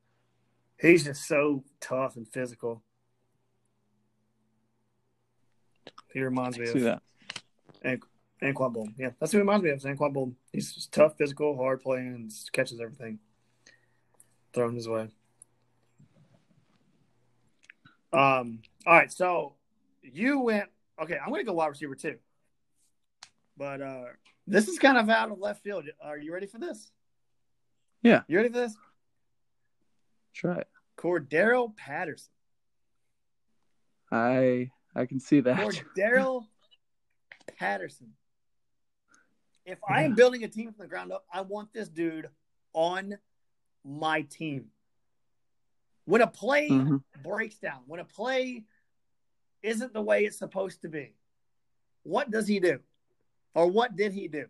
He's 0.78 1.04
just 1.04 1.26
so 1.26 1.64
tough 1.80 2.16
and 2.16 2.28
physical. 2.28 2.82
He 6.12 6.22
reminds 6.22 6.58
me 6.58 6.66
See 6.66 6.78
of 6.78 6.84
that? 6.84 7.02
Anquan 8.42 8.74
Boldin. 8.74 8.94
Yeah, 8.98 9.10
that's 9.18 9.32
who 9.32 9.38
he 9.38 9.42
reminds 9.42 9.64
me 9.64 9.70
of. 9.70 9.80
Anquan 9.80 10.14
Boldin. 10.14 10.34
He's 10.52 10.86
tough, 10.92 11.16
physical, 11.16 11.56
hard 11.56 11.80
playing, 11.80 12.08
and 12.08 12.32
catches 12.52 12.80
everything 12.80 13.18
thrown 14.52 14.74
his 14.74 14.88
way. 14.88 15.08
Um. 18.12 18.60
All 18.86 18.94
right. 18.94 19.12
So 19.12 19.54
you 20.02 20.40
went. 20.40 20.68
Okay, 21.00 21.18
I'm 21.18 21.28
going 21.28 21.40
to 21.40 21.46
go 21.46 21.52
wide 21.52 21.66
receiver 21.66 21.94
too. 21.94 22.16
But 23.56 23.80
uh 23.80 24.04
this 24.46 24.68
is 24.68 24.78
kind 24.78 24.96
of 24.96 25.08
out 25.08 25.30
of 25.30 25.38
left 25.38 25.62
field. 25.62 25.84
Are 26.00 26.18
you 26.18 26.32
ready 26.32 26.46
for 26.46 26.58
this? 26.58 26.90
Yeah. 28.02 28.22
You 28.28 28.36
ready 28.36 28.50
for 28.50 28.60
this? 28.60 28.76
Try 30.34 30.58
it. 30.58 30.68
Cordarrelle 30.96 31.76
Patterson. 31.76 32.30
I 34.12 34.70
I 34.94 35.06
can 35.06 35.20
see 35.20 35.40
that. 35.40 35.56
Cordarrelle 35.56 36.44
Patterson. 37.58 38.12
If 39.66 39.78
I 39.86 40.04
am 40.04 40.14
building 40.14 40.44
a 40.44 40.48
team 40.48 40.72
from 40.72 40.84
the 40.84 40.88
ground 40.88 41.12
up, 41.12 41.26
I 41.32 41.40
want 41.40 41.72
this 41.72 41.88
dude 41.88 42.28
on 42.72 43.18
my 43.84 44.22
team. 44.22 44.70
When 46.04 46.20
a 46.20 46.28
play 46.28 46.70
Mhm. 46.70 47.02
breaks 47.22 47.58
down, 47.58 47.82
when 47.86 47.98
a 47.98 48.04
play 48.04 48.64
isn't 49.62 49.92
the 49.92 50.00
way 50.00 50.24
it's 50.24 50.38
supposed 50.38 50.82
to 50.82 50.88
be, 50.88 51.16
what 52.04 52.30
does 52.30 52.46
he 52.46 52.60
do? 52.60 52.80
Or 53.54 53.66
what 53.68 53.96
did 53.96 54.12
he 54.12 54.28
do? 54.28 54.48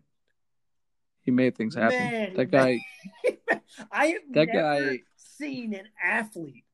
He 1.21 1.31
made 1.31 1.55
things 1.57 1.73
happen. 1.73 1.97
Man, 1.97 2.33
that 2.35 2.51
guy. 2.51 2.79
I 3.91 4.07
have 4.07 4.21
That 4.33 4.47
never 4.47 4.59
guy- 4.59 5.03
seen 5.15 5.73
an 5.73 5.87
athlete 6.01 6.65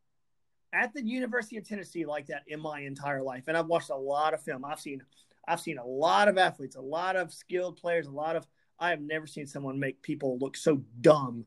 at 0.73 0.93
the 0.93 1.01
University 1.03 1.55
of 1.57 1.65
Tennessee 1.67 2.05
like 2.05 2.25
that 2.27 2.43
in 2.47 2.59
my 2.59 2.81
entire 2.81 3.21
life. 3.23 3.45
And 3.47 3.55
I've 3.55 3.67
watched 3.67 3.89
a 3.89 3.95
lot 3.95 4.33
of 4.33 4.41
film. 4.43 4.65
I've 4.65 4.81
seen 4.81 5.01
I've 5.47 5.59
seen 5.59 5.77
a 5.77 5.85
lot 5.85 6.27
of 6.27 6.37
athletes, 6.37 6.75
a 6.75 6.81
lot 6.81 7.15
of 7.15 7.33
skilled 7.33 7.77
players, 7.77 8.07
a 8.07 8.11
lot 8.11 8.35
of 8.35 8.47
I 8.79 8.89
have 8.89 9.01
never 9.01 9.27
seen 9.27 9.45
someone 9.47 9.79
make 9.79 10.01
people 10.01 10.37
look 10.39 10.57
so 10.57 10.81
dumb 11.01 11.45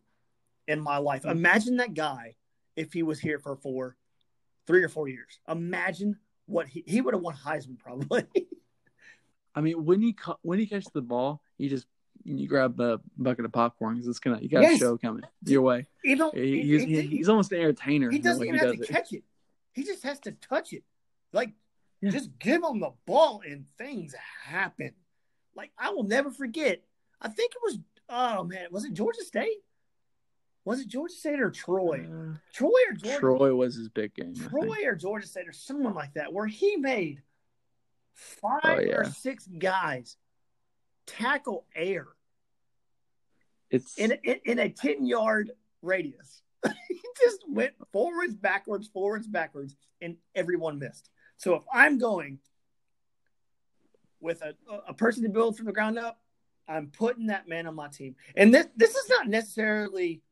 in 0.69 0.81
my 0.81 0.99
life. 0.99 1.23
Hmm. 1.23 1.31
Imagine 1.31 1.77
that 1.79 1.95
guy 1.95 2.37
if 2.77 2.93
he 2.93 3.03
was 3.03 3.19
here 3.19 3.39
for 3.39 3.57
four, 3.57 3.97
three 4.67 4.83
or 4.83 4.89
four 4.89 5.09
years. 5.09 5.39
Imagine 5.49 6.19
what 6.47 6.67
he 6.69 6.85
he 6.87 7.01
would 7.01 7.15
have 7.15 7.23
won 7.23 7.35
Heisman 7.35 7.79
probably. 7.79 8.25
I 9.55 9.61
mean, 9.63 9.85
when 9.85 10.01
he 10.03 10.13
ca- 10.13 10.37
when 10.43 10.59
he 10.59 10.67
catches 10.67 10.91
the 10.93 11.03
ball, 11.03 11.41
you 11.59 11.69
just 11.71 11.87
you 12.25 12.47
grab 12.49 12.77
the 12.77 12.99
bucket 13.17 13.45
of 13.45 13.53
popcorn 13.53 13.95
because 13.95 14.09
it's 14.09 14.19
gonna 14.19 14.39
you 14.41 14.49
got 14.49 14.63
Yes. 14.63 14.77
a 14.77 14.79
show 14.79 14.97
coming 14.99 15.23
your 15.45 15.63
way. 15.63 15.87
know, 16.05 16.31
He, 16.35 16.41
he- 16.41 16.63
he's, 16.63 16.83
he- 16.85 17.01
he- 17.01 17.17
he's 17.19 17.29
almost 17.29 17.53
an 17.53 17.61
entertainer. 17.61 18.11
He 18.11 18.19
doesn't 18.19 18.43
even 18.43 18.55
he 18.59 18.61
have 18.67 18.77
to 18.77 18.83
it. 18.83 18.89
catch 18.89 19.13
it. 19.13 19.23
He 19.73 19.85
just 19.85 20.03
has 20.05 20.19
to 20.21 20.33
touch 20.33 20.73
it. 20.73 20.83
Like, 21.33 21.53
Yeah. 22.03 22.11
just 22.11 22.39
give 22.39 22.63
him 22.63 22.81
the 22.81 22.93
ball 23.07 23.43
and 23.49 23.67
things 23.79 24.15
happen. 24.45 24.93
Like, 25.55 25.71
I 25.79 25.91
will 25.91 26.03
never 26.05 26.31
forget. 26.31 26.83
I 27.21 27.29
think 27.29 27.53
it 27.53 27.61
was, 27.63 27.79
oh 28.09 28.45
man, 28.45 28.67
was 28.71 28.85
it 28.85 28.93
Georgia 28.93 29.23
State? 29.25 29.59
Was 30.67 30.81
it 30.81 30.89
Georgia 30.89 31.15
State 31.15 31.41
or 31.41 31.51
Troy? 31.51 32.07
Uh, 32.11 32.35
Troy 32.53 32.71
or 32.91 32.95
Georgia? 32.95 33.19
Troy 33.21 33.55
was 33.55 33.77
his 33.77 33.89
big 33.89 34.15
game. 34.15 34.35
I 34.45 34.49
Troy 34.49 34.85
or 34.85 34.95
Georgia 34.95 35.27
State 35.27 35.49
or 35.49 35.53
someone 35.53 35.95
like 35.95 36.13
that, 36.15 36.33
where 36.33 36.47
he 36.47 36.77
made 36.77 37.23
five 38.13 38.61
Oh, 38.65 38.81
yeah. 38.81 38.97
or 38.97 39.05
six 39.05 39.47
guys 39.47 40.17
tackle 41.07 41.65
air 41.75 42.09
It's 43.71 43.97
in, 43.97 44.13
in, 44.25 44.37
in 44.45 44.59
a 44.59 44.69
10 44.69 45.07
yard 45.07 45.53
radius. 45.83 46.43
he 46.89 47.01
just 47.25 47.45
went 47.49 47.73
forwards, 47.93 48.35
backwards, 48.35 48.89
forwards, 48.89 49.27
backwards, 49.27 49.77
and 50.03 50.17
everyone 50.35 50.79
missed. 50.79 51.09
So 51.39 51.55
if 51.55 51.63
I'm 51.73 51.99
going 51.99 52.39
with 54.21 54.43
a, 54.43 54.55
a 54.89 54.95
person 54.95 55.23
to 55.25 55.29
build 55.29 55.57
from 55.57 55.67
the 55.67 55.73
ground 55.73 55.99
up, 55.99 56.21
I'm 56.69 56.89
putting 56.89 57.27
that 57.27 57.49
man 57.49 57.67
on 57.67 57.75
my 57.75 57.89
team. 57.89 58.17
And 58.37 58.53
this 58.53 58.67
this 58.77 58.95
is 58.95 59.09
not 59.09 59.29
necessarily, 59.29 60.23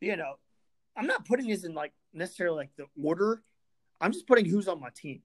you 0.00 0.16
know, 0.16 0.34
I'm 0.96 1.06
not 1.06 1.24
putting 1.26 1.48
this 1.48 1.64
in 1.64 1.74
like 1.74 1.92
necessarily 2.12 2.56
like 2.56 2.70
the 2.76 2.86
order. 3.02 3.42
I'm 4.00 4.12
just 4.12 4.26
putting 4.26 4.46
who's 4.46 4.68
on 4.68 4.80
my 4.80 4.90
team. 4.94 5.20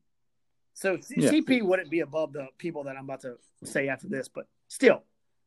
So 0.73 0.97
Yeah. 1.15 1.31
CP 1.31 1.63
wouldn't 1.63 1.89
be 1.89 2.01
above 2.01 2.33
the 2.33 2.47
people 2.57 2.83
that 2.83 2.97
I'm 2.97 3.05
about 3.05 3.21
to 3.21 3.37
say 3.63 3.87
after 3.87 4.09
this, 4.09 4.27
but 4.27 4.47
still, 4.67 5.03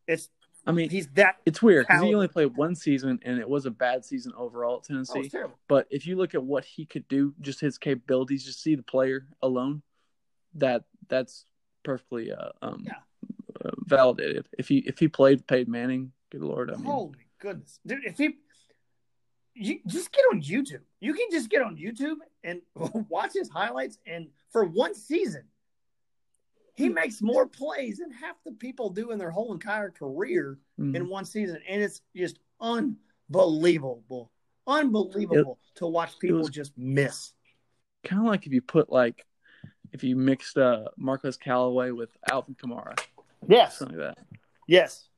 it's 0.07 0.31
I 0.69 0.73
mean, 0.73 0.91
he's 0.91 1.09
that. 1.15 1.37
it's 1.47 1.63
weird 1.63 1.87
because 1.87 2.03
he 2.03 2.15
only 2.15 2.29
played 2.29 2.55
one 2.57 2.75
season 2.75 3.19
and 3.23 3.39
it 3.39 3.49
was 3.49 3.65
a 3.67 3.71
bad 3.71 4.05
season 4.05 4.33
overall 4.37 4.77
at 4.77 4.81
Oh, 4.81 4.85
Tennessee. 4.87 5.29
terrible. 5.31 5.59
But 5.67 5.87
if 5.91 6.07
you 6.07 6.17
look 6.17 6.35
at 6.35 6.43
what 6.43 6.65
he 6.65 6.85
could 6.85 7.09
do, 7.09 7.35
just 7.41 7.61
his 7.61 7.79
capabilities, 7.79 8.45
just 8.45 8.63
see 8.63 8.75
the 8.75 8.83
player 8.83 9.27
alone, 9.43 9.83
that 10.55 10.85
that's 11.09 11.47
perfectly 11.85 12.31
uh, 12.33 12.51
um, 12.61 12.85
Yeah. 12.87 12.97
uh, 13.65 13.71
validated. 13.87 14.47
If 14.59 14.69
he 14.69 14.79
if 14.87 14.99
he 14.99 15.09
played 15.09 15.47
Peyton 15.47 15.73
Manning, 15.73 16.13
good 16.31 16.43
lord, 16.43 16.71
I 16.71 16.77
mean, 16.77 16.85
Holy 16.85 17.27
goodness, 17.39 17.81
dude! 17.87 18.05
If 18.05 18.19
he, 18.19 18.37
you 19.55 19.81
just 19.87 20.13
get 20.13 20.23
on 20.33 20.43
YouTube. 20.43 20.83
You 21.01 21.15
can 21.15 21.29
just 21.33 21.49
get 21.49 21.63
on 21.63 21.77
YouTube 21.77 22.17
and 22.45 22.61
watch 23.09 23.33
his 23.35 23.49
highlights. 23.49 23.99
And 24.07 24.29
for 24.53 24.65
one 24.65 24.95
season, 24.95 25.45
he 26.79 26.89
makes 26.89 27.21
more 27.21 27.47
plays 27.47 27.99
than 27.99 28.13
half 28.13 28.37
the 28.45 28.53
people 28.53 28.89
do 28.91 29.11
in 29.11 29.19
their 29.19 29.33
whole 29.33 29.53
entire 29.53 29.91
career 29.91 30.59
mhm. 30.79 30.95
in 30.95 31.09
one 31.09 31.25
season, 31.25 31.61
and 31.69 31.83
it's 31.83 32.01
just 32.15 32.39
unbelievable, 32.61 34.31
unbelievable 34.67 35.59
to 35.75 35.87
watch 35.87 36.19
people 36.21 36.39
was- 36.39 36.51
just 36.51 36.77
miss. 36.79 37.33
kind 38.05 38.23
of 38.23 38.29
like 38.29 38.47
if 38.47 38.53
you 38.53 38.63
put 38.63 38.91
like 38.93 39.27
if 39.93 40.05
you 40.05 40.15
mixed 40.15 40.57
uh, 40.57 40.85
Marquez 40.97 41.37
Callaway 41.37 41.91
with 41.91 42.11
Alvin 42.31 42.55
Kamara, 42.55 42.97
Yes, 43.49 43.79
something 43.79 43.99
like 43.99 44.15
that. 44.15 44.25
yes. 44.69 45.09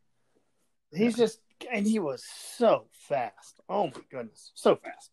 He's 0.92 1.16
just, 1.16 1.40
and 1.70 1.86
he 1.86 1.98
was 2.00 2.24
so 2.24 2.86
fast. 3.08 3.60
Oh 3.68 3.86
my 3.86 4.02
goodness, 4.10 4.50
so 4.54 4.76
fast, 4.76 5.10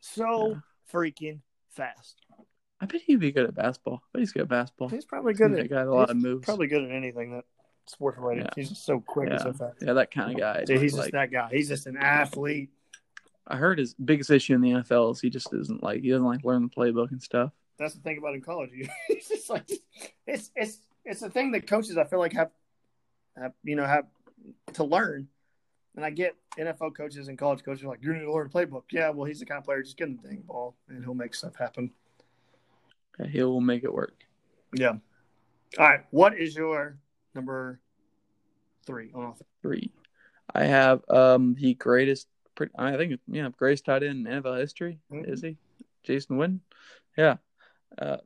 so 0.00 0.48
Yeah. 0.50 0.54
freaking 0.92 1.40
fast. 1.70 2.20
I 2.84 2.86
bet 2.86 3.00
he'd 3.00 3.18
be 3.18 3.32
good 3.32 3.46
at 3.46 3.54
basketball. 3.54 4.02
I 4.04 4.08
bet 4.12 4.20
he's 4.20 4.32
good 4.32 4.42
at 4.42 4.48
basketball. 4.48 4.88
He's 4.88 5.06
probably 5.06 5.32
good 5.32 5.52
a 5.52 5.60
at 5.60 5.70
with 5.70 5.72
a 5.72 5.84
lot 5.90 6.10
of 6.10 6.18
moves. 6.18 6.44
Probably 6.44 6.66
good 6.66 6.84
at 6.84 6.90
anything 6.90 7.32
that's 7.32 7.98
worth 7.98 8.18
related. 8.18 8.42
Yeah. 8.42 8.50
He's 8.56 8.68
just 8.68 8.84
so 8.84 9.00
quick 9.00 9.30
and 9.30 9.40
so 9.40 9.54
fast. 9.54 9.76
Yeah, 9.80 9.94
that 9.94 10.10
kind 10.10 10.32
of 10.32 10.38
guy. 10.38 10.64
Dude, 10.64 10.82
he's 10.82 10.92
like, 10.92 11.04
just 11.04 11.12
that 11.12 11.32
guy. 11.32 11.48
He's 11.50 11.68
just 11.68 11.86
an 11.86 11.96
athlete. 11.96 12.68
I 13.46 13.56
heard 13.56 13.78
his 13.78 13.94
biggest 13.94 14.30
issue 14.30 14.54
in 14.54 14.60
the 14.60 14.70
NFL 14.72 15.12
is 15.12 15.20
he 15.22 15.30
just 15.30 15.50
doesn't 15.50 15.82
like 15.82 16.02
he 16.02 16.10
doesn't 16.10 16.26
like 16.26 16.44
learn 16.44 16.62
the 16.62 16.68
playbook 16.68 17.10
and 17.10 17.22
stuff. 17.22 17.52
That's 17.78 17.94
the 17.94 18.00
thing 18.00 18.18
about 18.18 18.34
in 18.34 18.42
college. 18.42 18.70
It's 19.08 19.28
just 19.28 19.48
like 19.48 19.64
it's 20.26 20.50
it's 20.54 20.78
it's 21.06 21.22
a 21.22 21.30
thing 21.30 21.52
that 21.52 21.66
coaches 21.66 21.96
I 21.96 22.04
feel 22.04 22.18
like 22.18 22.34
have 22.34 22.50
have 23.34 23.54
you 23.62 23.76
know 23.76 23.86
have 23.86 24.04
to 24.74 24.84
learn. 24.84 25.28
And 25.96 26.04
I 26.04 26.10
get 26.10 26.34
NFL 26.58 26.94
coaches 26.94 27.28
and 27.28 27.38
college 27.38 27.64
coaches 27.64 27.84
are 27.84 27.88
like, 27.88 28.02
you 28.02 28.12
need 28.12 28.24
to 28.24 28.32
learn 28.32 28.50
the 28.52 28.58
playbook. 28.58 28.82
Yeah, 28.90 29.10
well, 29.10 29.24
he's 29.24 29.38
the 29.38 29.46
kind 29.46 29.58
of 29.58 29.64
player 29.64 29.80
just 29.80 29.96
get 29.96 30.08
him 30.08 30.18
the 30.20 30.28
dang 30.28 30.42
ball 30.42 30.74
and 30.88 31.02
he'll 31.02 31.14
make 31.14 31.34
stuff 31.34 31.54
happen. 31.54 31.92
He'll 33.30 33.60
make 33.60 33.84
it 33.84 33.92
work. 33.92 34.14
Yeah. 34.74 34.94
All 35.78 35.86
right. 35.88 36.00
What 36.10 36.36
is 36.38 36.54
your 36.56 36.98
number 37.34 37.80
three 38.86 39.10
on 39.14 39.24
offense? 39.24 39.48
Three. 39.62 39.92
I 40.54 40.64
have 40.64 41.02
um 41.08 41.54
the 41.54 41.74
greatest. 41.74 42.28
I 42.76 42.96
think 42.96 43.18
yeah, 43.26 43.48
greatest 43.56 43.84
tight 43.84 44.02
end 44.02 44.26
in 44.26 44.42
NFL 44.42 44.58
history. 44.60 44.98
Mhm. 45.12 45.28
Is 45.28 45.42
he? 45.42 45.56
Jason 46.04 46.36
Witten. 46.36 46.60
Yeah. 47.16 47.36
Uh, 47.98 48.18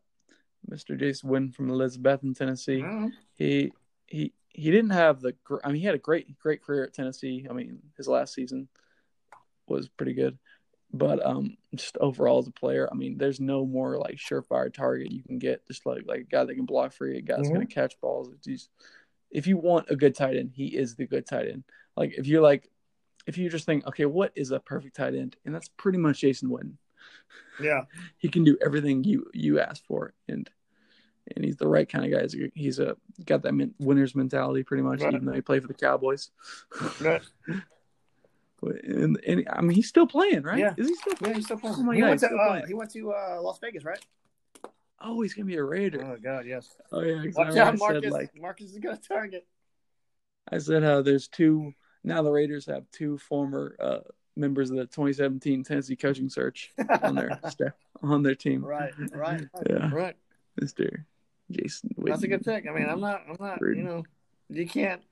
Mr. 0.69 0.99
Jason 0.99 1.31
Witten 1.31 1.55
from 1.55 1.69
Elizabethton 1.69 2.37
Tennessee. 2.37 2.83
Mhm. 2.83 3.13
he 3.35 3.73
he 4.07 4.33
he 4.49 4.71
didn't 4.71 4.91
have 4.91 5.21
the 5.21 5.35
I 5.65 5.69
mean 5.69 5.81
he 5.81 5.87
had 5.87 5.95
a 5.95 5.99
great 5.99 6.39
great 6.39 6.63
career 6.63 6.85
at 6.85 6.93
Tennessee. 6.95 7.47
I 7.49 7.53
mean 7.53 7.81
his 7.97 8.09
last 8.09 8.35
season 8.35 8.69
was 9.67 9.89
pretty 9.89 10.15
good, 10.15 10.39
but 10.93 11.25
um 11.25 11.57
just 11.75 11.97
overall 11.99 12.39
as 12.39 12.47
a 12.47 12.51
player, 12.53 12.89
I 12.91 12.95
mean 12.95 13.19
there's 13.19 13.41
no 13.41 13.67
more 13.67 13.99
like 13.99 14.17
surefire 14.17 14.73
target 14.73 15.13
you 15.13 15.23
can 15.23 15.39
get. 15.39 15.67
Just 15.67 15.85
like 15.87 16.05
like 16.07 16.21
a 16.21 16.25
guy 16.25 16.45
that 16.45 16.55
can 16.55 16.65
block 16.67 16.93
free, 16.93 17.19
a 17.19 17.21
guy 17.23 17.37
that's 17.37 17.49
Mhm. 17.49 17.55
going 17.55 17.67
to 17.67 17.75
catch 17.75 18.01
balls. 18.01 18.31
Just, 18.45 18.71
if 19.31 19.47
you 19.47 19.57
want 19.59 19.91
a 19.91 19.97
good 19.97 20.15
tight 20.15 20.37
end, 20.37 20.53
he 20.55 20.69
is 20.69 20.95
the 20.97 21.07
good 21.07 21.27
tight 21.27 21.49
end. 21.49 21.65
Like 21.97 22.15
if 22.17 22.27
you're 22.27 22.43
like 22.43 22.69
if 23.27 23.37
you 23.37 23.51
just 23.51 23.67
think 23.67 23.87
okay, 23.87 24.07
what 24.07 24.33
is 24.35 24.51
a 24.53 24.61
perfect 24.61 24.97
tight 24.97 25.15
end, 25.15 25.37
and 25.45 25.55
that's 25.55 25.69
pretty 25.77 25.99
much 25.99 26.21
Jason 26.21 26.49
Witten. 26.49 26.75
Yeah. 27.61 27.83
He 28.19 28.29
can 28.29 28.43
do 28.45 28.57
everything 28.65 29.05
you 29.05 29.27
you 29.35 29.61
ask 29.61 29.85
for, 29.85 30.15
and 30.29 30.49
and 31.37 31.45
he's 31.45 31.57
the 31.57 31.69
right 31.69 31.87
kind 31.87 32.07
of 32.07 32.11
guy. 32.11 32.23
He's 32.23 32.35
a, 32.35 32.51
he's 32.55 32.79
a 32.79 32.97
got 33.27 33.43
that 33.43 33.53
min, 33.53 33.75
winner's 33.79 34.15
mentality 34.15 34.63
pretty 34.63 34.83
much, 34.83 35.01
Right. 35.03 35.13
even 35.13 35.27
though 35.27 35.33
he 35.35 35.43
played 35.43 35.61
for 35.61 35.69
the 35.69 35.75
Cowboys. 35.75 36.31
Right. 37.01 37.21
And, 38.63 39.19
and 39.27 39.49
I 39.51 39.61
mean, 39.61 39.73
he's 39.73 39.89
still 39.89 40.07
playing, 40.07 40.43
right? 40.43 40.59
Yeah. 40.59 40.75
Is 40.77 40.89
he 40.89 40.95
still? 40.95 41.15
Yeah, 41.21 41.35
he's 41.35 41.45
still 41.45 41.59
playing. 41.59 41.77
Oh 41.79 41.83
my 41.83 41.95
he, 41.95 42.01
God, 42.01 42.09
went 42.09 42.21
to, 42.21 42.37
uh, 42.37 42.67
he 42.67 42.75
went 42.75 42.91
to 42.93 43.13
uh, 43.13 43.39
Las 43.41 43.59
Vegas, 43.61 43.85
right? 43.85 44.05
Oh, 45.01 45.21
he's 45.21 45.35
gonna 45.35 45.47
be 45.47 45.57
a 45.57 45.63
Raider. 45.63 46.05
Oh 46.05 46.17
God, 46.21 46.45
yes. 46.47 46.77
Oh 46.91 47.01
yeah, 47.01 47.23
Watch 47.35 47.57
out, 47.57 47.75
I 47.75 47.77
Marcus. 47.77 48.03
said 48.03 48.13
like 48.13 48.31
Marcus 48.41 48.73
is 48.73 48.79
gonna 48.79 48.97
target. 48.97 49.47
I 50.51 50.59
said 50.59 50.83
how 50.83 51.03
there's 51.03 51.29
two 51.29 51.73
now. 52.03 52.23
The 52.23 52.31
Raiders 52.31 52.67
have 52.67 52.85
two 52.91 53.19
former 53.19 53.77
uh, 53.79 53.99
members 54.35 54.71
of 54.71 54.77
the 54.77 54.87
2017 54.87 55.63
Tennessee 55.63 55.95
coaching 55.97 56.29
search 56.29 56.73
on 57.03 57.15
their 57.15 57.39
staff 57.49 57.75
on 58.03 58.23
their 58.23 58.35
team. 58.35 58.65
right, 58.65 58.93
right, 59.13 59.47
Yeah, 59.69 59.91
right. 59.93 60.17
Mister 60.61 61.07
Jason. 61.51 61.91
That's 61.99 62.23
a 62.23 62.29
good 62.29 62.45
pick. 62.45 62.67
I 62.69 62.73
mean, 62.73 62.89
I'm 62.89 63.01
not, 63.01 63.23
I'm 63.29 63.37
not, 63.39 63.61
you 63.61 63.83
know, 63.83 64.05
you 64.49 64.67
can't. 64.67 65.03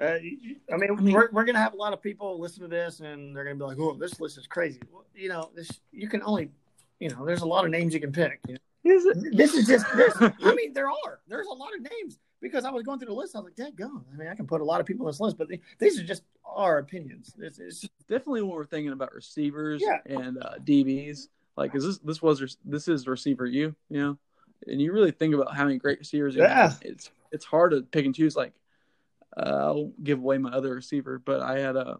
Uh, 0.00 0.04
I 0.04 0.20
mean, 0.20 0.56
I 0.72 0.76
mean- 0.94 1.14
we're, 1.14 1.28
we're 1.32 1.44
gonna 1.44 1.58
have 1.58 1.74
a 1.74 1.76
lot 1.76 1.92
of 1.92 2.00
people 2.02 2.40
listen 2.40 2.62
to 2.62 2.68
this, 2.68 3.00
and 3.00 3.34
they're 3.36 3.44
gonna 3.44 3.56
be 3.56 3.64
like, 3.64 3.78
"Oh, 3.78 3.94
this 3.94 4.20
list 4.20 4.38
is 4.38 4.46
crazy." 4.46 4.80
Well, 4.92 5.04
you 5.14 5.28
know, 5.28 5.50
this 5.54 5.70
you 5.92 6.08
can 6.08 6.22
only, 6.22 6.50
you 6.98 7.10
know, 7.10 7.24
there's 7.24 7.42
a 7.42 7.46
lot 7.46 7.64
of 7.64 7.70
names 7.70 7.92
you 7.94 8.00
can 8.00 8.12
pick. 8.12 8.40
you 8.48 8.54
know. 8.54 8.60
Is 8.84 9.04
it? 9.06 9.36
This 9.36 9.54
is 9.54 9.66
just 9.66 9.86
this. 9.94 10.14
I 10.20 10.32
mean, 10.56 10.72
there 10.72 10.88
are. 10.88 11.20
There's 11.28 11.46
a 11.46 11.52
lot 11.52 11.68
of 11.76 11.82
names, 11.82 12.18
because 12.40 12.64
I 12.64 12.70
was 12.70 12.82
going 12.82 12.98
through 12.98 13.08
the 13.08 13.14
list. 13.14 13.36
I 13.36 13.38
was 13.38 13.44
like, 13.46 13.54
"Dead 13.54 13.76
go!" 13.76 14.02
I 14.12 14.16
mean, 14.16 14.28
I 14.28 14.34
can 14.34 14.46
put 14.46 14.60
a 14.60 14.64
lot 14.64 14.80
of 14.80 14.86
people 14.86 15.06
on 15.06 15.12
this 15.12 15.20
list, 15.20 15.36
but 15.38 15.48
they, 15.48 15.60
these 15.78 16.00
are 16.00 16.04
just 16.04 16.24
our 16.44 16.78
opinions. 16.78 17.32
It's, 17.38 17.58
it's 17.60 17.88
definitely 18.08 18.42
when 18.42 18.50
we're 18.52 18.64
thinking 18.66 18.92
about 18.92 19.12
receivers 19.14 19.80
Yeah. 19.84 19.98
and 20.06 20.38
uh, 20.42 20.54
DBs. 20.64 21.28
Like, 21.56 21.74
is 21.76 21.84
this 21.84 21.98
this 21.98 22.22
was 22.22 22.56
this 22.64 22.88
is 22.88 23.06
receiver 23.06 23.46
you, 23.46 23.76
you 23.90 24.00
know, 24.00 24.18
and 24.66 24.80
you 24.80 24.92
really 24.92 25.10
think 25.12 25.34
about 25.34 25.54
how 25.54 25.64
many 25.64 25.76
great 25.78 25.98
receivers. 26.00 26.34
you 26.34 26.42
have. 26.42 26.80
It's 26.82 27.10
it's 27.30 27.44
hard 27.44 27.70
to 27.72 27.82
pick 27.82 28.04
and 28.06 28.14
choose. 28.14 28.34
Like, 28.34 28.52
Uh, 29.36 29.40
I'll 29.40 29.92
give 30.02 30.18
away 30.18 30.38
my 30.38 30.50
other 30.50 30.74
receiver, 30.74 31.18
but 31.18 31.40
I 31.40 31.58
had 31.58 31.76
a, 31.76 31.98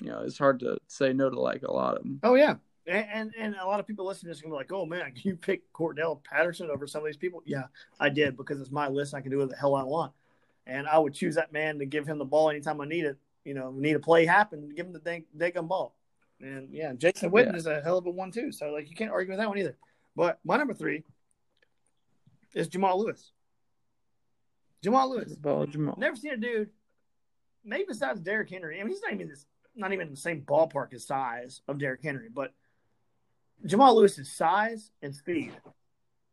you 0.00 0.10
know, 0.10 0.20
it's 0.20 0.38
hard 0.38 0.60
to 0.60 0.78
say 0.86 1.12
no 1.12 1.28
to 1.30 1.40
like 1.40 1.62
a 1.62 1.72
lot 1.72 1.96
of 1.96 2.02
them. 2.04 2.20
oh 2.22 2.34
yeah, 2.34 2.54
and, 2.86 3.06
and 3.12 3.32
and 3.38 3.54
a 3.56 3.66
lot 3.66 3.80
of 3.80 3.86
people 3.86 4.06
listening 4.06 4.28
to 4.30 4.34
this 4.34 4.42
gonna 4.42 4.52
be 4.54 4.56
like, 4.58 4.70
"Oh 4.72 4.86
man, 4.86 5.06
can 5.12 5.22
you 5.24 5.36
pick 5.36 5.72
Cordarrelle 5.72 6.22
Patterson 6.22 6.70
over 6.70 6.86
some 6.86 7.00
of 7.02 7.06
these 7.06 7.16
people?" 7.16 7.42
Yeah, 7.44 7.64
I 7.98 8.08
did 8.08 8.36
because 8.36 8.60
it's 8.60 8.70
my 8.70 8.88
list. 8.88 9.12
I 9.14 9.20
can 9.20 9.30
do 9.32 9.38
what 9.38 9.50
the 9.50 9.56
hell 9.56 9.74
I 9.74 9.82
want, 9.82 10.12
and 10.66 10.86
I 10.86 10.98
would 10.98 11.14
choose 11.14 11.34
that 11.34 11.52
man 11.52 11.78
to 11.80 11.86
give 11.86 12.06
him 12.06 12.18
the 12.18 12.24
ball 12.24 12.50
anytime 12.50 12.80
I 12.80 12.86
need 12.86 13.04
it. 13.04 13.16
You 13.44 13.54
know, 13.54 13.70
need 13.72 13.96
a 13.96 14.00
play 14.00 14.24
happen, 14.26 14.68
give 14.76 14.86
him 14.86 14.92
the 14.92 14.98
dang, 15.00 15.24
dang 15.36 15.66
ball. 15.66 15.96
And 16.40 16.68
yeah, 16.70 16.92
Jason 16.92 17.30
Witten 17.32 17.52
Yeah. 17.52 17.56
is 17.56 17.66
a 17.66 17.80
hell 17.82 17.98
of 17.98 18.06
a 18.06 18.10
one 18.10 18.30
too. 18.30 18.52
So 18.52 18.70
like, 18.70 18.88
you 18.88 18.94
can't 18.94 19.10
argue 19.10 19.30
with 19.32 19.38
that 19.40 19.48
one 19.48 19.58
either. 19.58 19.76
But 20.14 20.38
my 20.44 20.56
number 20.56 20.74
three 20.74 21.02
is 22.54 22.68
Jamal 22.68 23.00
Lewis. 23.00 23.32
Jamal 24.82 25.10
Lewis. 25.10 25.34
Ball 25.34 25.66
Jamal. 25.66 25.96
Never 25.98 26.16
seen 26.16 26.32
a 26.32 26.36
dude, 26.36 26.70
maybe 27.64 27.84
besides 27.88 28.20
Derrick 28.20 28.50
Henry. 28.50 28.80
I 28.80 28.82
mean, 28.84 28.92
he's 28.92 29.02
not 29.02 29.12
even 29.12 29.28
this, 29.28 29.44
not 29.74 29.92
even 29.92 30.06
in 30.08 30.14
the 30.14 30.20
same 30.20 30.42
ballpark 30.42 30.92
as 30.94 31.06
size 31.06 31.60
of 31.68 31.78
Derrick 31.78 32.02
Henry, 32.02 32.28
but 32.32 32.52
Jamal 33.66 33.96
Lewis's 33.96 34.30
size 34.30 34.90
and 35.02 35.14
speed. 35.14 35.52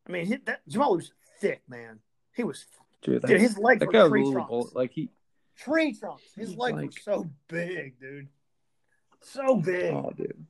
I 0.08 0.12
mean, 0.12 0.26
hit 0.28 0.46
that 0.46 0.62
Jamal 0.68 0.93
Lewis 0.93 1.12
thick, 1.39 1.62
man. 1.68 2.00
He 2.36 2.43
was 2.43 2.66
Dude, 3.02 3.22
that, 3.22 3.28
dude. 3.28 3.41
His 3.41 3.58
legs 3.58 3.80
that 3.80 3.88
were 3.88 3.91
guy 3.93 4.08
tree 4.08 4.32
trunks. 4.32 4.50
bull- 4.50 4.72
like 4.74 4.91
he. 4.91 5.10
Tree 5.58 5.93
trunks. 5.93 6.24
His 6.36 6.56
legs 6.56 6.76
like- 6.76 6.86
were 6.86 6.91
so 7.02 7.30
big, 7.48 8.00
dude. 8.00 8.28
So 9.22 9.56
big. 9.56 9.91
Oh, 9.93 10.12
dude, 10.16 10.46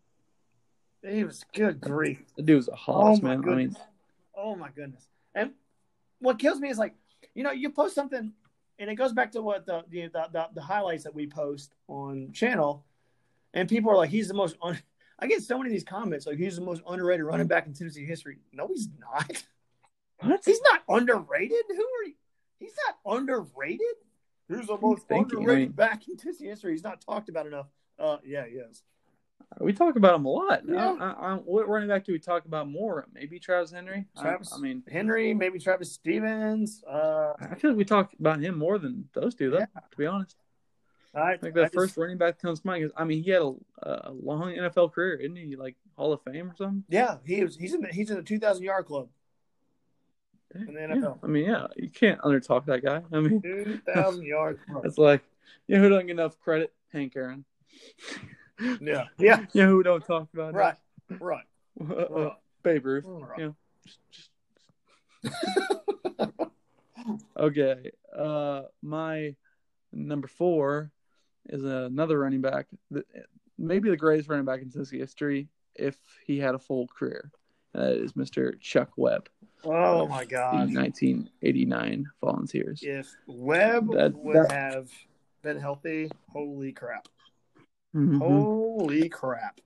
He 1.02 1.24
was 1.24 1.46
good 1.54 1.80
grief. 1.80 2.20
the 2.36 2.44
dude 2.44 2.58
was 2.58 2.68
a 2.68 2.72
oh, 2.72 2.76
hoss, 2.76 3.22
my 3.22 3.38
man. 3.38 3.50
I 3.50 3.56
mean. 3.56 3.78
Oh 4.36 4.56
my 4.56 4.70
goodness. 4.70 5.08
And 5.34 5.52
what 6.20 6.40
kills 6.40 6.60
me 6.60 6.70
is 6.70 6.78
like, 6.78 6.94
you 7.36 7.44
know, 7.44 7.52
you 7.52 7.70
post 7.70 7.94
something 7.94 8.32
and 8.80 8.90
it 8.90 8.96
goes 8.96 9.14
back 9.14 9.32
to 9.34 9.42
what 9.42 9.66
the 9.66 9.84
the, 9.90 10.08
the, 10.08 10.30
the, 10.32 10.48
the 10.56 10.62
highlights 10.62 11.04
that 11.04 11.14
we 11.14 11.28
post 11.28 11.76
on 11.88 12.32
channel 12.34 12.84
and 13.54 13.70
people 13.70 13.92
are 13.92 13.98
like, 13.98 14.10
he's 14.10 14.28
the 14.28 14.34
most 14.34 14.58
un- 14.62 14.80
I 15.20 15.28
get 15.28 15.44
so 15.44 15.58
many 15.58 15.70
of 15.70 15.74
these 15.74 15.84
comments 15.84 16.26
like 16.26 16.38
he's 16.38 16.56
the 16.58 16.62
most 16.62 16.82
underrated 16.88 17.26
running 17.26 17.48
back 17.48 17.68
in 17.68 17.74
Tennessee 17.74 18.06
history. 18.06 18.40
No, 18.52 18.68
he's 18.68 18.90
not. 19.00 19.44
what? 20.20 20.42
He's 20.44 20.60
not 20.72 20.84
underrated. 20.90 21.64
Who 21.70 21.76
are 21.76 22.06
you? 22.06 22.16
He's 22.60 22.74
not 22.86 23.18
underrated. 23.18 23.80
Who's 24.50 24.68
the 24.68 24.78
most 24.78 25.04
underrated 25.10 25.70
mean- 25.70 25.72
back 25.72 26.08
in 26.08 26.18
Tennessee 26.18 26.48
history? 26.48 26.74
He's 26.74 26.84
not 26.84 27.02
talked 27.02 27.30
about 27.30 27.48
enough. 27.48 27.68
Uh, 27.98 28.18
yeah, 28.26 28.46
he 28.46 28.56
is. 28.56 28.84
We 29.60 29.72
talk 29.72 29.96
about 29.96 30.16
him 30.16 30.26
a 30.26 30.30
lot. 30.30 30.62
Yeah. 30.68 30.96
I, 31.00 31.06
I, 31.06 31.12
I, 31.12 31.36
what 31.36 31.68
running 31.70 31.88
back 31.88 32.04
do 32.04 32.12
we 32.12 32.20
talk 32.20 32.44
about 32.46 32.70
more? 32.70 33.08
Maybe 33.14 33.40
Travis 33.40 33.72
Henry. 33.72 34.06
I- 34.18 34.22
Travis. 34.22 34.52
I, 34.54 34.58
mean, 34.60 34.84
Henry, 34.92 35.34
maybe 35.34 35.60
Travis 35.60 35.94
Stephens. 35.94 36.84
Uh, 36.86 37.34
I 37.40 37.56
feel 37.56 37.72
like 37.72 37.78
we 37.78 37.86
talk 37.86 38.12
about 38.20 38.42
him 38.42 38.58
more 38.58 38.78
than 38.80 39.08
those 39.14 39.34
two, 39.34 39.52
though. 39.52 39.60
Yeah. 39.60 39.66
To 39.92 39.98
be 39.98 40.06
honest, 40.08 40.36
I 41.14 41.34
I 41.34 41.38
think 41.38 41.54
the 41.56 41.62
I 41.62 41.64
just- 41.66 41.74
first 41.74 41.96
running 41.98 42.18
back 42.18 42.42
comes 42.42 42.60
to 42.62 42.68
mind. 42.68 42.84
Is, 42.84 42.92
I 42.98 43.06
mean, 43.06 43.24
he 43.24 43.30
had 43.32 43.42
a, 43.44 43.54
a 43.84 44.12
long 44.12 44.52
NFL 44.54 44.92
career, 44.92 45.16
isn't 45.16 45.36
he? 45.38 45.56
Like 45.56 45.76
Hall 45.96 46.12
of 46.12 46.22
Fame 46.24 46.52
or 46.52 46.56
something. 46.58 46.84
Yeah, 46.90 47.18
he 47.26 47.42
was. 47.44 47.56
He's 47.56 47.74
in 47.74 47.80
the 47.82 47.88
he's 47.88 48.10
in 48.10 48.18
the 48.18 48.24
two 48.24 48.40
thousand 48.40 48.64
yard 48.66 48.86
club. 48.88 49.08
In 50.54 50.66
the 50.74 50.82
Yeah. 50.82 50.88
NFL. 50.88 51.20
I 51.24 51.28
mean, 51.28 51.46
yeah, 51.46 51.68
you 51.78 51.90
can't 51.90 52.20
undertalk 52.22 52.66
that 52.66 52.84
guy. 52.84 53.02
I 53.14 53.20
mean, 53.22 53.42
Two 53.42 53.80
thousand 53.94 54.26
yard 54.26 54.60
club. 54.70 54.86
it's 54.86 54.98
like, 54.98 55.22
you 55.68 55.76
know 55.78 55.82
who 55.82 55.90
don't 55.90 56.08
get 56.08 56.12
enough 56.12 56.38
credit? 56.42 56.74
Hank 56.92 57.14
Aaron. 57.16 57.46
Yeah, 58.82 59.06
yeah, 59.18 59.46
You 59.54 59.64
know 59.64 59.70
who 59.70 59.84
don't 59.84 60.06
talk 60.06 60.28
about 60.34 60.54
it? 60.54 60.58
right, 60.58 60.76
right. 61.20 61.46
Uh, 61.90 62.32
Babe 62.64 62.86
Ruth. 62.86 63.06
right. 63.08 63.40
Yeah. 63.40 63.50
Just, 63.86 64.00
just... 64.12 64.30
okay. 67.38 67.92
Uh, 68.18 68.64
my 68.82 69.36
number 69.92 70.28
four 70.28 70.92
is 71.50 71.64
another 71.64 72.20
running 72.20 72.42
back. 72.42 72.68
that- 72.92 73.06
Maybe 73.58 73.90
the 73.90 73.96
greatest 73.96 74.28
running 74.28 74.44
back 74.46 74.62
in 74.62 74.70
Tennessee 74.70 75.00
history 75.00 75.48
if 75.76 75.98
he 76.28 76.40
had 76.40 76.56
a 76.56 76.60
full 76.60 76.88
career. 76.88 77.32
That 77.74 77.94
is 77.94 78.12
Mr. 78.14 78.60
Chuck 78.60 78.90
Webb. 78.98 79.30
Oh 79.64 80.04
of 80.04 80.10
my 80.10 80.26
The 80.26 80.30
god! 80.32 80.54
1989 80.76 82.06
Volunteers. 82.22 82.82
If 82.84 83.14
Webb 83.28 83.94
That- 83.94 84.14
would 84.16 84.36
that- 84.36 84.52
have 84.52 84.90
been 85.42 85.58
healthy, 85.60 86.10
holy 86.32 86.72
crap! 86.74 87.08
Mhm. 87.96 88.18
Holy 88.20 89.08
crap! 89.10 89.60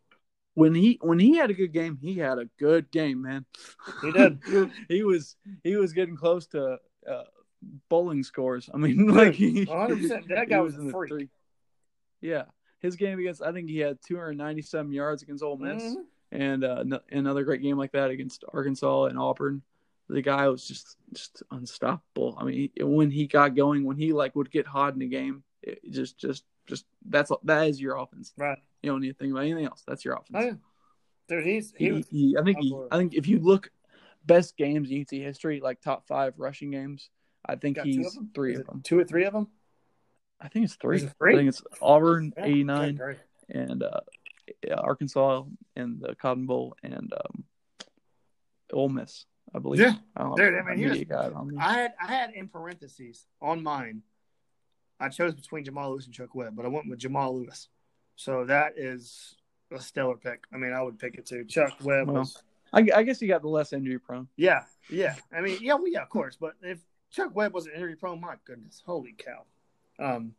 When 0.54 0.76
he 0.76 1.00
when 1.02 1.20
he 1.20 1.36
had 1.38 1.50
a 1.50 1.54
good 1.54 1.72
game, 1.74 1.98
he 2.02 2.16
had 2.16 2.38
a 2.38 2.46
good 2.60 2.92
game, 2.92 3.22
man. 3.24 3.46
He 4.02 4.12
did. 4.12 4.40
he 4.88 5.04
was 5.04 5.36
he 5.64 5.76
was 5.76 5.94
getting 5.94 6.16
close 6.16 6.46
to 6.48 6.78
uh, 7.10 7.24
bowling 7.90 8.24
scores. 8.24 8.70
I 8.74 8.78
mean, 8.78 9.08
like 9.08 9.34
he, 9.34 9.66
100%. 9.66 10.28
That 10.28 10.50
guy 10.50 10.60
was 10.62 10.76
a 10.76 10.80
in 10.82 10.88
the 10.88 10.92
freak. 10.94 11.10
three- 11.10 11.30
Yeah, 12.22 12.44
his 12.80 12.96
game 12.98 13.18
against 13.20 13.42
I 13.42 13.52
think 13.52 13.70
he 13.70 13.80
had 13.80 13.98
297 14.06 14.92
yards 14.92 15.24
against 15.24 15.44
Ole 15.44 15.58
Miss, 15.58 15.82
Mhm. 15.84 15.96
and 16.32 16.64
uh, 16.64 16.84
no- 16.84 17.02
another 17.12 17.44
great 17.44 17.62
game 17.62 17.78
like 17.78 17.94
that 17.94 18.12
against 18.12 18.44
Arkansas 18.54 19.06
and 19.06 19.18
Auburn. 19.18 19.62
The 20.08 20.22
guy 20.22 20.48
was 20.50 20.68
just 20.68 20.98
just 21.14 21.42
unstoppable. 21.52 22.36
I 22.40 22.44
mean, 22.44 22.70
when 22.80 23.12
he 23.12 23.28
got 23.28 23.56
going, 23.56 23.86
when 23.86 23.98
he 23.98 24.12
like 24.14 24.36
would 24.36 24.52
get 24.52 24.66
hot 24.68 24.94
in 24.94 25.00
the 25.00 25.08
game, 25.08 25.44
it 25.64 25.80
just 25.92 26.18
just 26.18 26.44
just 26.70 26.86
that's 27.08 27.32
that 27.44 27.68
is 27.68 27.82
your 27.82 27.98
offense. 27.98 28.32
Right. 28.38 28.58
You 28.82 28.92
don't 28.92 29.02
need 29.02 29.10
to 29.10 29.14
think 29.16 29.32
about 29.32 29.44
anything 29.44 29.66
else. 29.66 29.84
That's 29.86 30.06
your 30.06 30.14
offense. 30.16 30.30
Oh 30.36 30.40
yeah, 30.42 30.54
dude. 31.28 31.46
He's 31.46 31.74
he 31.78 31.86
He, 31.86 31.92
was. 31.92 32.08
he- 32.10 32.38
I 32.40 32.44
think 32.44 32.60
he, 32.60 32.76
I 32.92 32.98
think 32.98 33.14
if 33.14 33.28
you 33.28 33.40
look 33.40 33.70
best 34.26 34.56
games 34.56 34.92
in 34.92 35.02
UT 35.02 35.12
history, 35.12 35.60
like 35.60 35.82
top 35.82 36.08
five 36.08 36.34
rushing 36.38 36.72
games, 36.72 37.10
I 37.46 37.56
think 37.56 37.76
Got 37.78 37.84
two 37.86 37.90
of 37.90 37.96
he's 37.96 38.14
them? 38.16 38.30
three 38.34 38.54
Is 38.54 38.60
of 38.60 38.68
them. 38.68 38.82
Two 38.84 39.00
or 39.00 39.04
three 39.04 39.26
of 39.26 39.34
them. 39.34 39.48
I 40.40 40.48
think 40.48 40.66
it's 40.66 40.76
three. 40.76 41.02
It 41.02 41.12
three? 41.18 41.34
I 41.34 41.38
think 41.38 41.50
it's 41.50 41.62
Auburn 41.82 42.34
Yeah, 42.38 42.46
eighty 42.46 42.64
nine 42.64 43.00
and 43.50 43.84
uh, 43.84 44.00
Arkansas 44.78 45.44
and 45.76 46.00
the 46.00 46.16
Cotton 46.16 46.46
Bowl 46.46 46.76
and 46.84 47.12
um, 47.14 47.44
Ole 48.72 48.90
Miss, 48.90 49.26
I 49.54 49.60
believe. 49.60 49.82
Yeah. 49.82 49.96
I 50.16 50.24
Dude. 50.36 50.54
I 50.56 50.76
mean, 50.76 50.86
if 50.92 50.98
he 50.98 51.06
my 51.06 51.28
was-. 51.30 51.54
I 51.60 51.74
had 51.74 51.94
I 52.02 52.08
had 52.08 52.32
in 52.32 52.48
parentheses 52.48 53.26
on 53.42 53.64
mine. 53.64 54.04
I 55.00 55.10
chose 55.10 55.34
between 55.34 55.64
Jamal 55.64 55.92
Lewis 55.92 56.06
and 56.06 56.14
Chuck 56.14 56.36
Webb, 56.36 56.56
but 56.56 56.66
I 56.66 56.70
went 56.70 56.90
with 56.90 57.00
Jamal 57.00 57.36
Lewis. 57.36 57.70
So 58.16 58.46
that 58.46 58.74
is 58.78 59.36
a 59.72 59.80
stellar 59.80 60.16
pick. 60.16 60.44
I 60.54 60.58
mean, 60.58 60.74
I 60.74 60.82
would 60.82 61.00
pick 61.00 61.16
it 61.16 61.26
too. 61.26 61.46
Chuck 61.46 61.74
Webb 61.84 62.08
Well. 62.08 62.18
was 62.18 62.42
I, 62.72 62.86
I 62.96 63.04
guess 63.04 63.20
he 63.20 63.28
got 63.28 63.42
the 63.42 63.48
less 63.48 63.74
injury 63.74 64.00
prone. 64.00 64.28
yeah, 64.36 64.64
yeah. 64.90 65.16
I 65.36 65.42
mean, 65.42 65.58
yeah, 65.62 65.74
well, 65.74 65.88
yeah, 65.88 66.04
of 66.04 66.10
course. 66.10 66.38
But 66.40 66.54
if 66.62 66.80
Chuck 67.12 67.32
Webb 67.34 67.54
wasn't 67.54 67.76
injury 67.76 67.96
prone, 67.96 68.22
my 68.22 68.36
goodness, 68.46 68.84
holy 68.86 69.16
cow. 69.18 69.46
Um, 69.98 70.34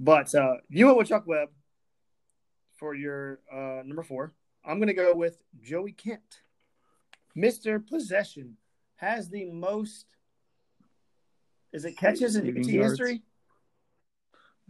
but 0.00 0.34
uh, 0.34 0.56
you 0.68 0.86
went 0.86 0.98
with 0.98 1.08
Chuck 1.08 1.26
Webb 1.26 1.50
for 2.76 2.94
your 2.94 3.38
uh, 3.52 3.82
number 3.84 4.02
four. 4.02 4.32
I'm 4.64 4.78
going 4.78 4.88
to 4.88 4.94
go 4.94 5.14
with 5.14 5.42
Joey 5.62 5.92
Kent. 5.92 6.40
Mr. 7.36 7.86
Possession 7.86 8.56
has 8.96 9.28
the 9.28 9.44
most. 9.46 10.06
Is 11.72 11.84
it 11.84 11.96
catches 11.96 12.36
in 12.36 12.48
UT 12.48 12.66
history? 12.66 13.22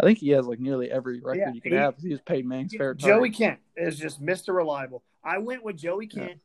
I 0.01 0.05
think 0.05 0.18
he 0.18 0.30
has 0.30 0.47
like 0.47 0.59
nearly 0.61 0.90
every 0.90 1.20
record 1.20 1.38
Yeah, 1.38 1.53
you 1.53 1.61
could 1.61 1.72
he- 1.72 1.78
have. 1.78 1.97
He 1.99 2.09
was 2.11 2.20
Peyton 2.22 2.49
Manning's 2.49 2.72
favorite 2.72 2.99
Joey. 2.99 3.30
Kent 3.30 3.61
is 3.76 3.99
just 3.99 4.22
Mr. 4.22 4.55
Reliable. 4.55 5.03
I 5.22 5.38
went 5.38 5.62
with 5.64 5.76
Joey 5.76 6.09
Yeah. 6.12 6.26
Kent 6.28 6.40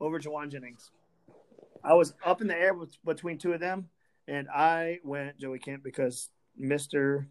over 0.00 0.18
Jauan 0.18 0.50
Jennings. 0.50 0.90
I 1.82 1.94
was 1.94 2.14
up 2.24 2.40
in 2.42 2.46
the 2.46 2.56
air 2.56 2.74
with, 2.74 2.90
between 3.04 3.38
two 3.38 3.52
of 3.54 3.60
them, 3.60 3.88
and 4.28 4.48
I 4.48 4.98
went 5.04 5.38
Joey 5.38 5.58
Kent 5.58 5.82
because 5.82 6.28
Mr. 6.60 7.26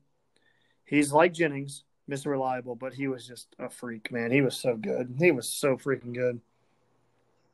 He's 0.85 1.11
like 1.11 1.33
Jennings, 1.33 1.83
Mr. 2.09 2.27
Reliable, 2.27 2.75
but 2.75 2.93
he 2.95 3.07
was 3.07 3.27
just 3.27 3.47
a 3.59 3.69
freak, 3.69 4.11
man. 4.11 4.31
He 4.31 4.41
was 4.41 4.55
so 4.57 4.75
good. 4.75 5.15
He 5.19 5.29
was 5.31 5.47
so 5.47 5.77
freaking 5.77 6.15
good. 6.15 6.41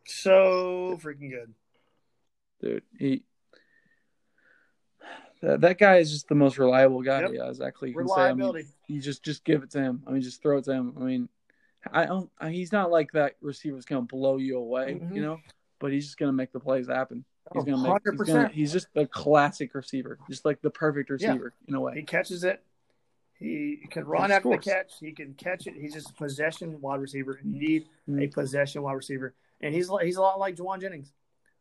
So 0.05 0.97
freaking 1.01 1.31
good. 1.31 1.53
dude. 2.61 2.83
He 2.97 3.23
that, 5.41 5.61
that 5.61 5.77
guy 5.77 5.97
is 5.97 6.11
just 6.11 6.27
the 6.27 6.35
most 6.35 6.57
reliable 6.57 7.01
guy. 7.01 7.21
Yep. 7.21 7.31
Yeah, 7.33 7.49
exactly. 7.49 7.89
You 7.89 7.95
can 7.95 8.07
say. 8.07 8.13
I 8.13 8.17
mean, 8.33 8.37
Reliability. 8.39 8.67
you 8.87 9.01
just 9.01 9.23
just 9.23 9.43
give 9.43 9.63
it 9.63 9.71
to 9.71 9.79
him. 9.79 10.03
I 10.07 10.11
mean, 10.11 10.21
just 10.21 10.41
throw 10.41 10.57
it 10.57 10.63
to 10.65 10.71
him. 10.73 10.93
I 10.99 11.03
mean, 11.03 11.29
I 11.91 12.05
don't. 12.05 12.29
He's 12.49 12.71
not 12.71 12.89
like 12.91 13.11
that 13.13 13.35
receiver's 13.41 13.85
gonna 13.85 14.01
blow 14.01 14.37
you 14.37 14.57
away, 14.57 14.95
Mhm. 15.01 15.13
you 15.15 15.21
know. 15.21 15.39
But 15.79 15.91
he's 15.91 16.05
just 16.05 16.17
gonna 16.17 16.33
make 16.33 16.51
the 16.51 16.59
plays 16.59 16.87
happen. 16.87 17.25
He's 17.53 17.61
Oh, 17.61 17.65
gonna 17.65 17.77
make. 17.77 18.01
He's, 18.03 18.19
100%. 18.19 18.27
gonna, 18.27 18.47
he's 18.49 18.71
just 18.73 18.87
a 18.95 19.05
classic 19.05 19.75
receiver, 19.75 20.17
just 20.27 20.45
like 20.45 20.61
the 20.61 20.69
perfect 20.71 21.09
receiver 21.09 21.53
in 21.67 21.75
a 21.75 21.79
way. 21.79 21.93
He 21.95 22.01
catches 22.03 22.43
it. 22.43 22.63
He 23.37 23.85
can 23.91 24.05
run 24.05 24.31
after 24.31 24.49
the 24.49 24.57
catch. 24.57 24.93
He 24.99 25.11
can 25.11 25.33
catch 25.33 25.67
it. 25.67 25.73
He's 25.75 25.93
just 25.93 26.09
a 26.09 26.13
possession 26.13 26.79
wide 26.79 27.01
receiver. 27.01 27.37
You 27.43 27.59
need 27.59 27.87
a 28.07 28.11
Mhm. 28.11 28.33
possession 28.33 28.81
wide 28.81 28.93
receiver. 28.93 29.33
And 29.61 29.73
he's 29.75 29.91
he's 30.01 30.15
a 30.15 30.21
lot 30.21 30.39
like 30.39 30.55
Jauan 30.55 30.79
Jennings, 30.79 31.11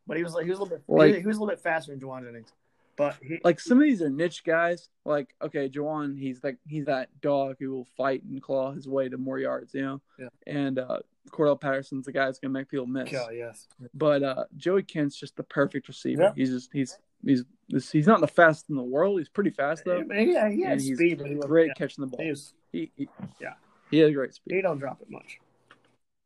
but 0.07 0.15
he 0.17 0.23
was 0.23 0.33
like 0.33 0.45
he 0.45 0.49
was 0.49 0.59
a 0.59 0.63
little 0.63 0.77
bit 0.77 0.83
Like- 0.87 1.15
he 1.17 1.27
was 1.27 1.37
a 1.37 1.39
little 1.41 1.53
bit 1.53 1.59
faster 1.61 1.91
than 1.91 1.99
Jauan 1.99 2.23
Jennings. 2.23 2.51
But 2.97 3.17
he, 3.21 3.39
like 3.43 3.59
some 3.59 3.77
of 3.79 3.83
these 3.83 4.01
are 4.01 4.09
niche 4.09 4.43
guys. 4.45 4.89
Like 5.05 5.33
okay, 5.41 5.67
Jauan, 5.69 6.17
he's 6.17 6.43
like 6.43 6.57
he's 6.67 6.85
that 6.85 7.09
dog 7.21 7.57
who 7.59 7.71
will 7.73 7.87
fight 7.97 8.23
and 8.23 8.41
claw 8.41 8.71
his 8.71 8.87
way 8.87 9.09
to 9.09 9.17
more 9.17 9.37
yards, 9.39 9.73
you 9.73 9.81
know. 9.81 10.01
Yeah. 10.17 10.27
And 10.47 10.79
uh, 10.79 10.99
Cordarrelle 11.29 11.59
Patterson's 11.59 12.05
the 12.05 12.11
guy 12.13 12.25
that's 12.25 12.39
gonna 12.39 12.53
make 12.53 12.69
people 12.69 12.87
miss. 12.87 13.11
yeah, 13.11 13.29
yes. 13.31 13.67
But 13.93 14.23
uh, 14.23 14.45
Joey 14.55 14.83
Kent's 14.83 15.17
just 15.17 15.35
the 15.35 15.43
perfect 15.43 15.87
receiver. 15.87 16.23
Yeah. 16.23 16.31
He's 16.35 16.49
just 16.51 16.69
he's 16.71 16.97
he's 17.25 17.43
he's 17.91 18.07
not 18.07 18.21
the 18.21 18.27
fastest 18.27 18.69
in 18.69 18.75
the 18.75 18.83
world. 18.83 19.17
He's 19.19 19.29
pretty 19.29 19.49
fast 19.49 19.83
though. 19.85 20.03
Yeah, 20.09 20.49
he 20.49 20.61
had 20.61 20.73
And 20.73 20.81
he's 20.81 20.95
speed, 20.97 21.17
but 21.17 21.27
he 21.27 21.35
wasn't- 21.35 21.49
Great 21.49 21.71
catching 21.75 22.03
the 22.03 22.07
ball. 22.07 22.23
He, 22.23 22.29
was, 22.29 22.53
He, 22.71 22.91
he 22.95 23.09
Yeah. 23.41 23.53
he 23.91 23.97
has 23.99 24.13
great 24.13 24.33
speed. 24.33 24.55
he 24.55 24.61
don't 24.61 24.79
drop 24.79 25.01
it 25.01 25.09
much. 25.09 25.39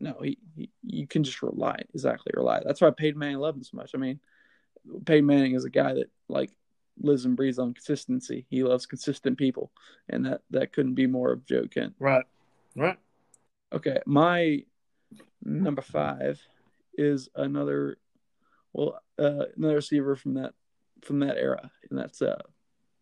No, 0.01 0.15
he, 0.23 0.37
he 0.55 0.69
you 0.83 1.07
can 1.07 1.23
just 1.23 1.41
rely 1.41 1.81
exactly 1.93 2.31
rely. 2.35 2.61
That's 2.63 2.79
why 2.79 2.91
Peyton 2.91 3.19
Manning 3.19 3.37
loved 3.39 3.57
him 3.57 3.63
so 3.63 3.75
much. 3.75 3.91
I 3.93 3.97
mean, 3.97 4.19
Peyton 5.05 5.25
Manning 5.25 5.55
is 5.55 5.65
a 5.65 5.69
guy 5.69 5.93
that 5.93 6.09
like 6.29 6.51
lives 6.99 7.25
and 7.25 7.35
breathes 7.35 7.59
on 7.59 7.73
consistency. 7.73 8.45
He 8.49 8.63
loves 8.63 8.85
consistent 8.85 9.37
people, 9.37 9.71
and 10.09 10.25
that 10.25 10.41
that 10.51 10.73
couldn't 10.73 10.95
be 10.95 11.07
more 11.07 11.31
of 11.31 11.45
Joe 11.45 11.65
Kent. 11.71 11.93
Right. 11.99 12.25
Right. 12.75 12.97
Okay, 13.71 13.99
my 14.05 14.63
number 15.43 15.81
five 15.81 16.39
is 16.95 17.29
another 17.35 17.97
well 18.73 19.01
uh, 19.17 19.45
another 19.55 19.75
receiver 19.75 20.15
from 20.15 20.35
that 20.35 20.53
from 21.01 21.19
that 21.19 21.37
era, 21.37 21.71
and 21.89 21.97
that's 21.97 22.21
uh 22.21 22.41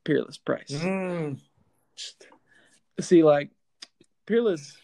Peerless 0.03 0.37
Price. 0.37 0.71
Mm. 0.71 1.39
Just 1.95 2.27
see 2.99 3.23
like 3.23 3.49
Peerless, 4.25 4.77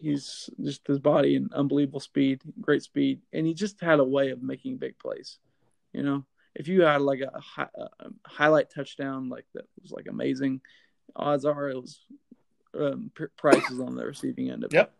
he's 0.00 0.50
just 0.62 0.86
his 0.86 0.98
body 0.98 1.36
and 1.36 1.52
unbelievable 1.52 2.00
speed, 2.00 2.40
great 2.60 2.82
speed, 2.82 3.20
and 3.32 3.46
he 3.46 3.54
just 3.54 3.80
had 3.80 4.00
a 4.00 4.04
way 4.04 4.30
of 4.30 4.42
making 4.42 4.76
big 4.78 4.98
plays. 4.98 5.38
You 5.92 6.02
know, 6.02 6.24
if 6.56 6.68
you 6.68 6.82
had 6.82 7.02
like 7.02 7.20
a, 7.20 7.38
hi- 7.38 7.68
a 7.74 7.88
highlight 8.26 8.70
touchdown 8.70 9.28
like 9.28 9.44
that 9.54 9.64
was 9.82 9.92
like 9.92 10.06
amazing, 10.08 10.60
odds 11.14 11.44
are 11.44 11.68
it 11.68 11.76
was 11.76 12.00
um, 12.78 13.10
P- 13.14 13.26
Price 13.36 13.70
is 13.70 13.78
on 13.80 13.94
the 13.94 14.04
receiving 14.04 14.50
end 14.50 14.64
of 14.64 14.72
it. 14.72 14.76
Yep. 14.76 14.92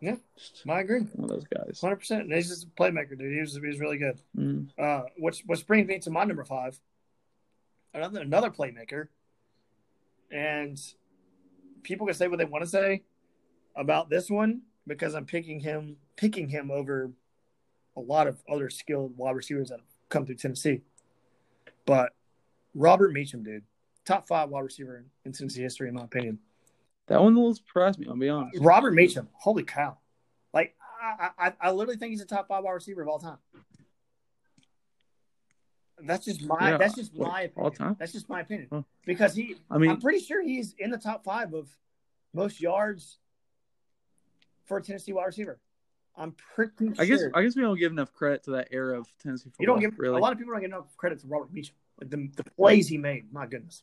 Yeah. 0.00 0.16
I 0.68 0.80
agree. 0.80 1.00
one 1.00 1.24
of 1.24 1.30
those 1.30 1.46
guys. 1.46 1.80
Hundred 1.80 1.96
percent. 1.96 2.32
He's 2.32 2.48
just 2.48 2.64
a 2.64 2.82
playmaker, 2.82 3.18
dude. 3.18 3.32
He 3.32 3.40
was, 3.40 3.54
he 3.54 3.66
was 3.66 3.80
really 3.80 3.98
good. 3.98 4.18
Mm. 4.36 4.68
Uh, 4.78 5.02
which 5.18 5.42
which 5.46 5.66
brings 5.66 5.88
me 5.88 5.98
to 6.00 6.10
my 6.10 6.24
number 6.24 6.44
five. 6.44 6.78
Another 7.94 8.20
another 8.20 8.50
playmaker, 8.50 9.08
and 10.30 10.78
people 11.82 12.06
can 12.06 12.14
say 12.14 12.28
what 12.28 12.38
they 12.38 12.44
want 12.44 12.62
to 12.62 12.70
say 12.70 13.02
about 13.74 14.10
this 14.10 14.30
one 14.30 14.62
because 14.86 15.14
I'm 15.14 15.24
picking 15.24 15.60
him 15.60 15.96
picking 16.16 16.48
him 16.48 16.70
over 16.70 17.10
a 17.96 18.00
lot 18.00 18.26
of 18.26 18.42
other 18.50 18.68
skilled 18.68 19.16
wide 19.16 19.34
receivers 19.34 19.70
that 19.70 19.78
have 19.78 19.86
come 20.08 20.26
through 20.26 20.36
Tennessee. 20.36 20.82
But 21.84 22.12
Robert 22.74 23.12
Meacham, 23.12 23.42
dude, 23.42 23.64
top 24.04 24.26
five 24.26 24.48
wide 24.48 24.60
receiver 24.60 25.04
in, 25.24 25.32
Tennessee 25.32 25.62
history, 25.62 25.88
in 25.88 25.94
my 25.94 26.04
opinion. 26.04 26.38
That 27.08 27.22
one 27.22 27.36
will 27.36 27.54
surprise 27.54 27.98
me. 27.98 28.06
I'll 28.08 28.16
be 28.16 28.28
honest. 28.28 28.58
Robert 28.60 28.92
Meacham, 28.92 29.28
holy 29.32 29.62
cow! 29.62 29.96
Like 30.52 30.74
I, 31.00 31.30
I, 31.38 31.52
I 31.60 31.70
literally 31.70 31.98
think 31.98 32.10
he's 32.10 32.20
a 32.20 32.26
top 32.26 32.48
five 32.48 32.64
wide 32.64 32.72
receiver 32.72 33.02
of 33.02 33.08
all 33.08 33.20
time. 33.20 33.38
That's 36.02 36.24
just 36.24 36.42
my. 36.42 36.70
Yeah, 36.72 36.76
that's 36.78 36.94
just 36.94 37.14
what, 37.14 37.28
my 37.30 37.50
all 37.56 37.68
opinion. 37.68 37.72
time? 37.72 37.96
That's 37.98 38.12
just 38.12 38.28
my 38.28 38.40
opinion 38.40 38.68
Huh. 38.72 38.82
because 39.06 39.34
he. 39.34 39.56
I 39.70 39.78
mean, 39.78 39.90
I'm 39.90 40.00
pretty 40.00 40.20
sure 40.20 40.42
he's 40.42 40.74
in 40.78 40.90
the 40.90 40.98
top 40.98 41.24
five 41.24 41.54
of 41.54 41.68
most 42.34 42.60
yards 42.60 43.18
for 44.64 44.78
a 44.78 44.82
Tennessee 44.82 45.12
wide 45.12 45.26
receiver. 45.26 45.58
I'm 46.16 46.34
pretty. 46.54 46.92
I 46.98 47.04
guess 47.04 47.20
sure. 47.20 47.30
I 47.34 47.42
guess 47.42 47.56
we 47.56 47.62
don't 47.62 47.78
give 47.78 47.92
enough 47.92 48.12
credit 48.12 48.42
to 48.44 48.52
that 48.52 48.68
era 48.70 48.98
of 48.98 49.06
Tennessee 49.22 49.50
football. 49.50 49.62
you 49.62 49.66
don't 49.66 49.80
give 49.80 49.98
really. 49.98 50.16
a 50.16 50.20
lot 50.20 50.32
of 50.32 50.38
people 50.38 50.52
don't 50.54 50.60
get 50.62 50.68
enough 50.70 50.96
credit 50.96 51.20
to 51.20 51.26
Robert 51.26 51.52
Meacham. 51.52 51.74
Like 52.00 52.10
the, 52.10 52.30
the 52.36 52.44
plays 52.44 52.88
he 52.88 52.98
made. 52.98 53.32
My 53.32 53.46
goodness. 53.46 53.82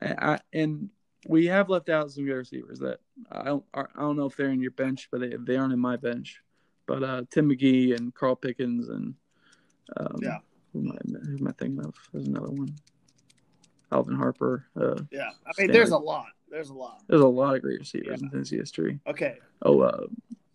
I, 0.00 0.32
I- 0.34 0.40
and 0.52 0.88
we 1.28 1.46
have 1.46 1.68
left 1.68 1.88
out 1.88 2.10
some 2.10 2.24
good 2.24 2.34
receivers 2.34 2.80
that 2.80 2.98
I 3.30 3.44
don't 3.44 3.64
I 3.74 3.84
don't 3.98 4.16
know 4.16 4.26
if 4.26 4.36
they're 4.36 4.48
in 4.50 4.60
your 4.60 4.72
bench, 4.72 5.08
but 5.12 5.20
they 5.20 5.34
they 5.38 5.56
aren't 5.56 5.72
in 5.72 5.78
my 5.78 5.96
bench. 5.96 6.40
But 6.86 7.02
uh, 7.04 7.22
Tim 7.30 7.48
McGee 7.48 7.96
and 7.96 8.12
Carl 8.14 8.34
Pickens 8.34 8.88
and 8.88 9.14
um, 9.96 10.16
Yeah. 10.20 10.38
who 10.72 10.80
am, 10.80 10.92
I, 10.92 11.18
who 11.26 11.36
am 11.38 11.46
I 11.48 11.52
thinking 11.52 11.84
of? 11.84 11.94
There's 12.12 12.26
another 12.26 12.50
one. 12.50 12.74
Alvin 13.92 14.16
Harper. 14.16 14.66
Uh, 14.74 14.96
Yeah, 15.10 15.20
I 15.20 15.26
mean, 15.26 15.32
Standard. 15.52 15.74
there's 15.74 15.90
a 15.90 15.98
lot. 15.98 16.26
There's 16.50 16.70
a 16.70 16.74
lot. 16.74 17.02
there's 17.08 17.20
a 17.22 17.26
lot 17.26 17.54
of 17.54 17.62
great 17.62 17.78
receivers 17.80 18.18
Yeah. 18.20 18.24
in 18.26 18.30
Tennessee 18.30 18.56
history. 18.58 18.98
Okay, 19.06 19.36
Oh, 19.62 19.80
uh, 19.80 20.06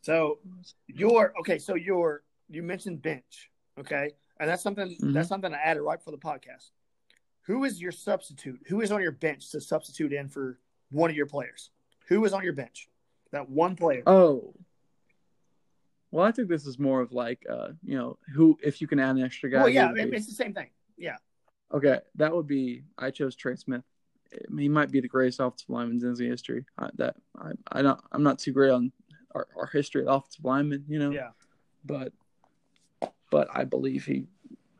So 0.08 0.40
your 0.88 1.34
okay, 1.42 1.60
so 1.60 1.76
your 1.76 2.24
you 2.48 2.64
mentioned 2.64 3.02
bench, 3.02 3.52
okay, 3.78 4.12
and 4.40 4.50
that's 4.50 4.64
something 4.64 4.96
Mhm. 5.02 5.12
that's 5.14 5.28
something 5.28 5.54
I 5.54 5.58
added 5.58 5.82
right 5.82 6.02
for 6.02 6.12
the 6.12 6.18
podcast. 6.18 6.72
Who 7.42 7.66
is 7.66 7.82
your 7.82 7.92
substitute? 7.92 8.62
Who 8.68 8.80
is 8.80 8.90
on 8.90 9.02
your 9.02 9.12
bench 9.12 9.52
to 9.52 9.60
substitute 9.60 10.14
in 10.14 10.30
for 10.30 10.62
one 10.92 11.10
of 11.10 11.18
your 11.18 11.26
players? 11.26 11.72
Who 12.08 12.24
is 12.24 12.32
on 12.32 12.42
your 12.46 12.54
bench? 12.54 12.90
That 13.32 13.50
one 13.50 13.76
player. 13.76 14.04
oh. 14.08 14.54
Well, 16.10 16.26
I 16.26 16.32
think 16.32 16.48
this 16.48 16.66
is 16.66 16.80
more 16.80 17.02
of 17.02 17.12
like, 17.12 17.46
uh, 17.50 17.74
you 17.84 17.98
know, 17.98 18.18
who 18.34 18.58
if 18.64 18.80
you 18.80 18.88
can 18.88 19.00
add 19.00 19.18
an 19.18 19.24
extra 19.24 19.50
guy. 19.50 19.58
well, 19.58 19.68
yeah, 19.68 19.92
be? 19.92 20.04
it's 20.04 20.26
the 20.26 20.32
same 20.32 20.54
thing. 20.54 20.70
Yeah, 20.96 21.18
Okay, 21.74 22.00
that 22.16 22.34
would 22.34 22.48
be. 22.48 22.86
I 22.98 23.12
chose 23.12 23.36
Trey 23.36 23.58
Smith. 23.58 23.84
He 24.58 24.70
might 24.70 24.90
be 24.90 25.02
the 25.02 25.10
greatest 25.10 25.42
offensive 25.42 25.70
lineman 25.70 26.00
in 26.02 26.16
history. 26.32 26.66
I, 26.78 26.92
that 26.96 27.18
I, 27.38 27.52
I 27.74 27.82
don't. 27.82 28.00
I'm 28.14 28.24
not 28.24 28.40
too 28.40 28.54
great 28.54 28.72
on 28.72 28.94
our, 29.38 29.48
our 29.62 29.66
history 29.68 30.02
of 30.04 30.08
offensive 30.08 30.44
linemen, 30.46 30.84
you 30.88 31.00
know. 31.00 31.12
yeah, 31.12 31.30
But, 31.86 32.14
but 33.32 33.48
I 33.54 33.64
believe 33.64 34.06
he, 34.06 34.26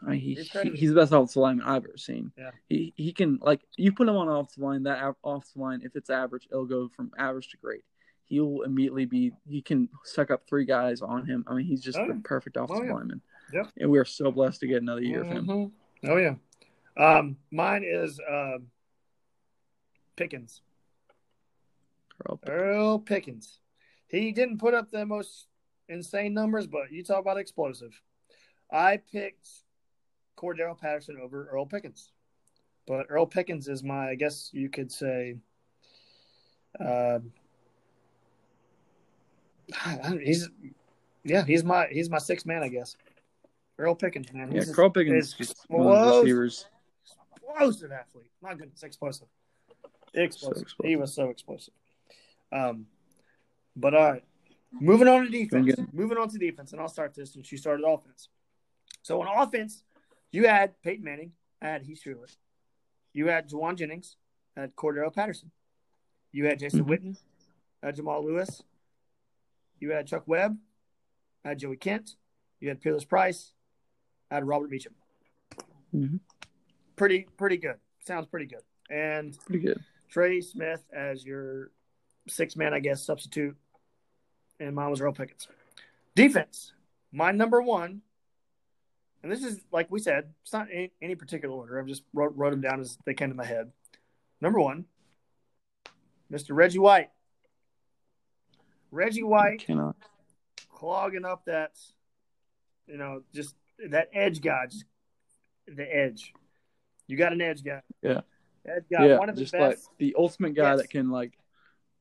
I, 0.08 0.16
he, 0.16 0.36
He's 0.36 0.44
he 0.46 0.50
credited. 0.50 0.80
he's 0.80 0.90
the 0.90 0.96
best 0.96 1.12
offensive 1.12 1.38
lineman 1.42 1.66
I've 1.66 1.84
ever 1.86 1.98
seen. 1.98 2.32
Yeah. 2.38 2.52
He 2.70 2.94
he 2.96 3.12
can 3.14 3.40
like 3.42 3.62
you 3.78 3.92
put 3.92 4.08
him 4.08 4.16
on 4.16 4.28
offensive 4.30 4.64
line. 4.64 4.84
That 4.84 5.02
av- 5.04 5.16
offensive 5.24 5.58
line, 5.58 5.82
if 5.84 5.96
it's 5.96 6.10
average, 6.10 6.48
it'll 6.52 6.66
go 6.66 6.88
from 6.90 7.12
average 7.18 7.50
to 7.50 7.58
great. 7.58 7.84
He 8.26 8.40
will 8.40 8.62
immediately 8.64 9.06
be. 9.06 9.32
He 9.48 9.62
can 9.62 9.90
suck 10.04 10.30
up 10.32 10.44
three 10.48 10.66
guys 10.66 11.02
on 11.02 11.26
him. 11.26 11.44
I 11.48 11.56
mean, 11.56 11.66
he's 11.66 11.82
just 11.82 11.98
Oh, 11.98 12.08
the 12.08 12.14
yeah. 12.14 12.20
perfect 12.24 12.58
offensive 12.58 12.86
yeah. 12.86 12.94
lineman. 12.94 13.22
Yep. 13.54 13.68
And 13.80 13.90
we 13.90 13.98
are 14.00 14.06
so 14.06 14.32
blessed 14.32 14.60
to 14.62 14.68
get 14.68 14.82
another 14.82 15.02
year 15.02 15.22
of 15.22 15.28
him. 15.28 15.46
Mhm. 15.48 15.72
Oh 16.06 16.18
yeah. 16.18 16.36
Um, 16.96 17.38
mine 17.52 17.84
is 17.86 18.20
um, 18.30 18.68
Pickens. 20.16 20.62
Carl 22.26 22.40
Earl 22.48 23.00
Pickens. 23.00 23.60
He 24.08 24.32
didn't 24.32 24.60
put 24.60 24.74
up 24.74 24.90
the 24.92 25.06
most 25.06 25.48
insane 25.90 26.34
numbers, 26.34 26.68
but 26.68 26.92
you 26.92 27.04
talk 27.04 27.20
about 27.20 27.38
explosive. 27.38 28.00
I 28.72 28.98
picked 28.98 29.48
Cordarrelle 30.38 30.80
Patterson 30.80 31.18
over 31.22 31.48
Earl 31.52 31.66
Pickens. 31.66 32.12
But 32.86 33.08
Earl 33.10 33.26
Pickens 33.26 33.68
is 33.68 33.84
my, 33.84 34.10
I 34.10 34.16
guess 34.16 34.50
you 34.54 34.70
could 34.70 34.92
say, 34.92 35.36
uh, 36.80 37.20
he's, 40.24 40.50
yeah, 41.24 41.44
he's 41.44 41.64
my, 41.64 41.88
he's 41.92 42.10
my 42.10 42.18
sixth 42.20 42.46
man, 42.46 42.64
I 42.64 42.70
guess. 42.70 42.96
Earl 43.78 43.96
Pickens, 43.96 44.32
man. 44.34 44.52
Yeah, 44.52 44.62
He's 44.62 44.74
Carl 44.74 44.90
Pickens 44.90 45.26
is 45.26 45.32
is 45.34 45.38
just 45.50 45.66
one 45.68 45.82
of 45.82 45.88
the 45.88 45.98
explosive. 45.98 46.24
receivers. 46.24 46.66
explosive 47.36 47.92
athlete. 47.92 48.32
My 48.42 48.56
goodness, 48.56 48.84
explosive. 48.84 49.28
Explosive. 50.14 50.62
explosive. 50.64 50.90
He 50.90 50.96
was 50.96 51.14
so 51.14 51.30
explosive. 51.30 51.74
Um, 52.52 52.88
but 53.78 53.94
all 53.94 54.12
right, 54.12 54.24
moving 54.72 55.08
on 55.08 55.24
to 55.24 55.30
defense. 55.30 55.74
Moving 55.94 56.18
on 56.18 56.28
to 56.30 56.38
defense, 56.38 56.72
and 56.74 56.82
I'll 56.82 56.90
start 56.90 57.14
this 57.14 57.32
since 57.34 57.52
you 57.52 57.58
started 57.58 57.86
offense. 57.86 58.30
So 59.04 59.22
on 59.22 59.28
offense, 59.48 59.84
you 60.32 60.48
had 60.48 60.82
Peyton 60.82 61.04
Manning, 61.06 61.32
I 61.62 61.68
had 61.70 61.84
Heath 61.84 62.02
Shrewsbury. 62.02 62.30
You 63.14 63.28
had 63.28 63.50
Jauan 63.50 63.76
Jennings, 63.76 64.18
I 64.58 64.62
had 64.62 64.76
Cordarrelle 64.76 65.14
Patterson. 65.14 65.52
You 66.32 66.46
had 66.46 66.60
Jason 66.60 66.84
Mhm. 66.84 66.90
Witten, 66.90 67.18
had 67.82 67.96
Jamal 67.96 68.24
Lewis. 68.26 68.64
You 69.80 69.92
had 69.92 70.08
Chuck 70.08 70.28
Webb, 70.28 70.58
had 71.46 71.60
Joey 71.60 71.78
Kent. 71.78 72.18
You 72.60 72.70
had 72.70 72.82
Peerless 72.82 73.06
Price, 73.06 73.54
had 74.32 74.46
Robert 74.48 74.70
Meacham. 74.70 74.96
Mhm. 75.94 76.20
Pretty, 76.96 77.28
pretty 77.38 77.58
good. 77.58 77.80
Sounds 78.00 78.26
pretty 78.28 78.48
good. 78.48 78.64
And 78.90 79.38
Pretty 79.46 79.60
good. 79.64 79.84
Trey 80.10 80.42
Smith 80.42 80.84
as 80.92 81.24
your 81.26 81.72
six 82.28 82.56
man, 82.56 82.74
I 82.74 82.80
guess, 82.80 83.04
substitute. 83.06 83.56
And 84.60 84.76
mine 84.76 84.90
was 84.90 85.02
Earl 85.02 85.14
Pickens. 85.14 85.48
Defense, 86.16 86.74
my 87.12 87.32
number 87.32 87.62
one, 87.62 88.02
and 89.22 89.32
this 89.32 89.44
is 89.44 89.60
like 89.72 89.92
we 89.92 90.00
said, 90.00 90.34
it's 90.42 90.54
not 90.54 90.68
any, 90.72 90.92
any 91.02 91.16
particular 91.16 91.54
order. 91.56 91.80
I've 91.80 91.86
just 91.88 92.04
wrote, 92.14 92.34
wrote 92.36 92.52
them 92.52 92.62
down 92.62 92.80
as 92.80 92.98
they 93.06 93.14
came 93.14 93.30
to 93.30 93.36
my 93.36 93.46
head. 93.46 93.72
Number 94.42 94.60
one, 94.60 94.86
Mr. 96.32 96.50
Reggie 96.56 96.80
White. 96.80 97.10
Reggie 98.90 99.24
White 99.24 99.60
Cannot. 99.66 99.96
clogging 100.74 101.26
up 101.26 101.46
that, 101.46 101.72
you 102.88 102.98
know, 102.98 103.22
just 103.34 103.54
that 103.90 104.10
edge 104.14 104.42
guy, 104.42 104.66
just 104.70 104.86
the 105.68 105.84
edge. 105.84 106.34
You 107.06 107.18
got 107.18 107.32
an 107.34 107.42
edge 107.42 107.64
guy. 107.64 107.82
Yeah. 108.02 108.22
Edge 108.66 108.84
guy, 108.92 109.08
yeah, 109.08 109.18
one 109.18 109.30
of 109.30 109.36
the 109.36 109.42
just 109.42 109.54
best. 109.54 109.62
like 109.62 109.98
the 109.98 110.16
ultimate 110.18 110.56
guy 110.56 110.72
Yes. 110.72 110.82
that 110.82 110.90
can 110.90 111.10
like 111.12 111.38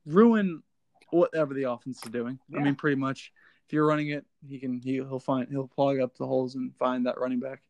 ruin 0.07 0.63
whatever 1.11 1.55
the 1.55 1.65
offense 1.71 2.03
is 2.05 2.11
doing. 2.11 2.39
I 2.55 2.61
mean, 2.61 2.75
pretty 2.75 2.97
much. 2.97 3.33
If 3.67 3.73
you're 3.73 3.87
running 3.87 4.11
it, 4.11 4.25
he 4.47 4.59
can 4.61 4.79
he, 4.81 4.95
he'll 4.95 5.19
find 5.19 5.49
he'll 5.51 5.67
plug 5.67 5.99
up 5.99 6.17
the 6.17 6.27
holes 6.27 6.55
and 6.55 6.73
find 6.77 7.05
that 7.07 7.19
running 7.19 7.41
back. 7.41 7.63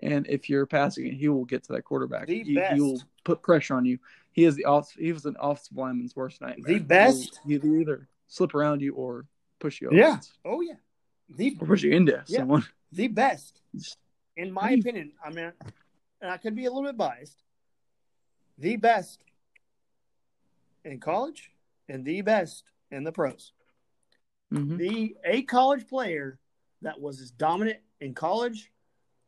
and 0.00 0.26
if 0.28 0.50
you're 0.50 0.66
passing 0.66 1.06
it, 1.06 1.14
he 1.14 1.28
will 1.28 1.44
get 1.44 1.62
to 1.64 1.72
that 1.74 1.82
quarterback. 1.82 2.26
The 2.26 2.42
he, 2.42 2.54
best. 2.56 2.74
he 2.74 2.80
will 2.80 3.00
put 3.22 3.40
pressure 3.42 3.74
on 3.76 3.84
you. 3.84 3.98
He 4.32 4.44
is 4.44 4.56
the 4.56 4.64
off. 4.64 4.90
He 4.98 5.12
was 5.12 5.24
an 5.26 5.36
offensive 5.38 5.76
lineman's 5.76 6.16
worst 6.16 6.40
nightmare. 6.40 6.66
The 6.78 6.80
best. 6.80 7.38
He 7.46 7.56
will 7.58 7.80
either 7.80 8.08
slip 8.26 8.52
around 8.56 8.80
you 8.82 8.94
or 8.94 9.26
push 9.60 9.80
you 9.80 9.88
over. 9.88 9.96
Yeah. 9.96 10.18
Oh 10.44 10.60
yeah. 10.60 10.74
The 11.36 11.56
Or 11.60 11.68
push 11.68 11.84
you 11.84 11.92
into 11.92 12.20
Yeah. 12.26 12.38
someone. 12.40 12.64
the 12.90 13.06
best, 13.06 13.60
in 14.36 14.50
my 14.52 14.70
opinion. 14.72 15.12
I 15.24 15.30
mean, 15.30 15.52
and 16.20 16.30
I 16.32 16.36
could 16.36 16.56
be 16.56 16.64
a 16.64 16.70
little 16.72 16.88
bit 16.88 16.96
biased. 16.96 17.42
The 18.58 18.74
best 18.76 19.20
in 20.84 20.98
college, 20.98 21.50
and 21.88 22.04
the 22.04 22.20
best 22.22 22.64
in 22.90 23.04
the 23.04 23.12
pros. 23.12 23.52
Mhm. 24.52 24.78
The 24.78 25.16
a 25.24 25.42
college 25.42 25.86
player 25.88 26.38
that 26.82 27.00
was 27.00 27.20
as 27.20 27.30
dominant 27.30 27.80
in 28.00 28.14
college, 28.14 28.70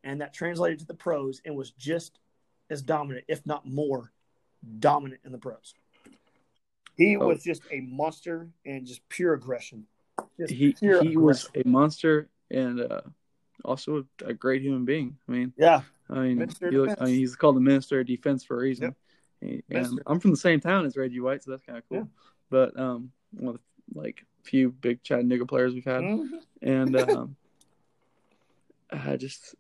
and 0.05 0.21
that 0.21 0.33
translated 0.33 0.79
to 0.81 0.87
the 0.87 0.95
pros, 0.95 1.41
and 1.45 1.57
was 1.57 1.71
just 1.73 2.21
as 2.71 2.83
dominant, 2.83 3.25
if 3.29 3.45
not 3.47 3.67
more, 3.67 4.13
dominant 4.79 5.21
in 5.25 5.33
the 5.33 5.39
pros. 5.39 5.75
He 6.97 7.17
Oh. 7.17 7.29
was 7.29 7.43
just 7.43 7.63
a 7.71 7.81
monster 7.81 8.51
and 8.65 8.87
just 8.87 9.07
pure 9.09 9.35
aggression. 9.35 9.87
Just 10.39 10.53
He 10.53 10.73
pure 10.73 11.03
he 11.03 11.17
was 11.17 11.49
a 11.55 11.67
monster 11.67 12.29
and 12.51 12.81
uh, 12.81 13.03
also 13.65 14.07
a, 14.25 14.33
great 14.33 14.63
human 14.63 14.85
being. 14.85 15.19
I 15.29 15.33
mean, 15.33 15.53
yeah. 15.57 15.83
I 16.09 16.21
mean, 16.21 16.39
look, 16.61 16.97
I 17.01 17.05
mean, 17.05 17.15
he's 17.15 17.37
called 17.37 17.57
the 17.57 17.61
minister 17.61 18.01
of 18.01 18.07
defense 18.07 18.45
for 18.45 18.57
a 18.57 18.61
reason. 18.61 18.95
And 19.43 20.01
I'm 20.07 20.21
from 20.21 20.31
the 20.31 20.37
same 20.37 20.61
town 20.61 20.87
as 20.87 20.97
Reggie 20.97 21.21
White, 21.21 21.43
so 21.43 21.51
that's 21.51 21.63
kind 21.63 21.79
of 21.79 21.89
cool. 21.89 21.99
Yeah. 21.99 22.05
But 22.49 22.79
um, 22.79 23.13
one 23.33 23.55
of 23.55 23.61
the, 23.95 23.99
like 24.01 24.25
few 24.43 24.71
big 24.71 25.03
Chattanooga 25.03 25.47
players 25.47 25.75
we've 25.75 25.85
had, 25.85 26.03
Mhm. 26.03 26.29
and 26.63 26.97
um, 27.11 27.37
I 28.91 29.17
just, 29.17 29.55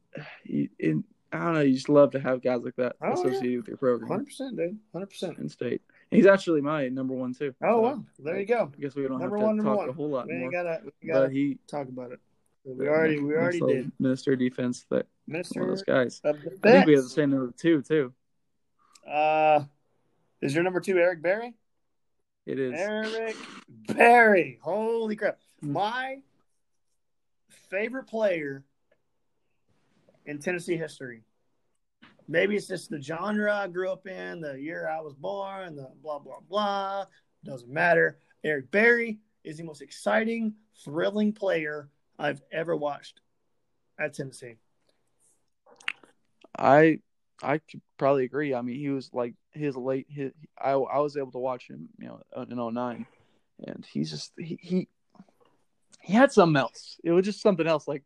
you, 0.44 0.68
I 1.32 1.38
don't 1.38 1.54
know, 1.54 1.60
you 1.60 1.74
just 1.74 1.88
love 1.88 2.12
to 2.12 2.20
have 2.20 2.42
guys 2.42 2.62
like 2.62 2.76
that 2.76 2.96
Oh, 3.02 3.08
yeah. 3.08 3.12
associated 3.14 3.56
with 3.58 3.68
your 3.68 3.76
program 3.76 4.08
Hundred 4.08 4.26
percent, 4.26 4.56
dude. 4.56 4.78
Hundred 4.92 5.06
percent. 5.06 5.38
in 5.38 5.48
state. 5.48 5.82
And 6.10 6.16
he's 6.18 6.26
actually 6.26 6.60
my 6.60 6.88
number 6.88 7.14
one 7.14 7.34
too. 7.34 7.52
Oh 7.62 7.66
So, 7.66 7.80
well, 7.80 8.04
there 8.20 8.38
you 8.38 8.46
go. 8.46 8.70
I 8.76 8.80
guess 8.80 8.94
we 8.94 9.02
don't 9.02 9.18
Number 9.18 9.36
have 9.38 9.42
to 9.42 9.46
one, 9.56 9.64
talk 9.64 9.76
one. 9.78 9.88
a 9.88 9.92
whole 9.92 10.08
lot 10.08 10.28
We 10.28 10.34
more. 10.34 10.50
gotta, 10.52 10.80
we 11.02 11.08
gotta 11.08 11.26
But 11.26 11.32
he, 11.32 11.58
talk 11.66 11.88
about 11.88 12.12
it. 12.12 12.20
We 12.64 12.88
already, 12.88 13.18
we 13.20 13.32
already 13.34 13.60
did. 13.60 13.92
Minister 14.00 14.32
of 14.32 14.38
defense. 14.40 14.86
That 14.90 15.06
one 15.26 15.40
of 15.40 15.68
those 15.68 15.82
guys. 15.82 16.20
of 16.24 16.36
I 16.36 16.70
think 16.72 16.86
we 16.86 16.94
have 16.94 17.04
the 17.04 17.08
same 17.10 17.30
number 17.30 17.52
two 17.56 17.82
too. 17.82 18.12
Uh, 19.08 19.64
is 20.40 20.54
your 20.54 20.64
number 20.64 20.80
two 20.80 20.98
Eric 20.98 21.22
Berry? 21.22 21.54
It 22.46 22.60
is. 22.60 22.74
Eric 22.76 23.36
Berry. 23.88 24.58
Holy 24.62 25.16
crap! 25.16 25.38
My 25.60 26.18
favorite 27.70 28.06
player 28.06 28.64
in 30.26 30.38
Tennessee 30.38 30.76
history. 30.76 31.22
Maybe 32.28 32.56
it's 32.56 32.68
just 32.68 32.90
the 32.90 33.00
genre 33.00 33.52
I 33.52 33.68
grew 33.68 33.90
up 33.90 34.06
in, 34.06 34.40
the 34.40 34.60
year 34.60 34.88
I 34.88 35.00
was 35.00 35.14
born, 35.14 35.74
the 35.74 35.90
blah 36.02 36.20
blah 36.20 36.40
blah. 36.48 37.06
Doesn't 37.44 37.70
matter. 37.70 38.18
Eric 38.44 38.70
Berry 38.70 39.18
is 39.42 39.56
the 39.56 39.64
most 39.64 39.82
exciting, 39.82 40.54
thrilling 40.84 41.32
player 41.32 41.88
I've 42.18 42.42
ever 42.52 42.76
watched 42.76 43.20
at 43.98 44.14
Tennessee. 44.14 44.54
I 46.56 47.00
I 47.42 47.58
could 47.58 47.82
probably 47.98 48.24
agree. 48.24 48.54
I 48.54 48.62
mean, 48.62 48.76
he 48.78 48.88
was 48.88 49.10
like 49.12 49.34
his 49.52 49.76
late. 49.76 50.06
His, 50.08 50.32
I 50.58 50.70
I 50.72 50.98
was 50.98 51.16
able 51.16 51.32
to 51.32 51.38
watch 51.38 51.68
him, 51.68 51.88
you 51.98 52.08
know, 52.08 52.20
in 52.42 52.74
09. 52.74 53.06
and 53.66 53.86
he's 53.92 54.10
just 54.10 54.32
he 54.38 54.58
he 54.62 54.88
he 56.02 56.12
had 56.12 56.32
something 56.32 56.56
else. 56.60 56.98
It 57.04 57.10
was 57.12 57.24
just 57.24 57.42
something 57.42 57.66
else. 57.66 57.86
Like 57.86 58.02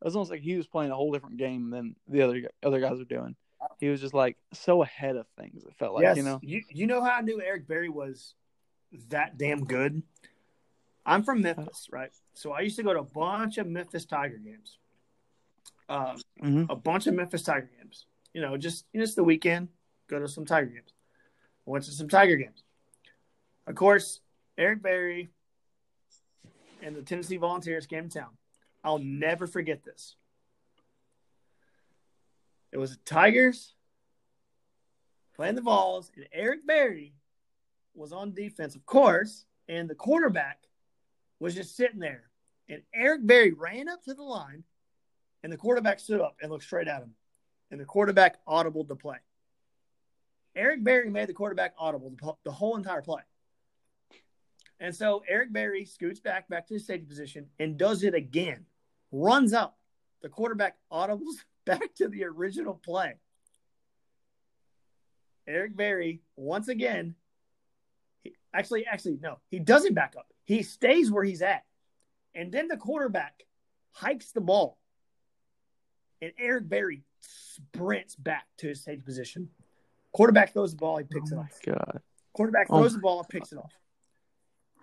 it 0.00 0.04
was 0.04 0.14
almost 0.16 0.30
like 0.30 0.40
he 0.40 0.56
was 0.56 0.66
playing 0.66 0.90
a 0.92 0.94
whole 0.96 1.12
different 1.12 1.38
game 1.38 1.70
than 1.70 1.96
the 2.08 2.22
other 2.22 2.42
other 2.62 2.80
guys 2.80 2.98
were 2.98 3.04
doing. 3.04 3.36
He 3.78 3.88
was 3.88 4.00
just 4.00 4.14
like 4.14 4.36
so 4.52 4.82
ahead 4.82 5.16
of 5.16 5.26
things. 5.38 5.64
It 5.64 5.74
felt 5.78 5.94
like 5.94 6.02
yes, 6.02 6.16
you 6.16 6.22
know. 6.24 6.38
you 6.42 6.62
you 6.68 6.86
know 6.86 7.02
how 7.02 7.12
I 7.12 7.20
knew 7.20 7.40
Eric 7.40 7.66
Berry 7.66 7.88
was 7.88 8.34
that 9.08 9.38
damn 9.38 9.64
good. 9.64 10.02
I'm 11.04 11.24
from 11.24 11.42
Memphis, 11.42 11.88
right? 11.90 12.10
So 12.34 12.52
I 12.52 12.60
used 12.60 12.76
to 12.76 12.82
go 12.84 12.92
to 12.92 13.00
a 13.00 13.04
bunch 13.04 13.58
of 13.58 13.66
Memphis 13.66 14.04
Tiger 14.04 14.38
games. 14.38 14.78
Um, 15.88 16.16
Mhm. 16.40 16.66
a 16.70 16.76
bunch 16.76 17.06
of 17.08 17.14
Memphis 17.14 17.42
Tiger 17.42 17.70
games. 17.76 18.06
You 18.34 18.40
know, 18.40 18.56
just 18.56 18.86
just 18.94 19.16
the 19.16 19.24
weekend, 19.24 19.68
go 20.08 20.18
to 20.18 20.28
some 20.28 20.44
Tiger 20.44 20.66
games. 20.66 20.94
Went 21.64 21.84
to 21.84 21.92
some 21.92 22.08
Tiger 22.08 22.36
games. 22.36 22.64
Of 23.66 23.74
course, 23.74 24.20
Eric 24.58 24.82
Berry 24.82 25.30
and 26.82 26.96
the 26.96 27.02
Tennessee 27.02 27.36
Volunteers 27.36 27.86
came 27.86 28.08
to 28.08 28.18
town. 28.18 28.30
I'll 28.82 28.98
never 28.98 29.46
forget 29.46 29.84
this. 29.84 30.16
It 32.72 32.78
was 32.78 32.92
the 32.92 33.02
Tigers 33.04 33.74
playing 35.36 35.54
the 35.54 35.60
Vols, 35.60 36.10
and 36.16 36.26
Eric 36.32 36.66
Berry 36.66 37.14
was 37.94 38.12
on 38.12 38.34
defense, 38.34 38.74
of 38.74 38.84
course, 38.86 39.44
and 39.68 39.88
the 39.88 39.94
quarterback 39.94 40.58
was 41.38 41.54
just 41.54 41.76
sitting 41.76 42.00
there. 42.00 42.24
And 42.68 42.82
Eric 42.94 43.26
Berry 43.26 43.52
ran 43.52 43.88
up 43.88 44.02
to 44.04 44.14
the 44.14 44.22
line, 44.22 44.64
and 45.42 45.52
the 45.52 45.56
quarterback 45.56 46.00
stood 46.00 46.20
up 46.20 46.36
and 46.40 46.50
looked 46.50 46.64
straight 46.64 46.88
at 46.88 47.02
him. 47.02 47.14
And 47.72 47.80
the 47.80 47.86
quarterback 47.86 48.38
audible 48.46 48.84
the 48.84 48.94
play. 48.94 49.16
Eric 50.54 50.84
Berry 50.84 51.08
made 51.08 51.26
the 51.26 51.32
quarterback 51.32 51.72
audible 51.78 52.12
the, 52.44 52.52
whole 52.52 52.76
entire 52.76 53.00
play. 53.00 53.22
And 54.78 54.94
so 54.94 55.22
Eric 55.26 55.54
Berry 55.54 55.86
scoots 55.86 56.20
back 56.20 56.48
back 56.48 56.68
to 56.68 56.74
his 56.74 56.86
safety 56.86 57.06
position 57.06 57.46
and 57.58 57.78
does 57.78 58.02
it 58.02 58.14
again. 58.14 58.66
Runs 59.10 59.54
up. 59.54 59.78
The 60.20 60.28
quarterback 60.28 60.76
audibles 60.92 61.36
back 61.64 61.94
to 61.94 62.08
the 62.08 62.24
original 62.24 62.74
play. 62.74 63.14
Eric 65.46 65.74
Berry 65.74 66.20
once 66.36 66.68
again. 66.68 67.14
He, 68.22 68.34
actually, 68.52 68.84
actually, 68.86 69.18
no, 69.22 69.38
he 69.48 69.58
doesn't 69.58 69.94
back 69.94 70.14
up. 70.18 70.26
He 70.44 70.62
stays 70.62 71.10
where 71.10 71.24
he's 71.24 71.40
at, 71.40 71.64
and 72.34 72.52
then 72.52 72.68
the 72.68 72.76
quarterback 72.76 73.44
hikes 73.92 74.32
the 74.32 74.40
ball, 74.40 74.78
and 76.20 76.32
Eric 76.38 76.68
Berry 76.68 77.02
sprints 77.22 78.14
back 78.16 78.46
to 78.58 78.68
his 78.68 78.82
safety 78.82 79.02
position. 79.04 79.48
Quarterback 80.12 80.52
throws 80.52 80.72
the 80.72 80.76
ball, 80.76 80.98
he 80.98 81.04
picks 81.04 81.32
oh 81.32 81.36
it 81.36 81.38
my 81.38 81.42
off. 81.44 81.60
god. 81.64 82.00
Quarterback 82.34 82.66
Oh 82.70 82.78
throws 82.80 82.92
the 82.94 83.00
ball 83.00 83.18
and 83.20 83.28
picks 83.28 83.52
it 83.52 83.58
off. 83.58 83.72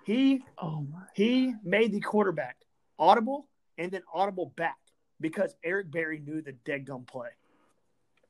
He 0.05 0.43
Oh 0.57 0.81
my. 0.91 1.01
he 1.13 1.53
made 1.63 1.91
the 1.91 1.99
quarterback 1.99 2.57
audible 2.97 3.47
and 3.77 3.91
then 3.91 4.01
audible 4.13 4.47
back 4.55 4.77
because 5.21 5.55
Eric 5.63 5.91
Berry 5.91 6.19
knew 6.19 6.41
the 6.41 6.53
dead 6.53 6.85
gum 6.85 7.03
play. 7.05 7.29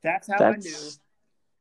That's 0.02 0.28
how 0.28 0.44
I 0.44 0.56
knew 0.56 0.74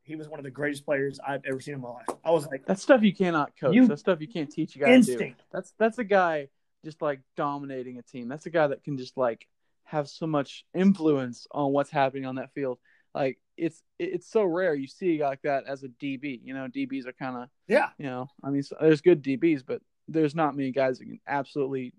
he 0.03 0.15
was 0.15 0.27
one 0.27 0.39
of 0.39 0.43
the 0.43 0.51
greatest 0.51 0.85
players 0.85 1.19
I've 1.25 1.43
ever 1.45 1.59
seen 1.59 1.75
in 1.75 1.81
my 1.81 1.89
life. 1.89 2.05
I 2.25 2.31
was 2.31 2.47
like, 2.47 2.65
that's 2.65 2.81
stuff 2.81 3.03
you 3.03 3.13
cannot 3.13 3.51
coach. 3.59 3.75
You- 3.75 3.87
that's 3.87 4.01
stuff 4.01 4.19
you 4.21 4.27
can't 4.27 4.51
teach 4.51 4.75
a 4.75 4.79
guy 4.79 4.85
to 4.87 4.91
do. 5.01 5.11
instinct. 5.11 5.43
That's 5.51 5.73
that's 5.77 5.99
a 5.99 6.03
guy 6.03 6.49
just 6.83 7.01
like 7.01 7.19
dominating 7.37 7.97
a 7.97 8.01
team. 8.01 8.27
That's 8.27 8.45
a 8.45 8.49
guy 8.49 8.67
that 8.67 8.83
can 8.83 8.97
just 8.97 9.15
like 9.17 9.47
have 9.89 10.07
so 10.07 10.27
much 10.27 10.65
influence 10.73 11.47
on 11.51 11.71
what's 11.71 11.89
happening 11.89 12.25
on 12.25 12.35
that 12.35 12.53
field. 12.53 12.77
Like 13.13 13.39
it's 13.57 13.81
it's 13.97 14.29
so 14.29 14.43
rare 14.43 14.73
you 14.75 14.87
see 14.87 15.15
a 15.15 15.17
guy 15.19 15.27
like 15.29 15.41
that 15.41 15.65
as 15.67 15.83
a 15.83 15.87
DB. 15.87 16.39
You 16.43 16.53
know, 16.53 16.67
DBs 16.67 17.07
are 17.07 17.13
kind 17.13 17.37
of 17.37 17.49
Yeah, 17.67 17.89
you 17.97 18.05
know, 18.05 18.27
I 18.43 18.49
mean, 18.51 18.63
so- 18.63 18.77
there's 18.79 19.01
good 19.01 19.23
DBs, 19.23 19.63
but 19.65 19.81
there's 20.07 20.35
not 20.35 20.55
many 20.55 20.71
guys 20.71 20.99
that 20.99 21.05
can 21.05 21.19
absolutely 21.27 21.93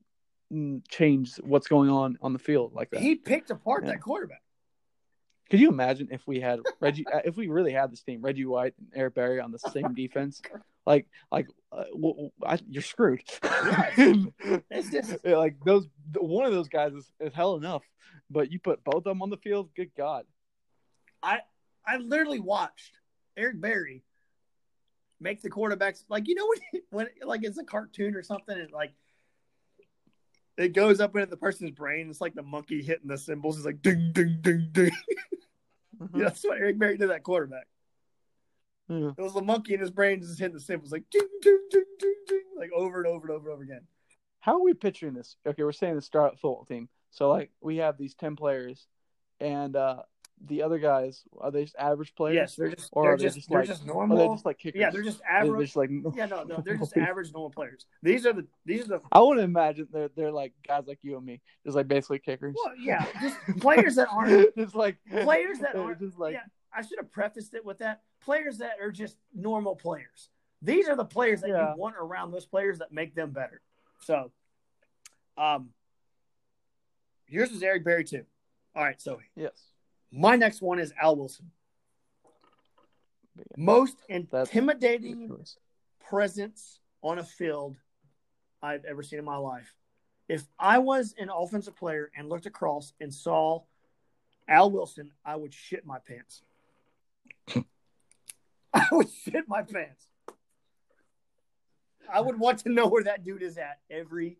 mm, 0.52 0.82
change 0.88 1.34
what's 1.42 1.66
going 1.68 1.90
on 1.90 2.16
on 2.22 2.32
the 2.32 2.38
field 2.38 2.72
like 2.74 2.90
that. 2.90 3.00
he 3.00 3.14
picked 3.16 3.50
apart 3.50 3.84
Yeah. 3.84 3.92
that 3.92 4.00
quarterback. 4.02 4.42
Could 5.50 5.58
you 5.60 5.68
imagine 5.68 6.08
if 6.12 6.24
we 6.28 6.38
had 6.40 6.60
Reggie, 6.80 7.04
uh, 7.12 7.20
if 7.24 7.36
we 7.36 7.48
really 7.48 7.72
had 7.72 7.90
this 7.90 8.02
team, 8.02 8.22
Reggie 8.22 8.44
White 8.46 8.74
and 8.78 8.86
Eric 8.94 9.14
Berry 9.16 9.40
on 9.40 9.50
the 9.50 9.58
same 9.58 9.94
defense? 9.94 10.40
Like, 10.86 11.06
like, 11.32 11.48
uh, 11.72 11.84
I, 12.44 12.58
you're 12.68 12.82
screwed. 12.82 13.22
It's 14.70 14.90
just- 14.90 15.24
like 15.24 15.56
those, 15.64 15.86
one 16.16 16.46
of 16.46 16.52
those 16.52 16.68
guys 16.68 16.92
is, 16.92 17.10
is 17.20 17.32
hell 17.34 17.56
enough, 17.56 17.82
but 18.30 18.50
you 18.50 18.58
put 18.58 18.82
both 18.84 18.96
of 18.96 19.04
them 19.04 19.22
on 19.22 19.30
the 19.30 19.36
field. 19.36 19.70
Good 19.76 19.90
God! 19.96 20.24
I 21.22 21.40
I 21.86 21.98
literally 21.98 22.40
watched 22.40 22.92
Eric 23.36 23.60
Berry 23.60 24.02
make 25.20 25.42
the 25.42 25.50
quarterbacks 25.50 26.04
like 26.08 26.26
you 26.28 26.34
know 26.34 26.46
when 26.46 26.82
when 26.90 27.06
like 27.28 27.44
it's 27.44 27.58
a 27.58 27.64
cartoon 27.64 28.14
or 28.14 28.22
something 28.22 28.58
and 28.58 28.72
like 28.72 28.92
it 30.56 30.74
goes 30.74 31.00
up 31.00 31.14
into 31.14 31.26
the 31.26 31.36
person's 31.36 31.70
brain. 31.70 32.10
It's 32.10 32.20
like 32.20 32.34
the 32.34 32.42
monkey 32.42 32.82
hitting 32.82 33.08
the 33.08 33.16
cymbals. 33.18 33.56
It's 33.56 33.66
like 33.66 33.82
ding 33.82 34.12
ding 34.12 34.38
ding 34.42 34.68
ding. 34.72 34.90
Yeah, 36.00 36.06
that's 36.24 36.44
what 36.44 36.58
Eric 36.58 36.78
Berry 36.78 36.94
did 36.96 37.02
to 37.02 37.06
that 37.08 37.22
quarterback. 37.22 37.66
Yeah. 38.90 39.10
It 39.16 39.22
was 39.22 39.34
the 39.34 39.42
monkey 39.42 39.74
in 39.74 39.80
his 39.80 39.90
brain 39.90 40.20
just 40.20 40.38
hitting 40.38 40.54
the 40.54 40.60
cymbals 40.60 40.90
like 40.92 41.04
ding 41.10 41.26
ding 41.42 41.58
ding 41.70 41.84
ding 41.98 42.14
ding 42.26 42.42
like 42.58 42.70
over 42.76 42.98
and 42.98 43.06
over 43.06 43.28
and 43.28 43.36
over 43.36 43.48
and 43.48 43.54
over 43.54 43.62
again. 43.62 43.82
How 44.40 44.54
are 44.56 44.62
we 44.62 44.74
picturing 44.74 45.14
this? 45.14 45.36
Okay, 45.46 45.62
we're 45.62 45.72
saying 45.72 45.94
the 45.94 46.02
start 46.02 46.32
football 46.34 46.64
team. 46.64 46.88
So 47.10 47.28
like 47.30 47.50
we 47.60 47.76
have 47.78 47.96
these 47.98 48.14
ten 48.14 48.34
players, 48.36 48.86
and 49.40 49.76
uh 49.76 50.02
the 50.46 50.62
other 50.62 50.78
guys 50.78 51.22
are 51.38 51.50
they 51.50 51.64
just 51.64 51.76
average 51.78 52.14
players? 52.14 52.34
Yes, 52.34 52.56
they're 52.56 52.70
just 52.74 52.88
Or 52.92 53.02
they're 53.04 53.12
are 53.12 53.16
they 53.18 53.24
just, 53.24 53.36
just 53.36 53.48
they're 53.50 53.58
like- 53.60 53.68
just 53.68 53.82
Are 53.82 53.86
normal. 53.86 54.16
they 54.16 54.34
just 54.34 54.46
like 54.46 54.58
kickers? 54.58 54.80
yeah, 54.80 54.88
they're 54.90 55.02
just 55.02 55.20
average. 55.28 55.52
They're 55.52 55.62
just 55.64 55.76
like 55.76 55.90
yeah, 56.16 56.26
no, 56.26 56.44
no, 56.44 56.62
they're 56.64 56.78
just 56.78 56.96
average 56.96 57.30
normal 57.32 57.50
players. 57.50 57.84
These 58.02 58.24
are 58.26 58.32
the 58.32 58.46
these 58.64 58.84
are 58.86 58.88
the 58.98 59.00
I 59.12 59.20
want 59.20 59.38
to 59.38 59.44
imagine 59.44 59.86
they're 59.92 60.08
they're 60.16 60.32
like 60.32 60.54
guys 60.66 60.84
like 60.86 60.98
you 61.02 61.16
and 61.18 61.26
me, 61.26 61.40
just 61.64 61.76
like 61.76 61.88
basically 61.88 62.18
kickers. 62.20 62.56
well, 62.56 62.74
yeah, 62.76 63.04
just 63.20 63.36
players 63.60 63.96
that 63.96 64.08
aren't 64.10 64.56
just 64.56 64.74
like 64.74 64.96
players 65.10 65.58
that 65.60 65.76
aren't 65.76 66.00
just 66.00 66.18
like 66.18 66.32
yeah. 66.34 66.40
I 66.74 66.82
should 66.82 66.98
have 66.98 67.10
prefaced 67.10 67.54
it 67.54 67.64
with 67.64 67.78
that. 67.78 68.02
Players 68.20 68.58
that 68.58 68.76
are 68.80 68.90
just 68.92 69.16
normal 69.34 69.74
players. 69.76 70.28
These 70.62 70.88
are 70.88 70.96
the 70.96 71.04
players 71.04 71.40
that 71.40 71.48
Yeah. 71.50 71.72
you 71.72 71.78
want 71.78 71.96
around 71.98 72.30
those 72.32 72.46
players 72.46 72.78
that 72.78 72.92
make 72.92 73.14
them 73.14 73.30
better. 73.30 73.60
So, 74.00 74.30
um, 75.36 75.72
yours 77.28 77.50
is 77.50 77.62
Eric 77.62 77.84
Berry 77.84 78.04
too. 78.04 78.24
All 78.74 78.84
right, 78.84 79.00
so 79.00 79.20
yes. 79.34 79.52
my 80.12 80.36
next 80.36 80.62
one 80.62 80.78
is 80.78 80.92
Al 81.00 81.16
Wilson. 81.16 81.50
Yeah, 83.36 83.44
Most 83.56 83.96
intimidating 84.08 85.44
presence 86.00 86.78
on 87.02 87.18
a 87.18 87.24
field 87.24 87.76
I've 88.62 88.84
ever 88.84 89.02
seen 89.02 89.18
in 89.18 89.24
my 89.24 89.36
life. 89.36 89.74
If 90.28 90.44
I 90.58 90.78
was 90.78 91.14
an 91.18 91.30
offensive 91.30 91.74
player 91.74 92.10
and 92.16 92.28
looked 92.28 92.46
across 92.46 92.92
and 93.00 93.12
saw 93.12 93.62
Al 94.46 94.70
Wilson, 94.70 95.10
I 95.24 95.36
would 95.36 95.52
shit 95.54 95.84
my 95.86 95.98
pants. 95.98 96.42
I 98.74 98.86
would 98.92 99.08
shit 99.24 99.44
my 99.48 99.62
pants. 99.62 100.06
I 102.12 102.20
would 102.20 102.38
want 102.38 102.58
to 102.60 102.70
know 102.70 102.86
where 102.88 103.04
that 103.04 103.24
dude 103.24 103.42
is 103.42 103.56
at 103.58 103.78
every 103.90 104.38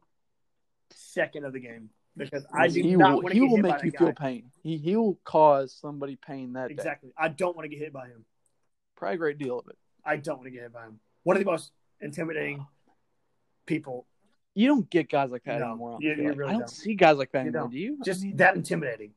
second 0.90 1.44
of 1.44 1.52
the 1.52 1.60
game 1.60 1.90
because 2.16 2.44
I 2.52 2.66
do 2.68 2.82
he 2.82 2.96
not 2.96 3.14
will, 3.14 3.22
want 3.22 3.28
to 3.28 3.34
he 3.34 3.40
get 3.40 3.48
will 3.48 3.56
hit 3.56 3.62
make 3.62 3.78
by 3.78 3.84
you 3.84 3.90
feel 3.92 4.12
pain. 4.12 4.50
He 4.62 4.76
he 4.76 4.96
will 4.96 5.18
cause 5.24 5.72
somebody 5.80 6.16
pain 6.16 6.54
that 6.54 6.68
day. 6.68 6.74
Exactly. 6.74 7.12
I 7.16 7.28
don't 7.28 7.56
want 7.56 7.64
to 7.64 7.68
get 7.68 7.78
hit 7.82 7.92
by 7.92 8.06
him. 8.08 8.24
Probably 8.96 9.14
a 9.14 9.18
great 9.18 9.38
deal 9.38 9.58
of 9.58 9.68
it. 9.68 9.78
I 10.04 10.16
don't 10.16 10.36
want 10.38 10.46
to 10.46 10.50
get 10.50 10.62
hit 10.62 10.72
by 10.72 10.84
him. 10.84 10.98
One 11.22 11.36
of 11.36 11.44
the 11.44 11.50
most 11.50 11.70
intimidating 12.00 12.66
people. 13.66 14.06
You 14.54 14.66
don't 14.66 14.90
get 14.90 15.08
guys 15.08 15.30
like 15.30 15.44
that 15.44 15.60
No, 15.60 15.66
anymore. 15.70 15.90
I 15.90 15.92
don't 15.92 16.02
you- 16.02 16.22
you 16.22 16.28
like. 16.30 16.38
really 16.38 16.48
I 16.50 16.52
don't 16.54 16.60
don't. 16.62 16.70
see 16.70 16.94
guys 16.94 17.16
like 17.18 17.30
that 17.32 17.38
You 17.44 17.48
anymore. 17.50 17.62
don't. 17.62 17.70
Do 17.70 17.78
you? 17.78 17.98
I 18.00 18.04
Just 18.04 18.22
mean, 18.22 18.36
that 18.38 18.56
intimidating. 18.56 19.12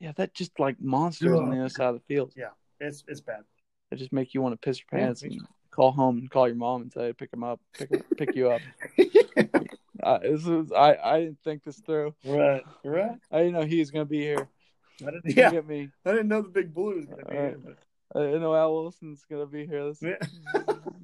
yeah, 0.00 0.12
that 0.16 0.32
just 0.32 0.58
like 0.58 0.80
monsters 0.80 1.32
on 1.38 1.50
the 1.50 1.58
other 1.58 1.68
side 1.68 1.88
of 1.88 1.94
the 1.96 2.00
field. 2.14 2.32
It's 2.80 3.04
it's 3.08 3.20
bad. 3.20 3.42
It 3.90 3.96
just 3.96 4.12
make 4.12 4.34
you 4.34 4.42
want 4.42 4.52
to 4.52 4.66
piss 4.66 4.78
your 4.78 5.00
pants 5.00 5.22
me 5.22 5.36
and 5.36 5.46
call 5.70 5.92
home 5.92 6.18
and 6.18 6.30
call 6.30 6.46
your 6.46 6.56
mom 6.56 6.82
and 6.82 6.92
say 6.92 7.12
pick 7.12 7.32
him 7.32 7.44
up, 7.44 7.60
pick 7.72 8.16
pick 8.16 8.36
you 8.36 8.50
up. 8.50 8.60
Uh, 10.00 10.18
this 10.18 10.44
was, 10.44 10.70
I 10.70 10.94
I 10.94 11.20
didn't 11.22 11.42
think 11.42 11.64
this 11.64 11.80
through. 11.80 12.14
right, 12.24 12.62
right. 12.84 13.18
I 13.32 13.38
didn't 13.38 13.54
know 13.54 13.62
he 13.62 13.80
was 13.80 13.90
gonna 13.90 14.04
be 14.04 14.20
here. 14.20 14.48
I 15.02 15.10
didn't, 15.10 15.36
yeah, 15.36 15.50
at 15.50 15.66
me. 15.66 15.90
I 16.06 16.12
didn't 16.12 16.28
know 16.28 16.40
the 16.40 16.48
big 16.48 16.72
blue 16.72 16.94
was 16.94 17.06
to 17.06 17.16
be 17.16 17.22
here. 17.32 17.58
But, 17.64 17.78
I 18.14 18.26
didn't 18.26 18.42
know 18.42 18.54
Al 18.54 18.72
Wilson's 18.74 19.24
gonna 19.28 19.46
be 19.46 19.66
here. 19.66 19.88
This 19.88 20.00
yeah. 20.00 20.60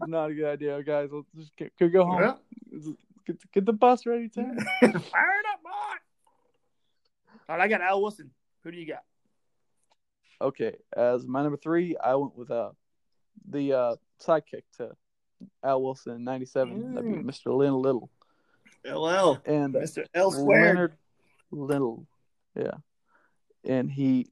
not 0.06 0.30
a 0.30 0.34
good 0.34 0.46
idea, 0.46 0.80
guys. 0.84 1.10
Let's 1.12 1.26
just 1.36 1.56
get, 1.56 1.76
could 1.76 1.92
go 1.92 2.04
home. 2.04 2.20
Well, 2.20 2.96
Get, 3.26 3.52
get 3.52 3.64
the 3.64 3.72
bus 3.72 4.04
ready, 4.06 4.28
Tim. 4.28 4.56
Fire 4.80 4.90
it 4.90 4.92
up, 4.92 5.62
boy. 5.62 5.70
All 7.48 7.56
right, 7.56 7.60
I 7.60 7.68
got 7.68 7.80
Al 7.80 8.02
Wilson. 8.02 8.30
Who 8.62 8.70
do 8.70 8.76
you 8.76 8.86
got? 8.86 9.02
Okay, 10.40 10.76
as 10.96 11.26
my 11.26 11.42
number 11.42 11.56
three, 11.56 11.96
I 11.96 12.14
went 12.16 12.36
with 12.36 12.50
uh 12.50 12.70
the 13.48 13.72
uh 13.72 13.96
sidekick 14.22 14.62
to 14.78 14.90
Al 15.62 15.82
Wilson 15.82 16.14
in 16.16 16.24
'97. 16.24 16.94
That'd 16.94 17.10
be 17.10 17.18
Mm. 17.18 17.24
Mr. 17.24 17.56
Lynn 17.56 17.74
Little 17.74 18.10
LL. 18.84 19.38
and 19.46 19.74
uh, 19.76 19.80
Mr. 19.80 20.06
L 20.14 20.30
squared. 20.30 20.74
Leonard 20.76 20.92
Little. 21.50 22.06
Yeah, 22.54 22.72
and 23.64 23.90
he, 23.90 24.26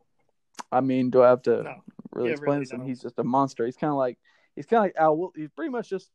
I 0.71 0.81
mean, 0.81 1.11
do 1.11 1.23
I 1.23 1.29
have 1.31 1.43
to 1.43 1.63
No. 1.63 1.75
really 2.13 2.29
Yeah, 2.29 2.33
explain 2.33 2.49
really 2.55 2.61
this? 2.65 2.71
And 2.73 2.81
don't. 2.81 2.89
he's 2.89 3.01
just 3.03 3.19
a 3.19 3.25
monster. 3.25 3.65
He's 3.67 3.77
kind 3.77 3.91
of 3.91 3.97
like 3.97 4.19
he's 4.57 4.67
kind 4.67 4.79
of 4.79 4.85
like 4.85 4.95
Al. 4.97 5.17
Wil- 5.17 5.33
He's 5.35 5.51
pretty 5.51 5.71
much 5.71 5.89
just 5.89 6.11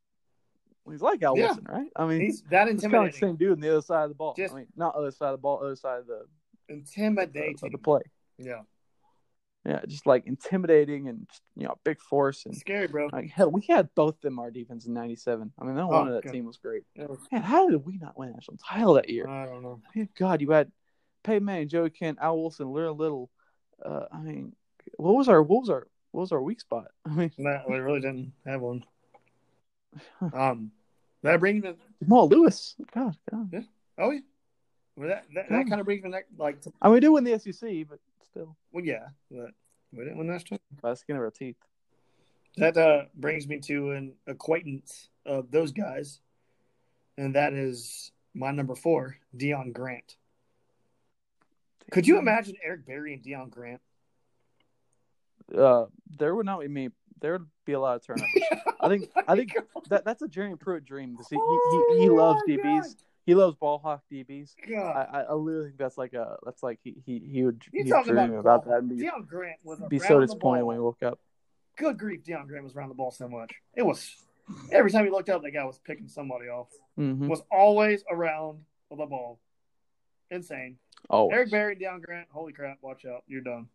he's 0.89 1.01
like 1.01 1.21
Al 1.23 1.37
Yeah. 1.37 1.47
Wilson, 1.47 1.65
right? 1.69 1.89
I 1.95 2.05
mean, 2.07 2.21
He's 2.21 2.43
that 2.43 2.67
he's 2.69 2.81
kind 2.81 2.93
of 2.95 3.01
like 3.03 3.11
the 3.11 3.17
intimidating. 3.17 3.19
same 3.19 3.35
dude 3.35 3.51
on 3.53 3.59
the 3.59 3.69
other 3.71 3.81
side 3.81 4.03
of 4.03 4.09
the 4.09 4.15
ball. 4.15 4.33
Just- 4.35 4.53
I 4.53 4.57
mean, 4.57 4.67
not 4.75 4.95
other 4.95 5.11
side 5.11 5.29
of 5.29 5.39
the 5.39 5.41
ball, 5.41 5.59
other 5.63 5.75
side 5.75 5.99
of 5.99 6.07
the 6.07 6.25
Intimidating. 6.69 7.55
of 7.63 7.71
the 7.71 7.77
play. 7.77 8.01
Yeah. 8.37 8.61
Yeah, 9.67 9.81
just 9.85 10.05
like 10.07 10.25
intimidating 10.27 11.09
and 11.09 11.27
you 11.57 11.67
know, 11.67 11.75
big 11.83 11.99
force 11.99 12.45
and 12.45 12.55
Scary, 12.55 12.87
bro. 12.87 13.09
like 13.11 13.29
hell, 13.29 13.51
we 13.51 13.65
had 13.67 13.93
both 13.95 14.21
them 14.21 14.39
our 14.39 14.49
defense 14.49 14.85
in 14.85 14.93
'97. 14.93 15.51
I 15.59 15.63
mean, 15.65 15.75
no 15.75 15.87
Oh, 15.91 15.97
one 15.99 16.07
of 16.07 16.13
that 16.13 16.23
good. 16.23 16.31
team 16.31 16.45
was 16.45 16.55
great. 16.55 16.83
Was- 16.95 17.19
Man, 17.33 17.41
how 17.41 17.69
did 17.69 17.85
we 17.85 17.97
not 17.97 18.17
win 18.17 18.31
national 18.31 18.55
title 18.57 18.93
that 18.93 19.09
year? 19.09 19.27
I 19.27 19.45
don't 19.45 19.61
know. 19.61 19.81
I 19.93 19.99
mean, 19.99 20.09
God, 20.17 20.39
you 20.39 20.51
had 20.51 20.71
Peyton 21.23 21.43
Manning, 21.43 21.67
Joey 21.67 21.89
Kent, 21.89 22.17
Al 22.21 22.39
Wilson, 22.39 22.71
Little 22.71 22.95
Little. 22.95 23.29
Uh, 23.83 24.05
I 24.09 24.19
mean, 24.21 24.55
what 24.95 25.15
was 25.15 25.27
our 25.27 25.43
what 25.43 25.59
was 25.59 25.69
our 25.69 25.85
what 26.11 26.21
was 26.21 26.31
our 26.31 26.41
weak 26.41 26.61
spot? 26.61 26.85
I 27.05 27.09
mean, 27.09 27.31
No, 27.37 27.61
we 27.67 27.77
really 27.79 27.99
didn't 27.99 28.31
have 28.45 28.61
one. 28.61 28.85
Um, 30.33 30.71
that 31.23 31.39
brings 31.39 31.63
me. 31.63 31.73
Jamal 32.01 32.29
Lewis. 32.29 32.75
God, 32.93 33.17
God. 33.29 33.65
Oh 33.97 34.11
yeah. 34.11 34.19
Well, 34.95 35.09
that 35.09 35.25
that, 35.35 35.49
that 35.49 35.67
kind 35.67 35.79
of 35.79 35.85
brings 35.85 36.03
me 36.03 36.09
next, 36.09 36.29
like, 36.37 36.61
to, 36.61 36.71
I 36.81 36.87
mean, 36.87 36.93
we 36.95 36.99
do 37.01 37.11
win 37.11 37.23
the 37.23 37.37
SEC, 37.37 37.87
but 37.89 37.99
still, 38.31 38.55
well, 38.71 38.83
yeah, 38.83 39.07
but 39.31 39.51
we 39.93 40.03
didn't 40.03 40.17
win 40.17 40.27
that 40.27 40.45
time. 40.47 40.59
by 40.81 40.91
the 40.91 40.95
skin 40.95 41.15
of 41.15 41.21
our 41.21 41.31
teeth. 41.31 41.55
That 42.57 42.75
uh, 42.77 43.03
brings 43.15 43.47
me 43.47 43.59
to 43.61 43.91
an 43.91 44.13
acquaintance 44.25 45.09
of 45.25 45.51
those 45.51 45.71
guys, 45.71 46.19
and 47.17 47.35
that 47.35 47.53
is 47.53 48.11
my 48.33 48.51
number 48.51 48.75
four, 48.75 49.17
Deon 49.35 49.73
Grant. 49.73 50.15
Could 51.91 52.07
you 52.07 52.17
imagine 52.17 52.55
Eric 52.63 52.85
Berry 52.85 53.13
and 53.13 53.23
Deon 53.23 53.49
Grant? 53.49 53.81
Uh, 55.55 55.85
there 56.17 56.35
would 56.35 56.45
not 56.45 56.59
be 56.59 56.67
me. 56.67 56.89
There 57.21 57.33
would 57.33 57.47
be 57.65 57.73
a 57.73 57.79
lot 57.79 57.95
of 57.95 58.05
turnovers. 58.05 58.29
I 58.81 58.87
think- 58.89 59.09
I 59.27 59.35
think 59.35 59.55
that 59.89 60.03
that's 60.05 60.21
a 60.21 60.27
Jeremy 60.27 60.55
Pruitt 60.57 60.83
dream 60.85 61.11
because 61.11 61.29
he, 61.29 61.35
he, 61.37 61.95
he, 61.95 62.01
he 62.01 62.09
loves 62.09 62.41
DBs. 62.47 62.95
He 63.27 63.35
loves 63.35 63.57
ball 63.57 63.77
hawk 63.77 64.03
DBs. 64.09 64.55
I, 64.63 64.69
God. 64.69 65.07
I, 65.11 65.21
I 65.23 65.33
literally 65.33 65.67
think 65.67 65.77
that's 65.77 65.97
like 65.97 66.13
a 66.13 66.37
that's 66.45 66.63
like 66.63 66.79
he 66.81 66.95
he, 67.05 67.19
he 67.19 67.43
would 67.43 67.61
You 67.73 67.83
he'd 67.83 67.89
talking 67.89 68.13
dream 68.13 68.31
about, 68.35 68.39
about, 68.39 68.65
that 68.67 68.77
and 68.77 68.89
be, 68.89 69.03
Deon 69.03 69.27
Grant 69.27 69.57
was 69.65 69.81
be 69.89 69.99
so 69.99 70.21
disappointed 70.21 70.63
when 70.63 70.77
he 70.77 70.79
woke 70.79 71.03
up. 71.03 71.19
Good 71.75 71.97
grief, 71.97 72.23
Deon 72.23 72.47
Grant 72.47 72.63
was 72.63 72.73
around 72.73 72.87
the 72.87 72.95
ball 72.95 73.11
so 73.11 73.27
much. 73.27 73.53
It 73.75 73.85
was 73.85 74.15
every 74.71 74.91
time 74.91 75.03
he 75.03 75.11
looked 75.11 75.27
up, 75.27 75.43
that 75.43 75.51
guy 75.51 75.65
was 75.65 75.77
picking 75.77 76.07
somebody 76.07 76.47
off. 76.47 76.69
Mm-hmm. 76.97 77.27
Was 77.27 77.43
always 77.51 78.01
around 78.09 78.59
the 78.89 79.05
ball. 79.05 79.41
Insane. 80.31 80.77
Oh, 81.09 81.27
Eric 81.29 81.51
Berry, 81.51 81.75
Deon 81.75 82.01
Grant. 82.01 82.29
Holy 82.31 82.53
crap! 82.53 82.77
Watch 82.81 83.03
out, 83.03 83.25
you're 83.27 83.41
done. 83.41 83.67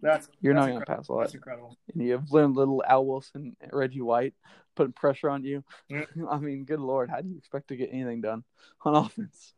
That's 0.00 0.28
you're 0.40 0.52
that's 0.54 0.62
not 0.62 0.66
gonna 0.68 0.80
incredible. 0.80 1.02
pass 1.04 1.10
all 1.10 1.18
That's 1.20 1.34
incredible. 1.34 1.76
And 1.92 2.02
you 2.02 2.12
have 2.12 2.30
Little, 2.30 2.82
Al 2.86 3.06
Wilson, 3.06 3.56
Reggie 3.72 4.02
White 4.02 4.34
putting 4.74 4.92
pressure 4.92 5.30
on 5.30 5.42
you. 5.44 5.64
I 6.30 6.38
mean, 6.38 6.64
good 6.64 6.80
lord, 6.80 7.08
how 7.10 7.20
do 7.22 7.28
you 7.28 7.38
expect 7.38 7.68
to 7.68 7.76
get 7.76 7.90
anything 7.92 8.20
done 8.20 8.44
on 8.84 8.94
offense? 9.06 9.54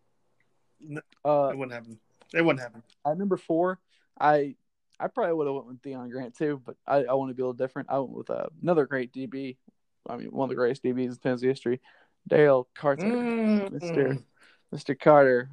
No, 0.81 1.01
Uh, 1.25 1.51
It 1.53 1.59
wouldn't 1.59 1.73
happen. 1.73 1.99
It 2.35 2.45
wouldn't 2.45 2.61
happen. 2.61 2.83
at 3.07 3.19
number 3.19 3.37
four, 3.37 3.81
I 4.21 4.55
I 5.01 5.07
probably 5.09 5.33
would 5.35 5.47
have 5.47 5.55
went 5.55 5.67
with 5.67 5.83
Deon 5.83 6.11
Grant 6.11 6.37
too, 6.37 6.61
but 6.65 6.77
I, 6.87 7.05
I 7.05 7.15
want 7.15 7.31
to 7.31 7.35
be 7.35 7.43
a 7.43 7.47
little 7.47 7.53
different. 7.53 7.89
I 7.91 7.99
went 7.99 8.11
with 8.13 8.31
uh, 8.31 8.47
another 8.63 8.85
great 8.87 9.13
DB. 9.13 9.57
I 10.09 10.17
mean, 10.17 10.29
one 10.29 10.47
of 10.47 10.51
the 10.51 10.57
greatest 10.57 10.83
DBs 10.83 11.11
in 11.11 11.17
Tennessee 11.17 11.47
history, 11.49 11.81
Dale 12.29 12.69
Carter, 12.75 13.03
Mm, 13.05 13.71
Mister 13.73 14.19
Mister 14.73 14.95
Carter. 14.95 15.51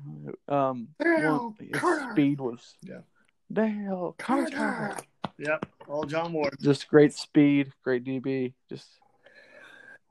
Um, 0.47 0.89
Dale 0.99 1.55
his 1.59 1.79
Carter. 1.79 2.11
speed 2.11 2.39
was 2.39 2.75
Yeah. 2.83 2.99
Dale 3.51 4.15
Carter. 4.17 4.55
Carter. 4.55 4.97
Yep. 5.37 5.65
All 5.87 6.05
John 6.05 6.33
Ward. 6.33 6.55
Just 6.61 6.87
great 6.87 7.13
speed, 7.13 7.71
great 7.83 8.03
DB, 8.03 8.53
just 8.69 8.87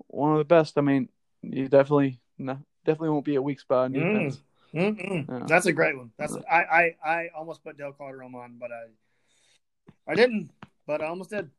one 0.08 0.32
of 0.32 0.38
the 0.38 0.44
best. 0.44 0.78
I 0.78 0.80
mean, 0.82 1.08
you 1.42 1.68
definitely 1.68 2.20
no, 2.38 2.58
definitely 2.84 3.10
won't 3.10 3.24
be 3.24 3.34
a 3.36 3.42
weak 3.42 3.60
spot 3.60 3.86
in 3.86 3.92
Mm. 3.94 4.12
defense. 4.12 4.42
Mm-mm. 4.74 5.28
Yeah. 5.28 5.46
That's 5.46 5.66
a 5.66 5.72
great 5.72 5.96
one. 5.96 6.10
That's 6.18 6.36
I, 6.50 6.62
I 6.62 6.96
I 7.04 7.28
almost 7.36 7.62
put 7.62 7.78
Dale 7.78 7.92
Carter 7.92 8.22
on 8.24 8.32
mine, 8.32 8.56
but 8.58 8.70
I 8.72 10.10
I 10.10 10.14
didn't, 10.14 10.50
but 10.86 11.00
I 11.00 11.06
almost 11.06 11.30
did. 11.30 11.50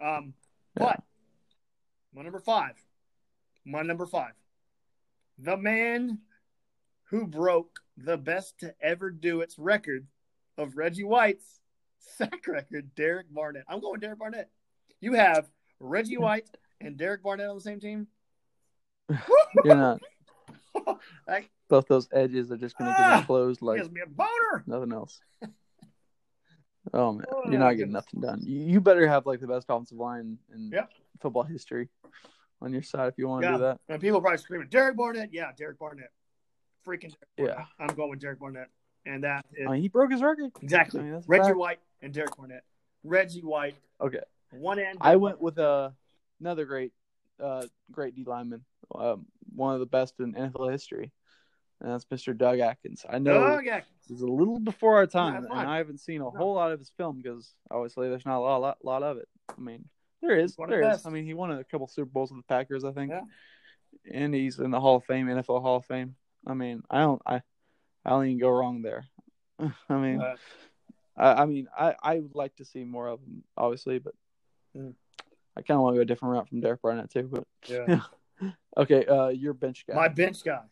Um, 0.00 0.34
but 0.74 1.02
my 2.14 2.22
number 2.22 2.40
five, 2.40 2.74
my 3.64 3.82
number 3.82 4.06
five, 4.06 4.32
the 5.38 5.56
man 5.56 6.18
who 7.10 7.26
broke 7.26 7.78
the 7.96 8.16
best 8.16 8.58
to 8.58 8.74
ever 8.80 9.10
do 9.10 9.40
its 9.40 9.56
record 9.58 10.06
of 10.58 10.76
Reggie 10.76 11.04
White's 11.04 11.60
sack 11.98 12.46
record, 12.46 12.94
Derek 12.94 13.26
Barnett. 13.32 13.64
I'm 13.68 13.80
going 13.80 14.00
Derek 14.00 14.18
Barnett. 14.18 14.50
You 15.00 15.14
have 15.14 15.48
Reggie 15.80 16.16
White 16.18 16.48
and 16.80 16.96
Derek 16.96 17.22
Barnett 17.22 17.48
on 17.48 17.56
the 17.56 17.60
same 17.60 17.80
team. 17.80 18.06
You're 19.64 19.74
not. 19.76 20.00
Like, 21.28 21.50
Both 21.68 21.86
those 21.88 22.08
edges 22.12 22.50
are 22.50 22.56
just 22.56 22.76
going 22.76 22.90
to 22.90 22.96
Ah, 22.98 23.18
get 23.18 23.26
closed 23.26 23.62
like 23.62 23.78
gives 23.78 23.90
me 23.90 24.00
a 24.00 24.08
boner. 24.08 24.64
nothing 24.66 24.92
else. 24.92 25.20
Oh 26.92 27.12
man, 27.12 27.24
Oh, 27.32 27.42
you're 27.50 27.58
not 27.60 27.72
getting 27.74 27.92
nothing 27.92 28.20
done. 28.20 28.40
You, 28.42 28.58
you 28.60 28.80
better 28.80 29.06
have 29.08 29.24
like 29.24 29.40
the 29.40 29.46
best 29.46 29.66
offensive 29.68 29.96
line 29.98 30.38
in 30.54 30.70
Yep. 30.70 30.90
football 31.20 31.42
history 31.44 31.88
on 32.60 32.72
your 32.72 32.82
side 32.82 33.08
if 33.08 33.14
you 33.18 33.26
want 33.28 33.42
to 33.42 33.48
Yeah. 33.48 33.56
do 33.56 33.62
that. 33.62 33.80
And 33.88 34.00
people 34.00 34.20
probably 34.20 34.38
screaming, 34.38 34.68
Derek 34.68 34.96
Barnett. 34.96 35.32
Yeah, 35.32 35.50
Derek 35.56 35.78
Barnett. 35.78 36.10
Freaking 36.86 37.14
Derek 37.36 37.54
Yeah. 37.56 37.64
I'm 37.78 37.94
going 37.94 38.10
with 38.10 38.20
Derek 38.20 38.38
Barnett. 38.38 38.68
And 39.06 39.24
that 39.24 39.44
is 39.56 39.66
I 39.68 39.72
mean, 39.72 39.82
he 39.82 39.88
broke 39.88 40.10
his 40.12 40.22
record. 40.22 40.50
exactly 40.62 41.00
I 41.00 41.04
mean, 41.04 41.22
Reggie. 41.26 41.52
White 41.52 41.78
and 42.02 42.12
Derek 42.12 42.36
Barnett. 42.36 42.64
Reggie 43.02 43.42
White, 43.42 43.74
Okay. 44.00 44.20
one 44.50 44.78
end. 44.78 44.98
I 45.00 45.16
went 45.16 45.40
with 45.40 45.58
uh, 45.58 45.90
another 46.40 46.64
great, 46.64 46.92
uh, 47.42 47.66
great 47.90 48.14
D 48.14 48.24
lineman, 48.24 48.64
um, 48.94 49.26
one 49.54 49.74
of 49.74 49.80
the 49.80 49.86
best 49.86 50.14
in 50.20 50.32
NFL 50.32 50.72
history, 50.72 51.12
and 51.80 51.90
that's 51.90 52.06
Mr. 52.06 52.34
Doug 52.36 52.60
Atkins. 52.60 53.04
I 53.08 53.18
know 53.18 53.40
Doug 53.40 53.66
Atkins. 53.66 54.10
is 54.10 54.22
a 54.22 54.26
little 54.26 54.58
before 54.58 54.96
our 54.96 55.06
time, 55.06 55.44
and. 55.44 55.52
I 55.52 55.76
haven't 55.76 55.98
seen 55.98 56.22
a 56.22 56.24
No. 56.24 56.30
whole 56.30 56.54
lot 56.54 56.72
of 56.72 56.78
his 56.78 56.90
film 56.96 57.20
because 57.20 57.54
obviously 57.70 58.08
there's 58.08 58.24
not 58.24 58.38
a 58.38 58.40
lot, 58.40 58.60
lot, 58.62 58.78
lot 58.82 59.02
of 59.02 59.18
it. 59.18 59.28
I 59.54 59.60
mean, 59.60 59.84
there 60.22 60.38
is, 60.38 60.56
there 60.56 60.80
is. 60.80 60.86
best. 60.86 61.06
I 61.06 61.10
mean, 61.10 61.26
he 61.26 61.34
won 61.34 61.50
a 61.50 61.62
couple 61.64 61.86
Super 61.88 62.10
Bowls 62.10 62.30
with 62.30 62.38
the 62.40 62.46
Packers, 62.48 62.84
I 62.84 62.92
think, 62.92 63.10
Yeah. 63.10 63.20
and 64.10 64.34
he's 64.34 64.58
in 64.60 64.70
the 64.70 64.80
Hall 64.80 64.96
of 64.96 65.04
Fame, 65.04 65.26
NFL 65.26 65.60
Hall 65.60 65.76
of 65.76 65.84
Fame. 65.84 66.16
I 66.46 66.54
mean, 66.54 66.82
I 66.88 67.00
don't, 67.00 67.20
I, 67.26 67.42
I 68.04 68.10
don't 68.10 68.26
even 68.26 68.38
go 68.38 68.50
wrong 68.50 68.82
there. 68.82 69.06
I 69.88 69.94
mean, 69.96 70.20
Uh, 70.20 70.36
I, 71.16 71.42
I 71.42 71.46
mean, 71.46 71.68
I, 71.76 71.94
I 72.02 72.18
would 72.18 72.34
like 72.34 72.56
to 72.56 72.64
see 72.64 72.84
more 72.84 73.08
of 73.08 73.20
him, 73.20 73.44
obviously, 73.56 73.98
but 73.98 74.14
Mm. 74.76 74.92
I 75.56 75.62
kind 75.62 75.76
of 75.76 75.82
want 75.82 75.94
to 75.94 75.98
go 75.98 76.02
a 76.02 76.04
different 76.04 76.32
route 76.34 76.48
from 76.48 76.60
Derek 76.60 76.82
Barnett 76.82 77.10
too. 77.10 77.28
But 77.30 77.44
yeah. 77.68 78.00
okay, 78.76 79.06
uh, 79.06 79.28
your 79.28 79.52
bench 79.54 79.84
guy. 79.86 79.94
My 79.94 80.08
bench 80.08 80.42
guy, 80.42 80.62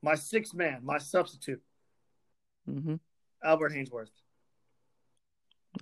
my 0.00 0.14
sixth 0.14 0.54
man, 0.54 0.80
my 0.84 0.98
substitute, 0.98 1.60
Mm-hmm. 2.70 2.96
Albert 3.42 3.72
Haynesworth. 3.72 4.10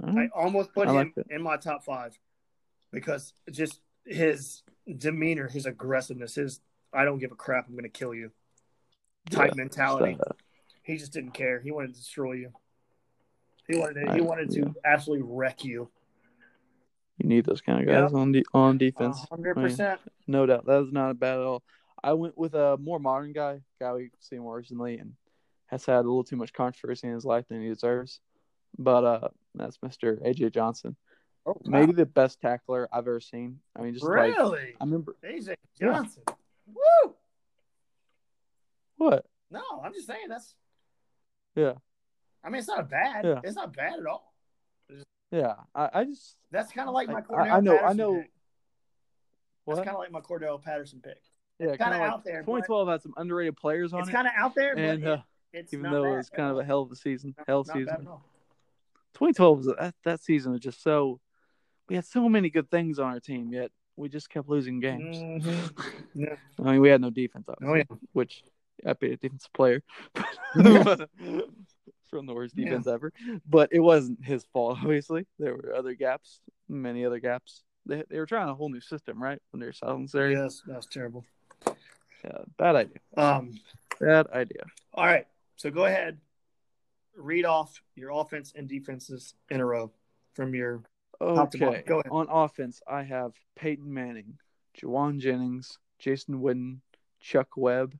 I 0.02 0.28
almost 0.34 0.72
put 0.72 0.88
I 0.88 0.90
him 0.90 0.96
like 0.96 1.14
that. 1.16 1.26
in 1.30 1.42
my 1.42 1.56
top 1.58 1.84
five 1.84 2.18
because 2.92 3.34
just 3.50 3.80
his 4.06 4.62
demeanor, 4.96 5.48
his 5.48 5.66
aggressiveness, 5.66 6.36
his 6.36 6.60
I 6.94 7.04
don't 7.04 7.18
give 7.18 7.32
a 7.32 7.36
crap, 7.36 7.66
I'm 7.66 7.74
going 7.74 7.82
to 7.84 7.90
kill 7.90 8.14
you 8.14 8.30
type 9.30 9.54
mentality. 9.54 10.16
He 10.86 10.96
just 10.96 11.12
didn't 11.12 11.32
care. 11.32 11.60
He 11.60 11.72
wanted 11.72 11.88
to 11.88 11.98
destroy 12.00 12.34
you. 12.34 12.52
He 13.66 13.76
wanted 13.76 14.06
to, 14.06 14.14
he 14.14 14.20
wanted 14.20 14.50
to 14.50 14.60
yeah. 14.60 14.66
absolutely 14.84 15.26
wreck 15.28 15.64
you. 15.64 15.90
You 17.18 17.28
need 17.28 17.44
those 17.44 17.60
kind 17.60 17.80
of 17.80 17.86
guys 17.86 18.12
on 18.12 18.30
de- 18.30 18.44
on 18.54 18.78
defense. 18.78 19.26
hundred 19.28 19.58
I 19.58 19.60
mean, 19.62 19.70
percent. 19.70 20.00
No 20.28 20.46
doubt. 20.46 20.66
That 20.66 20.82
was 20.82 20.92
not 20.92 21.18
bad 21.18 21.40
at 21.40 21.44
all. 21.44 21.64
I 22.04 22.12
went 22.12 22.38
with 22.38 22.54
a 22.54 22.76
more 22.76 23.00
modern 23.00 23.32
guy, 23.32 23.62
guy 23.80 23.92
we've 23.94 24.10
seen 24.20 24.40
more 24.40 24.56
recently, 24.56 24.98
and 24.98 25.14
has 25.66 25.84
had 25.84 25.96
a 25.96 26.02
little 26.02 26.22
too 26.22 26.36
much 26.36 26.52
controversy 26.52 27.08
in 27.08 27.14
his 27.14 27.24
life 27.24 27.46
than 27.48 27.62
he 27.62 27.68
deserves. 27.68 28.20
But 28.78 29.04
uh, 29.04 29.28
that's 29.56 29.78
Mr. 29.78 30.22
AJ 30.24 30.52
Johnson. 30.52 30.94
Oh, 31.46 31.56
Maybe 31.64 31.92
the 31.92 32.06
best 32.06 32.40
tackler 32.40 32.88
I've 32.92 33.08
ever 33.08 33.20
seen. 33.20 33.58
I 33.74 33.82
mean, 33.82 33.94
just 33.94 34.04
like 34.04 34.34
I 34.38 34.66
remember 34.80 35.16
AJ 35.24 35.56
Yeah. 35.80 35.94
Johnson. 35.94 36.22
Woo! 36.66 37.14
what? 38.98 39.26
No, 39.50 39.62
I'm 39.82 39.92
just 39.92 40.06
saying 40.06 40.28
that's. 40.28 40.54
Yeah, 41.56 41.72
I 42.44 42.50
mean, 42.50 42.58
it's 42.58 42.68
not 42.68 42.88
bad. 42.88 43.24
Yeah. 43.24 43.40
It's 43.42 43.56
not 43.56 43.74
bad 43.74 43.98
at 43.98 44.06
all. 44.06 44.32
yeah. 45.32 45.54
I, 45.74 45.90
I 45.94 46.04
just 46.04 46.36
That's 46.50 46.70
kind 46.72 46.88
of 46.88 46.94
like 46.94 47.08
my 47.08 47.18
I- 47.18 47.20
Cordarrelle 47.22 47.52
I 47.52 47.60
know- 47.60 47.74
I 47.76 47.78
Patterson 47.78 47.96
know- 47.96 48.14
pick. 48.20 48.30
what? 49.64 49.74
That's 49.76 49.84
kind 49.86 49.96
of 49.96 50.00
like 50.00 50.12
my 50.12 50.20
Cordarrelle 50.20 50.62
Patterson 50.62 51.00
pick. 51.02 51.18
yeah, 51.58 51.76
kinda 51.76 51.98
like 51.98 52.02
out 52.02 52.24
there, 52.24 52.40
2012 52.42 52.88
had 52.88 53.02
some 53.02 53.14
underrated 53.16 53.56
players 53.56 53.92
on 53.92 54.00
It's 54.00 54.08
it, 54.08 54.12
kind 54.12 54.26
of 54.26 54.32
out 54.36 54.54
there, 54.54 54.76
and 54.76 55.02
it- 55.02 55.08
uh, 55.08 55.18
it's 55.52 55.72
even 55.72 55.90
though 55.90 56.04
it 56.04 56.16
was 56.18 56.28
kind 56.30 56.50
of 56.50 56.58
a 56.58 56.64
hell 56.64 56.82
of 56.82 56.90
a 56.92 56.96
season, 56.96 57.34
Not- 57.38 57.46
hell 57.48 57.64
not 57.66 57.74
bad 57.74 57.78
season. 57.80 58.00
at 58.02 58.06
all. 58.06 58.22
2012 59.14 59.58
was 59.58 59.66
that, 59.78 59.94
that 60.04 60.20
season 60.20 60.52
was 60.52 60.60
just 60.60 60.82
so. 60.82 61.18
We 61.88 61.94
had 61.94 62.04
so 62.04 62.28
many 62.28 62.50
good 62.50 62.70
things 62.70 62.98
on 62.98 63.12
our 63.12 63.20
team, 63.20 63.52
yet 63.52 63.70
we 63.96 64.08
just 64.10 64.28
kept 64.28 64.48
losing 64.48 64.80
games. 64.80 65.16
Mhm. 65.16 65.82
Yeah. 66.14 66.36
I 66.58 66.72
mean, 66.72 66.80
we 66.82 66.88
had 66.90 67.00
no 67.00 67.08
defense, 67.10 67.46
obviously, 67.48 67.72
Oh 67.72 67.74
yeah. 67.76 67.96
which 68.12 68.42
I 68.84 68.92
paid 68.92 69.12
a 69.12 69.16
defensive 69.16 69.52
player 69.52 69.82
from 70.54 72.26
the 72.26 72.34
worst 72.34 72.54
Yeah. 72.56 72.66
defense 72.66 72.86
ever. 72.86 73.12
But 73.48 73.70
it 73.72 73.80
wasn't 73.80 74.24
his 74.24 74.44
fault, 74.52 74.78
obviously. 74.82 75.26
There 75.38 75.54
were 75.54 75.74
other 75.74 75.94
gaps, 75.94 76.40
many 76.68 77.04
other 77.04 77.18
gaps. 77.18 77.62
They, 77.86 78.02
they 78.08 78.18
were 78.18 78.26
trying 78.26 78.48
a 78.48 78.54
whole 78.54 78.68
new 78.68 78.80
system, 78.80 79.22
right? 79.22 79.40
When 79.50 79.60
they're 79.60 79.72
Southern 79.72 80.08
area. 80.14 80.42
Yes, 80.44 80.62
that 80.66 80.76
was 80.76 80.86
terrible. 80.86 81.24
Yeah, 82.24 82.38
bad 82.58 82.76
idea. 82.76 82.98
Um. 83.16 83.60
Bad 84.00 84.26
idea. 84.28 84.64
All 84.92 85.06
right. 85.06 85.26
So 85.56 85.70
go 85.70 85.86
ahead. 85.86 86.18
Read 87.16 87.46
off 87.46 87.80
your 87.94 88.10
offense 88.10 88.52
and 88.54 88.68
defenses 88.68 89.34
in 89.50 89.60
a 89.60 89.64
row 89.64 89.90
from 90.34 90.54
your. 90.54 90.82
Top 91.20 91.50
to. 91.52 91.64
Okay. 91.66 91.82
Go 91.86 92.00
ahead. 92.00 92.10
On 92.10 92.26
offense, 92.28 92.82
I 92.86 93.04
have 93.04 93.32
Peyton 93.54 93.92
Manning, 93.94 94.38
Jauan 94.78 95.18
Jennings, 95.18 95.78
Jason 95.98 96.40
Witten, 96.40 96.80
Chuck 97.20 97.56
Webb, 97.56 97.94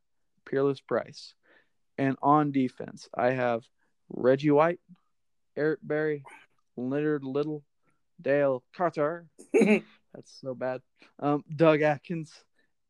Peerless 0.47 0.81
Price. 0.81 1.35
And 1.99 2.17
on 2.23 2.53
defense, 2.53 3.09
I 3.15 3.31
have 3.31 3.63
Reggie 4.09 4.51
White, 4.51 4.81
Eric 5.57 5.81
Berry, 5.83 6.23
Leonard 6.77 7.25
Little, 7.25 7.65
Dale 8.21 8.63
Carter. 8.75 9.27
That's 9.53 10.41
so 10.41 10.55
bad. 10.55 10.81
Um, 11.19 11.45
Doug 11.55 11.83
Atkins. 11.83 12.33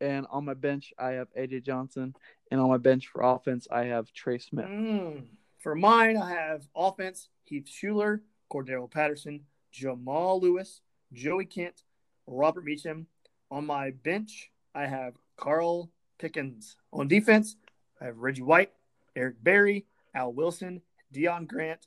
And 0.01 0.27
on 0.31 0.45
my 0.45 0.55
bench, 0.55 0.93
I 0.99 1.13
have 1.13 1.29
AJ 1.39 1.65
Johnson. 1.65 2.15
And 2.51 2.61
on 2.61 2.69
my 2.69 2.77
bench 2.77 3.09
for 3.09 3.23
offense, 3.23 3.67
I 3.71 3.85
have 3.85 4.13
Trey 4.13 4.39
Smith. 4.39 4.67
Mm. 4.67 5.25
For 5.59 5.75
mine, 5.75 6.17
I 6.17 6.31
have 6.31 6.69
offense: 6.77 7.29
Heath 7.45 7.67
Shuler, 7.67 8.21
Cordarrelle 8.53 8.91
Patterson, 8.91 9.41
Jamal 9.73 10.41
Lewis, 10.41 10.83
Joey 11.13 11.47
Kent, 11.47 11.83
Robert 12.27 12.65
Meacham. 12.65 13.07
On 13.51 13.65
my 13.65 13.91
bench, 13.91 14.51
I 14.75 14.87
have 14.87 15.15
Carl 15.37 15.91
Pickens. 16.19 16.77
On 16.93 17.09
defense, 17.09 17.57
I 18.01 18.07
have 18.07 18.19
Reggie 18.19 18.43
White, 18.43 18.73
Eric 19.15 19.37
Berry, 19.43 19.87
Al 20.15 20.33
Wilson, 20.33 20.83
Deon 21.15 21.47
Grant, 21.47 21.87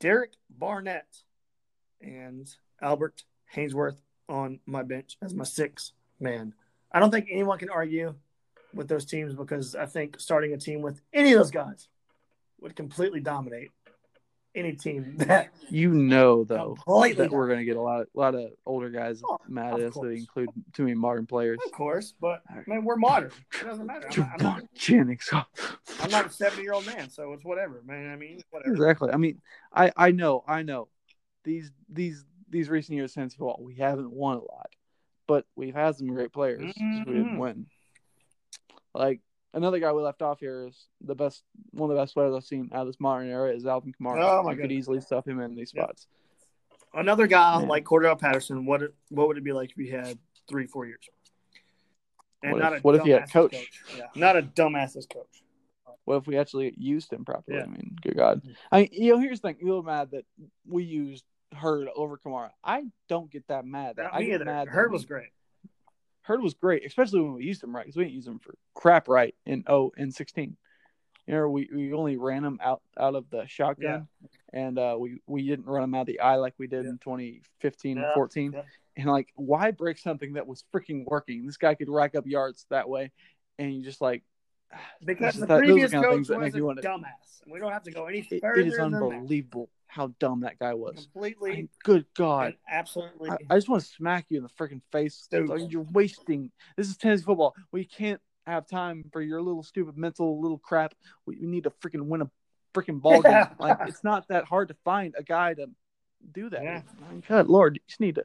Derek 0.00 0.32
Barnett, 0.50 1.22
and 2.00 2.54
Albert 2.80 3.24
Haynesworth 3.54 3.98
on 4.28 4.60
my 4.66 4.82
bench 4.82 5.16
as 5.22 5.34
my 5.34 5.44
six 5.44 5.92
man. 6.18 6.54
I 6.90 6.98
don't 6.98 7.10
think 7.10 7.28
anyone 7.30 7.58
can 7.58 7.70
argue 7.70 8.14
with 8.74 8.88
those 8.88 9.04
teams 9.04 9.34
because 9.34 9.74
I 9.74 9.86
think 9.86 10.18
starting 10.18 10.52
a 10.52 10.58
team 10.58 10.80
with 10.82 11.00
any 11.12 11.32
of 11.32 11.38
those 11.38 11.50
guys 11.50 11.88
would 12.60 12.76
completely 12.76 13.20
dominate 13.20 13.70
any 14.54 14.72
team 14.74 15.14
that 15.18 15.50
You 15.70 15.92
know, 15.94 16.44
though, 16.44 16.74
completely. 16.84 17.24
that 17.26 17.32
we're 17.32 17.46
going 17.46 17.60
to 17.60 17.64
get 17.64 17.76
a 17.76 17.80
lot, 17.80 18.02
a 18.02 18.06
lot 18.18 18.34
of 18.34 18.50
older 18.66 18.90
guys 18.90 19.22
Oh, 19.26 19.38
mad 19.48 19.74
of 19.74 19.80
at 19.80 19.86
us 19.88 19.94
that 19.94 20.08
include 20.08 20.50
too 20.72 20.82
many 20.84 20.94
modern 20.94 21.26
players. 21.26 21.58
Of 21.64 21.72
course, 21.72 22.14
but 22.20 22.42
I 22.50 22.62
mean, 22.66 22.84
we're 22.84 22.96
modern. 22.96 23.30
It 23.60 23.64
doesn't 23.64 23.86
matter. 23.86 24.08
I'm 24.12 24.20
not, 24.20 24.30
I'm 24.38 24.42
not, 24.44 24.74
Jennings. 24.74 25.28
I'm 25.32 26.10
not 26.10 26.26
a 26.26 26.30
70 26.30 26.62
year 26.62 26.72
old 26.74 26.86
man, 26.86 27.08
so 27.08 27.32
it's 27.32 27.44
whatever, 27.44 27.82
man. 27.86 28.10
I 28.10 28.16
mean, 28.16 28.40
whatever. 28.50 28.74
exactly. 28.74 29.10
I 29.12 29.16
mean, 29.16 29.40
I 29.74 29.92
I 29.96 30.10
know, 30.10 30.44
I 30.46 30.62
know. 30.62 30.88
These 31.44 31.70
these 31.88 32.24
these 32.50 32.68
recent 32.68 32.96
years 32.96 33.14
since 33.14 33.34
football, 33.34 33.60
we 33.62 33.76
haven't 33.76 34.12
won 34.12 34.36
a 34.36 34.40
lot, 34.40 34.70
but 35.26 35.46
we've 35.56 35.74
had 35.74 35.96
some 35.96 36.08
great 36.08 36.32
players. 36.32 36.62
just 36.64 36.78
We 37.06 37.14
didn't 37.14 37.38
win. 37.38 37.66
Like 38.94 39.20
another 39.54 39.78
guy 39.78 39.92
we 39.92 40.02
left 40.02 40.22
off 40.22 40.40
here 40.40 40.66
is 40.68 40.86
the 41.00 41.14
best, 41.14 41.42
one 41.70 41.90
of 41.90 41.96
the 41.96 42.02
best 42.02 42.14
players 42.14 42.34
I've 42.34 42.44
seen 42.44 42.70
out 42.72 42.82
of 42.82 42.86
this 42.88 43.00
modern 43.00 43.28
era 43.28 43.52
is 43.52 43.66
Alvin 43.66 43.94
Kamara. 44.00 44.22
Oh, 44.22 44.42
my 44.42 44.52
you 44.52 44.58
could 44.58 44.72
easily 44.72 45.00
stuff 45.00 45.26
him 45.26 45.40
in 45.40 45.54
these 45.54 45.70
spots. 45.70 46.06
Another 46.94 47.26
guy 47.26 47.58
Man. 47.58 47.68
like 47.68 47.84
Cordarrelle 47.84 48.18
Patterson, 48.18 48.66
what 48.66 48.82
what 49.08 49.28
would 49.28 49.38
it 49.38 49.44
be 49.44 49.52
like 49.52 49.70
if 49.70 49.76
he 49.76 49.88
had 49.88 50.18
three, 50.48 50.66
four 50.66 50.86
years? 50.86 51.00
And 52.42 52.52
What 52.52 52.58
not 52.62 52.72
if- 52.74 52.78
a 52.80 52.82
what 52.82 52.94
if 52.96 53.02
he 53.02 53.10
had 53.10 53.22
as 53.22 53.30
coach? 53.30 53.70
Yeah, 53.96 54.06
not 54.14 54.36
a 54.36 54.42
dumbass 54.42 54.96
as 54.96 55.06
coach. 55.06 55.42
What 56.04 56.16
if 56.16 56.26
we 56.26 56.36
actually 56.36 56.74
used 56.76 57.12
him 57.12 57.24
properly? 57.24 57.58
Yeah. 57.58 57.64
I 57.64 57.68
mean, 57.68 57.96
good 58.02 58.16
God. 58.16 58.42
I 58.72 58.80
mean, 58.80 58.88
you 58.92 59.12
know, 59.12 59.20
here's 59.20 59.40
the 59.40 59.48
thing. 59.48 59.58
You're 59.60 59.82
mad 59.84 60.10
that 60.10 60.24
we 60.66 60.82
used 60.82 61.24
Hurd 61.54 61.88
over 61.94 62.18
Kamara. 62.18 62.50
I 62.64 62.84
don't 63.08 63.30
get 63.30 63.46
that 63.48 63.64
mad. 63.64 63.96
Not 63.98 64.12
I 64.12 64.18
me 64.20 64.26
get 64.26 64.34
either. 64.36 64.44
mad. 64.46 64.68
Hurd 64.68 64.90
was 64.90 65.04
great. 65.04 65.28
Hurd 66.22 66.42
was 66.42 66.54
great, 66.54 66.84
especially 66.86 67.20
when 67.20 67.34
we 67.34 67.44
used 67.44 67.62
him 67.62 67.74
right, 67.74 67.84
because 67.84 67.96
we 67.96 68.04
didn't 68.04 68.14
use 68.16 68.26
him 68.26 68.38
for 68.38 68.54
crap 68.74 69.08
right 69.08 69.34
in 69.46 69.64
oh 69.66 69.92
in 69.96 70.10
sixteen. 70.12 70.56
You 71.26 71.34
know, 71.34 71.48
we, 71.48 71.68
we 71.72 71.92
only 71.92 72.16
ran 72.16 72.44
him 72.44 72.58
out 72.62 72.82
out 72.98 73.14
of 73.14 73.30
the 73.30 73.46
shotgun, 73.46 74.08
and 74.52 74.78
uh, 74.78 74.96
we 74.98 75.20
we 75.26 75.46
didn't 75.46 75.66
run 75.66 75.84
him 75.84 75.94
out 75.94 76.02
of 76.02 76.06
the 76.08 76.20
eye 76.20 76.36
like 76.36 76.54
we 76.58 76.66
did 76.66 76.84
Yeah. 76.84 76.90
in 76.90 76.98
2015 76.98 77.96
Yeah, 77.96 78.02
and 78.04 78.14
14. 78.14 78.52
yeah. 78.52 78.62
And 78.96 79.06
like, 79.06 79.28
why 79.36 79.70
break 79.70 79.98
something 79.98 80.32
that 80.34 80.46
was 80.46 80.64
freaking 80.74 81.04
working? 81.06 81.46
This 81.46 81.56
guy 81.56 81.74
could 81.76 81.88
rack 81.88 82.14
up 82.16 82.26
yards 82.26 82.66
that 82.70 82.88
way, 82.88 83.12
and 83.58 83.72
you 83.74 83.82
just 83.84 84.00
like 84.00 84.22
Because 85.04 85.36
the 85.36 85.44
are 85.44 85.46
the- 85.46 85.46
those 85.46 85.58
are 85.58 85.60
previous 85.64 85.90
coach 85.92 86.28
was 86.28 86.30
a 86.30 86.88
dumbass. 86.88 87.42
We 87.46 87.58
don't 87.60 87.72
have 87.72 87.84
to 87.84 87.92
go 87.92 88.06
any 88.06 88.26
it, 88.30 88.40
further 88.40 88.60
it 88.60 88.66
is 88.68 88.76
than 88.76 88.90
that. 88.92 89.02
unbelievable 89.02 89.70
how 89.92 90.14
dumb 90.18 90.40
that 90.40 90.58
guy 90.58 90.72
was. 90.72 91.06
Completely, 91.12 91.68
good 91.84 92.06
God. 92.16 92.54
absolutely. 92.70 93.30
I, 93.30 93.36
I 93.50 93.54
just 93.56 93.68
want 93.68 93.82
to 93.82 93.88
smack 93.88 94.24
you 94.30 94.38
in 94.38 94.42
the 94.42 94.48
freaking 94.48 94.80
face. 94.90 95.28
Like, 95.30 95.70
you're 95.70 95.86
wasting. 95.92 96.50
This 96.78 96.88
is 96.88 96.96
Tennessee 96.96 97.24
football. 97.24 97.54
We 97.72 97.84
can't 97.84 98.20
have 98.46 98.66
time 98.66 99.04
for 99.12 99.20
your 99.20 99.42
little 99.42 99.62
stupid 99.62 99.98
mental 99.98 100.40
little 100.40 100.58
crap. 100.58 100.94
We, 101.26 101.36
we 101.40 101.46
need 101.46 101.64
to 101.64 101.70
freaking 101.70 102.06
win 102.06 102.22
a 102.22 102.30
freaking 102.74 103.02
ball 103.02 103.22
Yeah. 103.22 103.44
game. 103.48 103.56
Like 103.58 103.78
it's 103.86 104.02
not 104.02 104.28
that 104.28 104.44
hard 104.44 104.68
to 104.68 104.76
find 104.82 105.14
a 105.18 105.22
guy 105.22 105.52
to 105.54 105.66
do 106.32 106.48
that. 106.50 106.62
Yeah. 106.62 106.82
God, 107.28 107.48
Lord, 107.48 107.76
you 107.76 107.80
just 107.86 108.00
need 108.00 108.14
to 108.14 108.24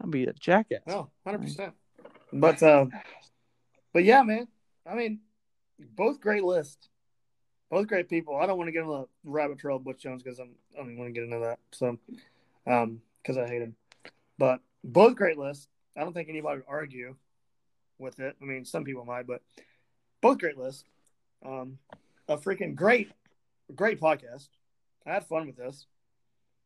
not 0.00 0.10
be 0.10 0.24
a 0.24 0.32
jackass. 0.32 0.80
No, 0.86 1.10
hundred 1.26 1.42
percent. 1.42 1.74
But 2.32 2.62
uh, 2.62 2.86
but 3.92 4.04
yeah, 4.04 4.22
man. 4.22 4.48
I 4.86 4.94
mean, 4.94 5.20
both 5.78 6.20
great 6.20 6.42
lists, 6.42 6.88
both 7.70 7.86
great 7.88 8.08
people. 8.08 8.36
I 8.36 8.46
don't 8.46 8.58
want 8.58 8.68
to 8.68 8.72
get 8.72 8.80
into 8.82 8.92
the 8.92 9.30
rabbit 9.30 9.58
trail 9.58 9.76
of 9.76 9.84
Butch 9.84 10.00
Jones 10.02 10.22
because 10.22 10.38
I'm 10.38 10.50
I 10.74 10.78
don't 10.78 10.86
even 10.92 10.98
want 10.98 11.08
to 11.08 11.12
get 11.20 11.24
into 11.24 11.38
that. 11.40 11.58
So, 11.72 11.98
um, 12.66 13.00
because 13.22 13.36
I 13.38 13.46
hate 13.46 13.62
him. 13.62 13.74
But 14.38 14.60
both 14.84 15.16
great 15.16 15.38
lists. 15.38 15.68
I 15.96 16.00
don't 16.00 16.12
think 16.12 16.28
anybody 16.28 16.58
would 16.58 16.66
argue 16.68 17.16
with 17.98 18.20
it. 18.20 18.36
I 18.40 18.44
mean, 18.44 18.64
some 18.64 18.84
people 18.84 19.04
might, 19.04 19.26
but 19.26 19.40
both 20.20 20.38
great 20.38 20.58
lists. 20.58 20.84
Um, 21.44 21.78
a 22.28 22.36
freaking 22.36 22.74
great, 22.74 23.10
great 23.74 24.00
podcast. 24.00 24.48
I 25.06 25.12
had 25.14 25.26
fun 25.26 25.46
with 25.46 25.56
this 25.56 25.86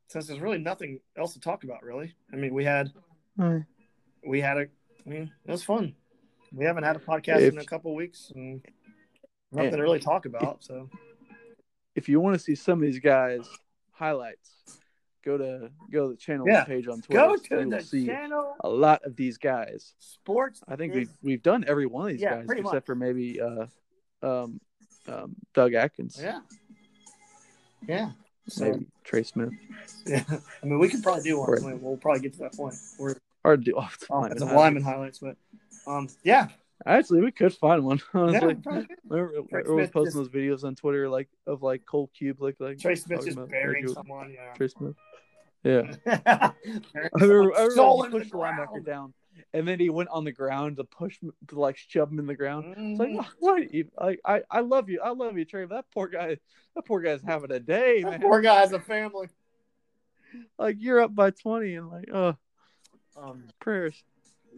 since 0.09 0.27
there's 0.27 0.41
really 0.41 0.59
nothing 0.59 1.01
else 1.17 1.35
to 1.35 1.41
talk 1.41 1.63
about. 1.65 1.83
Really, 1.85 2.15
I 2.33 2.37
mean, 2.37 2.53
we 2.55 2.65
had 2.65 2.93
Right. 3.37 3.63
we 4.27 4.41
had 4.41 4.57
a. 4.59 4.61
I 5.07 5.09
mean, 5.09 5.31
it 5.47 5.51
was 5.51 5.63
fun. 5.63 5.95
We 6.53 6.65
haven't 6.65 6.83
had 6.85 6.97
a 6.97 7.01
podcast 7.01 7.41
If- 7.43 7.53
in 7.53 7.59
a 7.59 7.65
couple 7.65 7.95
weeks 7.95 8.33
and 8.35 8.61
nothing 9.53 9.71
Yeah. 9.71 9.77
to 9.77 9.83
really 9.83 9.99
talk 10.01 10.27
about. 10.27 10.63
So 10.63 10.89
If 11.97 12.09
you 12.09 12.21
want 12.21 12.35
to 12.35 12.39
see 12.39 12.55
some 12.55 12.79
of 12.79 12.83
these 12.83 13.01
guys 13.01 13.47
highlights, 13.93 14.79
go 15.25 15.37
to 15.37 15.71
go 15.91 16.05
to 16.09 16.15
the 16.15 16.17
channel 16.17 16.47
Yeah. 16.49 16.65
page 16.65 16.87
on 16.89 17.03
Twitter. 17.03 17.21
go 17.21 17.37
to 17.37 17.69
the 17.69 17.81
see 17.83 18.07
channel. 18.07 18.57
a 18.61 18.69
lot 18.69 19.03
of 19.05 19.17
these 19.17 19.37
guys. 19.39 19.95
Sports. 19.99 20.63
I 20.69 20.77
think 20.77 20.93
is- 20.93 20.97
we've 20.99 21.11
we've 21.23 21.43
done 21.43 21.65
every 21.67 21.87
one 21.87 22.07
of 22.07 22.13
these 22.13 22.23
Yeah, 22.23 22.37
guys 22.37 22.45
except 22.51 22.63
much. 22.75 22.85
for 22.87 22.95
maybe 22.95 23.41
uh, 23.41 23.67
um, 24.23 24.61
um, 25.09 25.35
Doug 25.55 25.75
Atkins, 25.75 26.19
Yeah. 26.23 26.41
Yeah. 27.87 28.13
So, 28.49 28.65
maybe 28.71 28.87
Trey 29.05 29.23
Smith. 29.23 29.51
yeah. 30.07 30.25
I 30.63 30.67
mean, 30.67 30.79
we 30.79 30.89
could 30.89 31.03
probably 31.03 31.23
do 31.23 31.39
one. 31.41 31.81
We'll 31.81 31.97
probably 31.97 32.21
get 32.21 32.33
to 32.35 32.39
that 32.41 32.55
point. 32.55 32.75
We're 32.99 33.17
Hard 33.45 33.65
to 33.65 33.71
do. 33.73 33.77
Oh, 33.79 33.89
it's 33.95 34.07
fine. 34.07 34.27
offensive 34.27 34.53
lineman 34.53 34.83
highlights, 34.83 35.19
but 35.19 35.37
um, 35.87 36.09
yeah. 36.23 36.49
Actually, 36.87 37.21
we 37.21 37.31
could 37.31 37.55
find 37.55 37.85
one. 37.85 37.99
Yeah, 38.15 38.21
Honestly, 38.21 38.55
probably 38.55 38.87
could. 38.87 38.97
Remember, 39.09 39.33
Trey 39.49 39.61
everyone 39.61 39.81
was 39.83 39.91
posting 39.91 40.05
just- 40.07 40.17
those 40.17 40.29
videos 40.29 40.65
on 40.65 40.75
Twitter, 40.75 41.09
like 41.09 41.29
of 41.47 41.63
like 41.63 41.85
Cole 41.85 42.11
Cube, 42.17 42.41
like 42.41 42.57
like 42.59 42.79
Trey 42.79 42.95
Smith 42.95 43.19
talking 43.19 43.27
just 43.27 43.37
about- 43.39 43.51
burying 43.51 43.87
like, 43.87 43.95
someone. 43.95 44.33
Yeah. 44.33 44.53
Trey 44.55 44.69
Smith. 44.69 44.95
Yeah, 45.63 45.95
I 46.07 46.23
I 46.27 46.53
remember, 47.21 47.55
I 47.55 47.65
remember 47.65 48.05
he 48.07 48.11
pushed 48.19 48.31
the 48.31 48.37
the 48.39 48.43
linebacker 48.43 48.83
down, 48.87 49.13
and 49.53 49.69
then 49.69 49.79
he 49.79 49.91
went 49.91 50.09
on 50.09 50.25
the 50.25 50.33
ground 50.33 50.79
to 50.79 50.85
push 50.85 51.19
to 51.49 51.61
like 51.61 51.77
shove 51.77 52.11
him 52.11 52.19
in 52.19 52.27
the 52.27 52.35
ground. 52.35 52.75
It's 52.79 52.99
like, 52.99 53.11
Mhm. 53.11 53.27
what? 53.41 53.63
Like, 54.01 54.21
I, 54.25 54.43
I 54.51 54.61
love 54.61 54.89
you, 54.89 55.03
I 55.05 55.11
love 55.11 55.37
you, 55.37 55.45
Trey. 55.45 55.67
But 55.67 55.75
that 55.75 55.85
poor 55.93 56.09
guy, 56.09 56.39
that 56.77 56.87
poor 56.87 57.03
guy's 57.03 57.21
having 57.23 57.53
a 57.53 57.61
day, 57.61 58.03
That 58.03 58.11
man. 58.13 58.21
poor 58.23 58.41
guy 58.41 58.55
has 58.61 58.73
a 58.73 58.81
family. 58.81 59.29
Like 60.59 60.77
you're 60.79 61.01
up 61.03 61.15
by 61.15 61.31
twenty, 61.31 61.75
and 61.75 61.91
like, 61.91 62.09
oh, 62.11 62.37
Um, 63.17 63.45
prayers, 63.61 64.03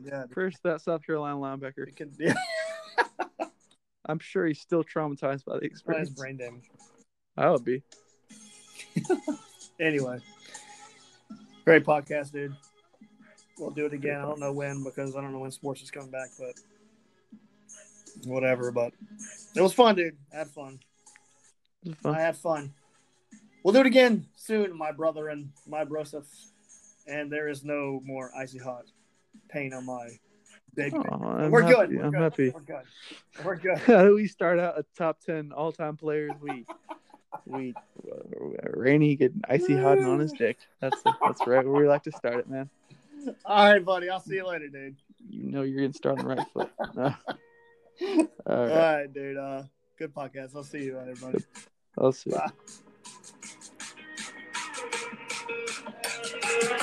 yeah, 0.01 0.25
to 0.27 0.51
that 0.65 0.81
South 0.81 1.05
Carolina 1.05 1.37
linebacker. 1.37 1.89
it 1.89 1.97
could 1.97 2.15
yeah, 2.19 2.35
I'm 4.07 4.19
sure 4.19 4.47
he's 4.47 4.61
still 4.61 4.85
traumatized 4.85 5.45
by 5.45 5.59
the 5.59 5.65
experience. 5.65 6.11
brain 6.11 6.37
damage. 6.37 6.71
I 7.37 7.51
would 7.51 7.65
be. 7.65 7.83
Anyway, 9.81 10.19
great 11.65 11.85
podcast, 11.85 12.31
dude. 12.31 12.55
We'll 13.59 13.71
do 13.71 13.87
it 13.87 13.93
again. 13.93 14.19
I 14.19 14.23
don't 14.23 14.39
know 14.39 14.53
when 14.53 14.85
because 14.85 15.17
I 15.17 15.21
don't 15.21 15.33
know 15.33 15.41
when 15.41 15.51
sports 15.51 15.83
is 15.83 15.91
coming 15.91 16.11
back, 16.11 16.29
but 16.39 16.55
whatever. 18.25 18.71
But 18.71 18.93
it 19.57 19.61
was 19.61 19.73
fun, 19.73 19.97
dude. 19.97 20.17
I 20.33 20.39
had 20.39 20.51
fun. 20.51 20.79
Fun. 22.01 22.15
I 22.15 22.21
had 22.21 22.37
fun. 22.37 22.73
We'll 23.65 23.75
do 23.75 23.81
it 23.81 23.87
again 23.87 24.27
soon, 24.37 24.77
my 24.77 24.93
brother 24.93 25.29
and 25.29 25.51
my 25.67 25.85
broseph. 25.85 26.27
And 27.09 27.33
there 27.33 27.49
is 27.49 27.65
no 27.65 28.01
more 28.05 28.31
icy 28.37 28.59
hot 28.59 28.85
paint 29.53 29.75
on 29.75 29.87
my 29.87 30.09
big. 30.75 30.95
Oh, 30.95 31.49
we're, 31.49 31.63
happy. 31.63 31.75
good. 31.75 31.97
we're 31.97 32.05
I'm 32.05 32.11
good. 32.11 32.21
happy. 32.21 32.51
We're 32.51 32.61
good. 32.61 32.85
We're 33.45 33.57
good. 33.57 33.79
How 33.87 34.05
do 34.05 34.15
we 34.15 34.27
start 34.27 34.59
out 34.59 34.79
a 34.79 34.85
top 34.97 35.21
ten 35.21 35.53
all 35.53 35.73
time 35.73 35.97
players 35.97 36.33
week? 36.41 36.67
we 37.47 37.75
uh, 38.11 38.69
rainy 38.75 39.17
getting 39.17 39.41
icy 39.49 39.77
hot 39.77 39.99
and 39.99 40.07
on 40.07 40.19
his 40.19 40.33
dick. 40.33 40.59
That's 40.81 41.01
that's 41.03 41.47
right 41.47 41.67
where 41.67 41.83
we 41.83 41.89
like 41.89 42.03
to 42.05 42.13
start 42.13 42.37
it, 42.37 42.49
man. 42.49 42.69
All 43.45 43.73
right, 43.73 43.85
buddy. 43.85 44.11
I'll 44.11 44.21
see 44.21 44.35
you 44.37 44.47
later, 44.47 44.69
dude. 44.69 44.97
You 45.29 45.51
know 45.51 45.63
you're 45.63 45.81
gonna 45.81 45.93
start 45.93 46.19
on 46.19 46.29
the 46.29 46.35
right 46.35 46.47
foot. 46.53 46.71
All, 46.97 47.05
right. 47.05 48.29
all 48.47 48.67
right, 48.67 49.13
dude. 49.13 49.37
Uh, 49.37 49.63
good 49.97 50.13
podcast. 50.13 50.57
I'll 50.57 50.65
see 50.65 50.85
you, 50.85 50.99
everybody. 50.99 51.45
I'll 51.97 52.11
see. 52.11 52.33
You. 56.71 56.79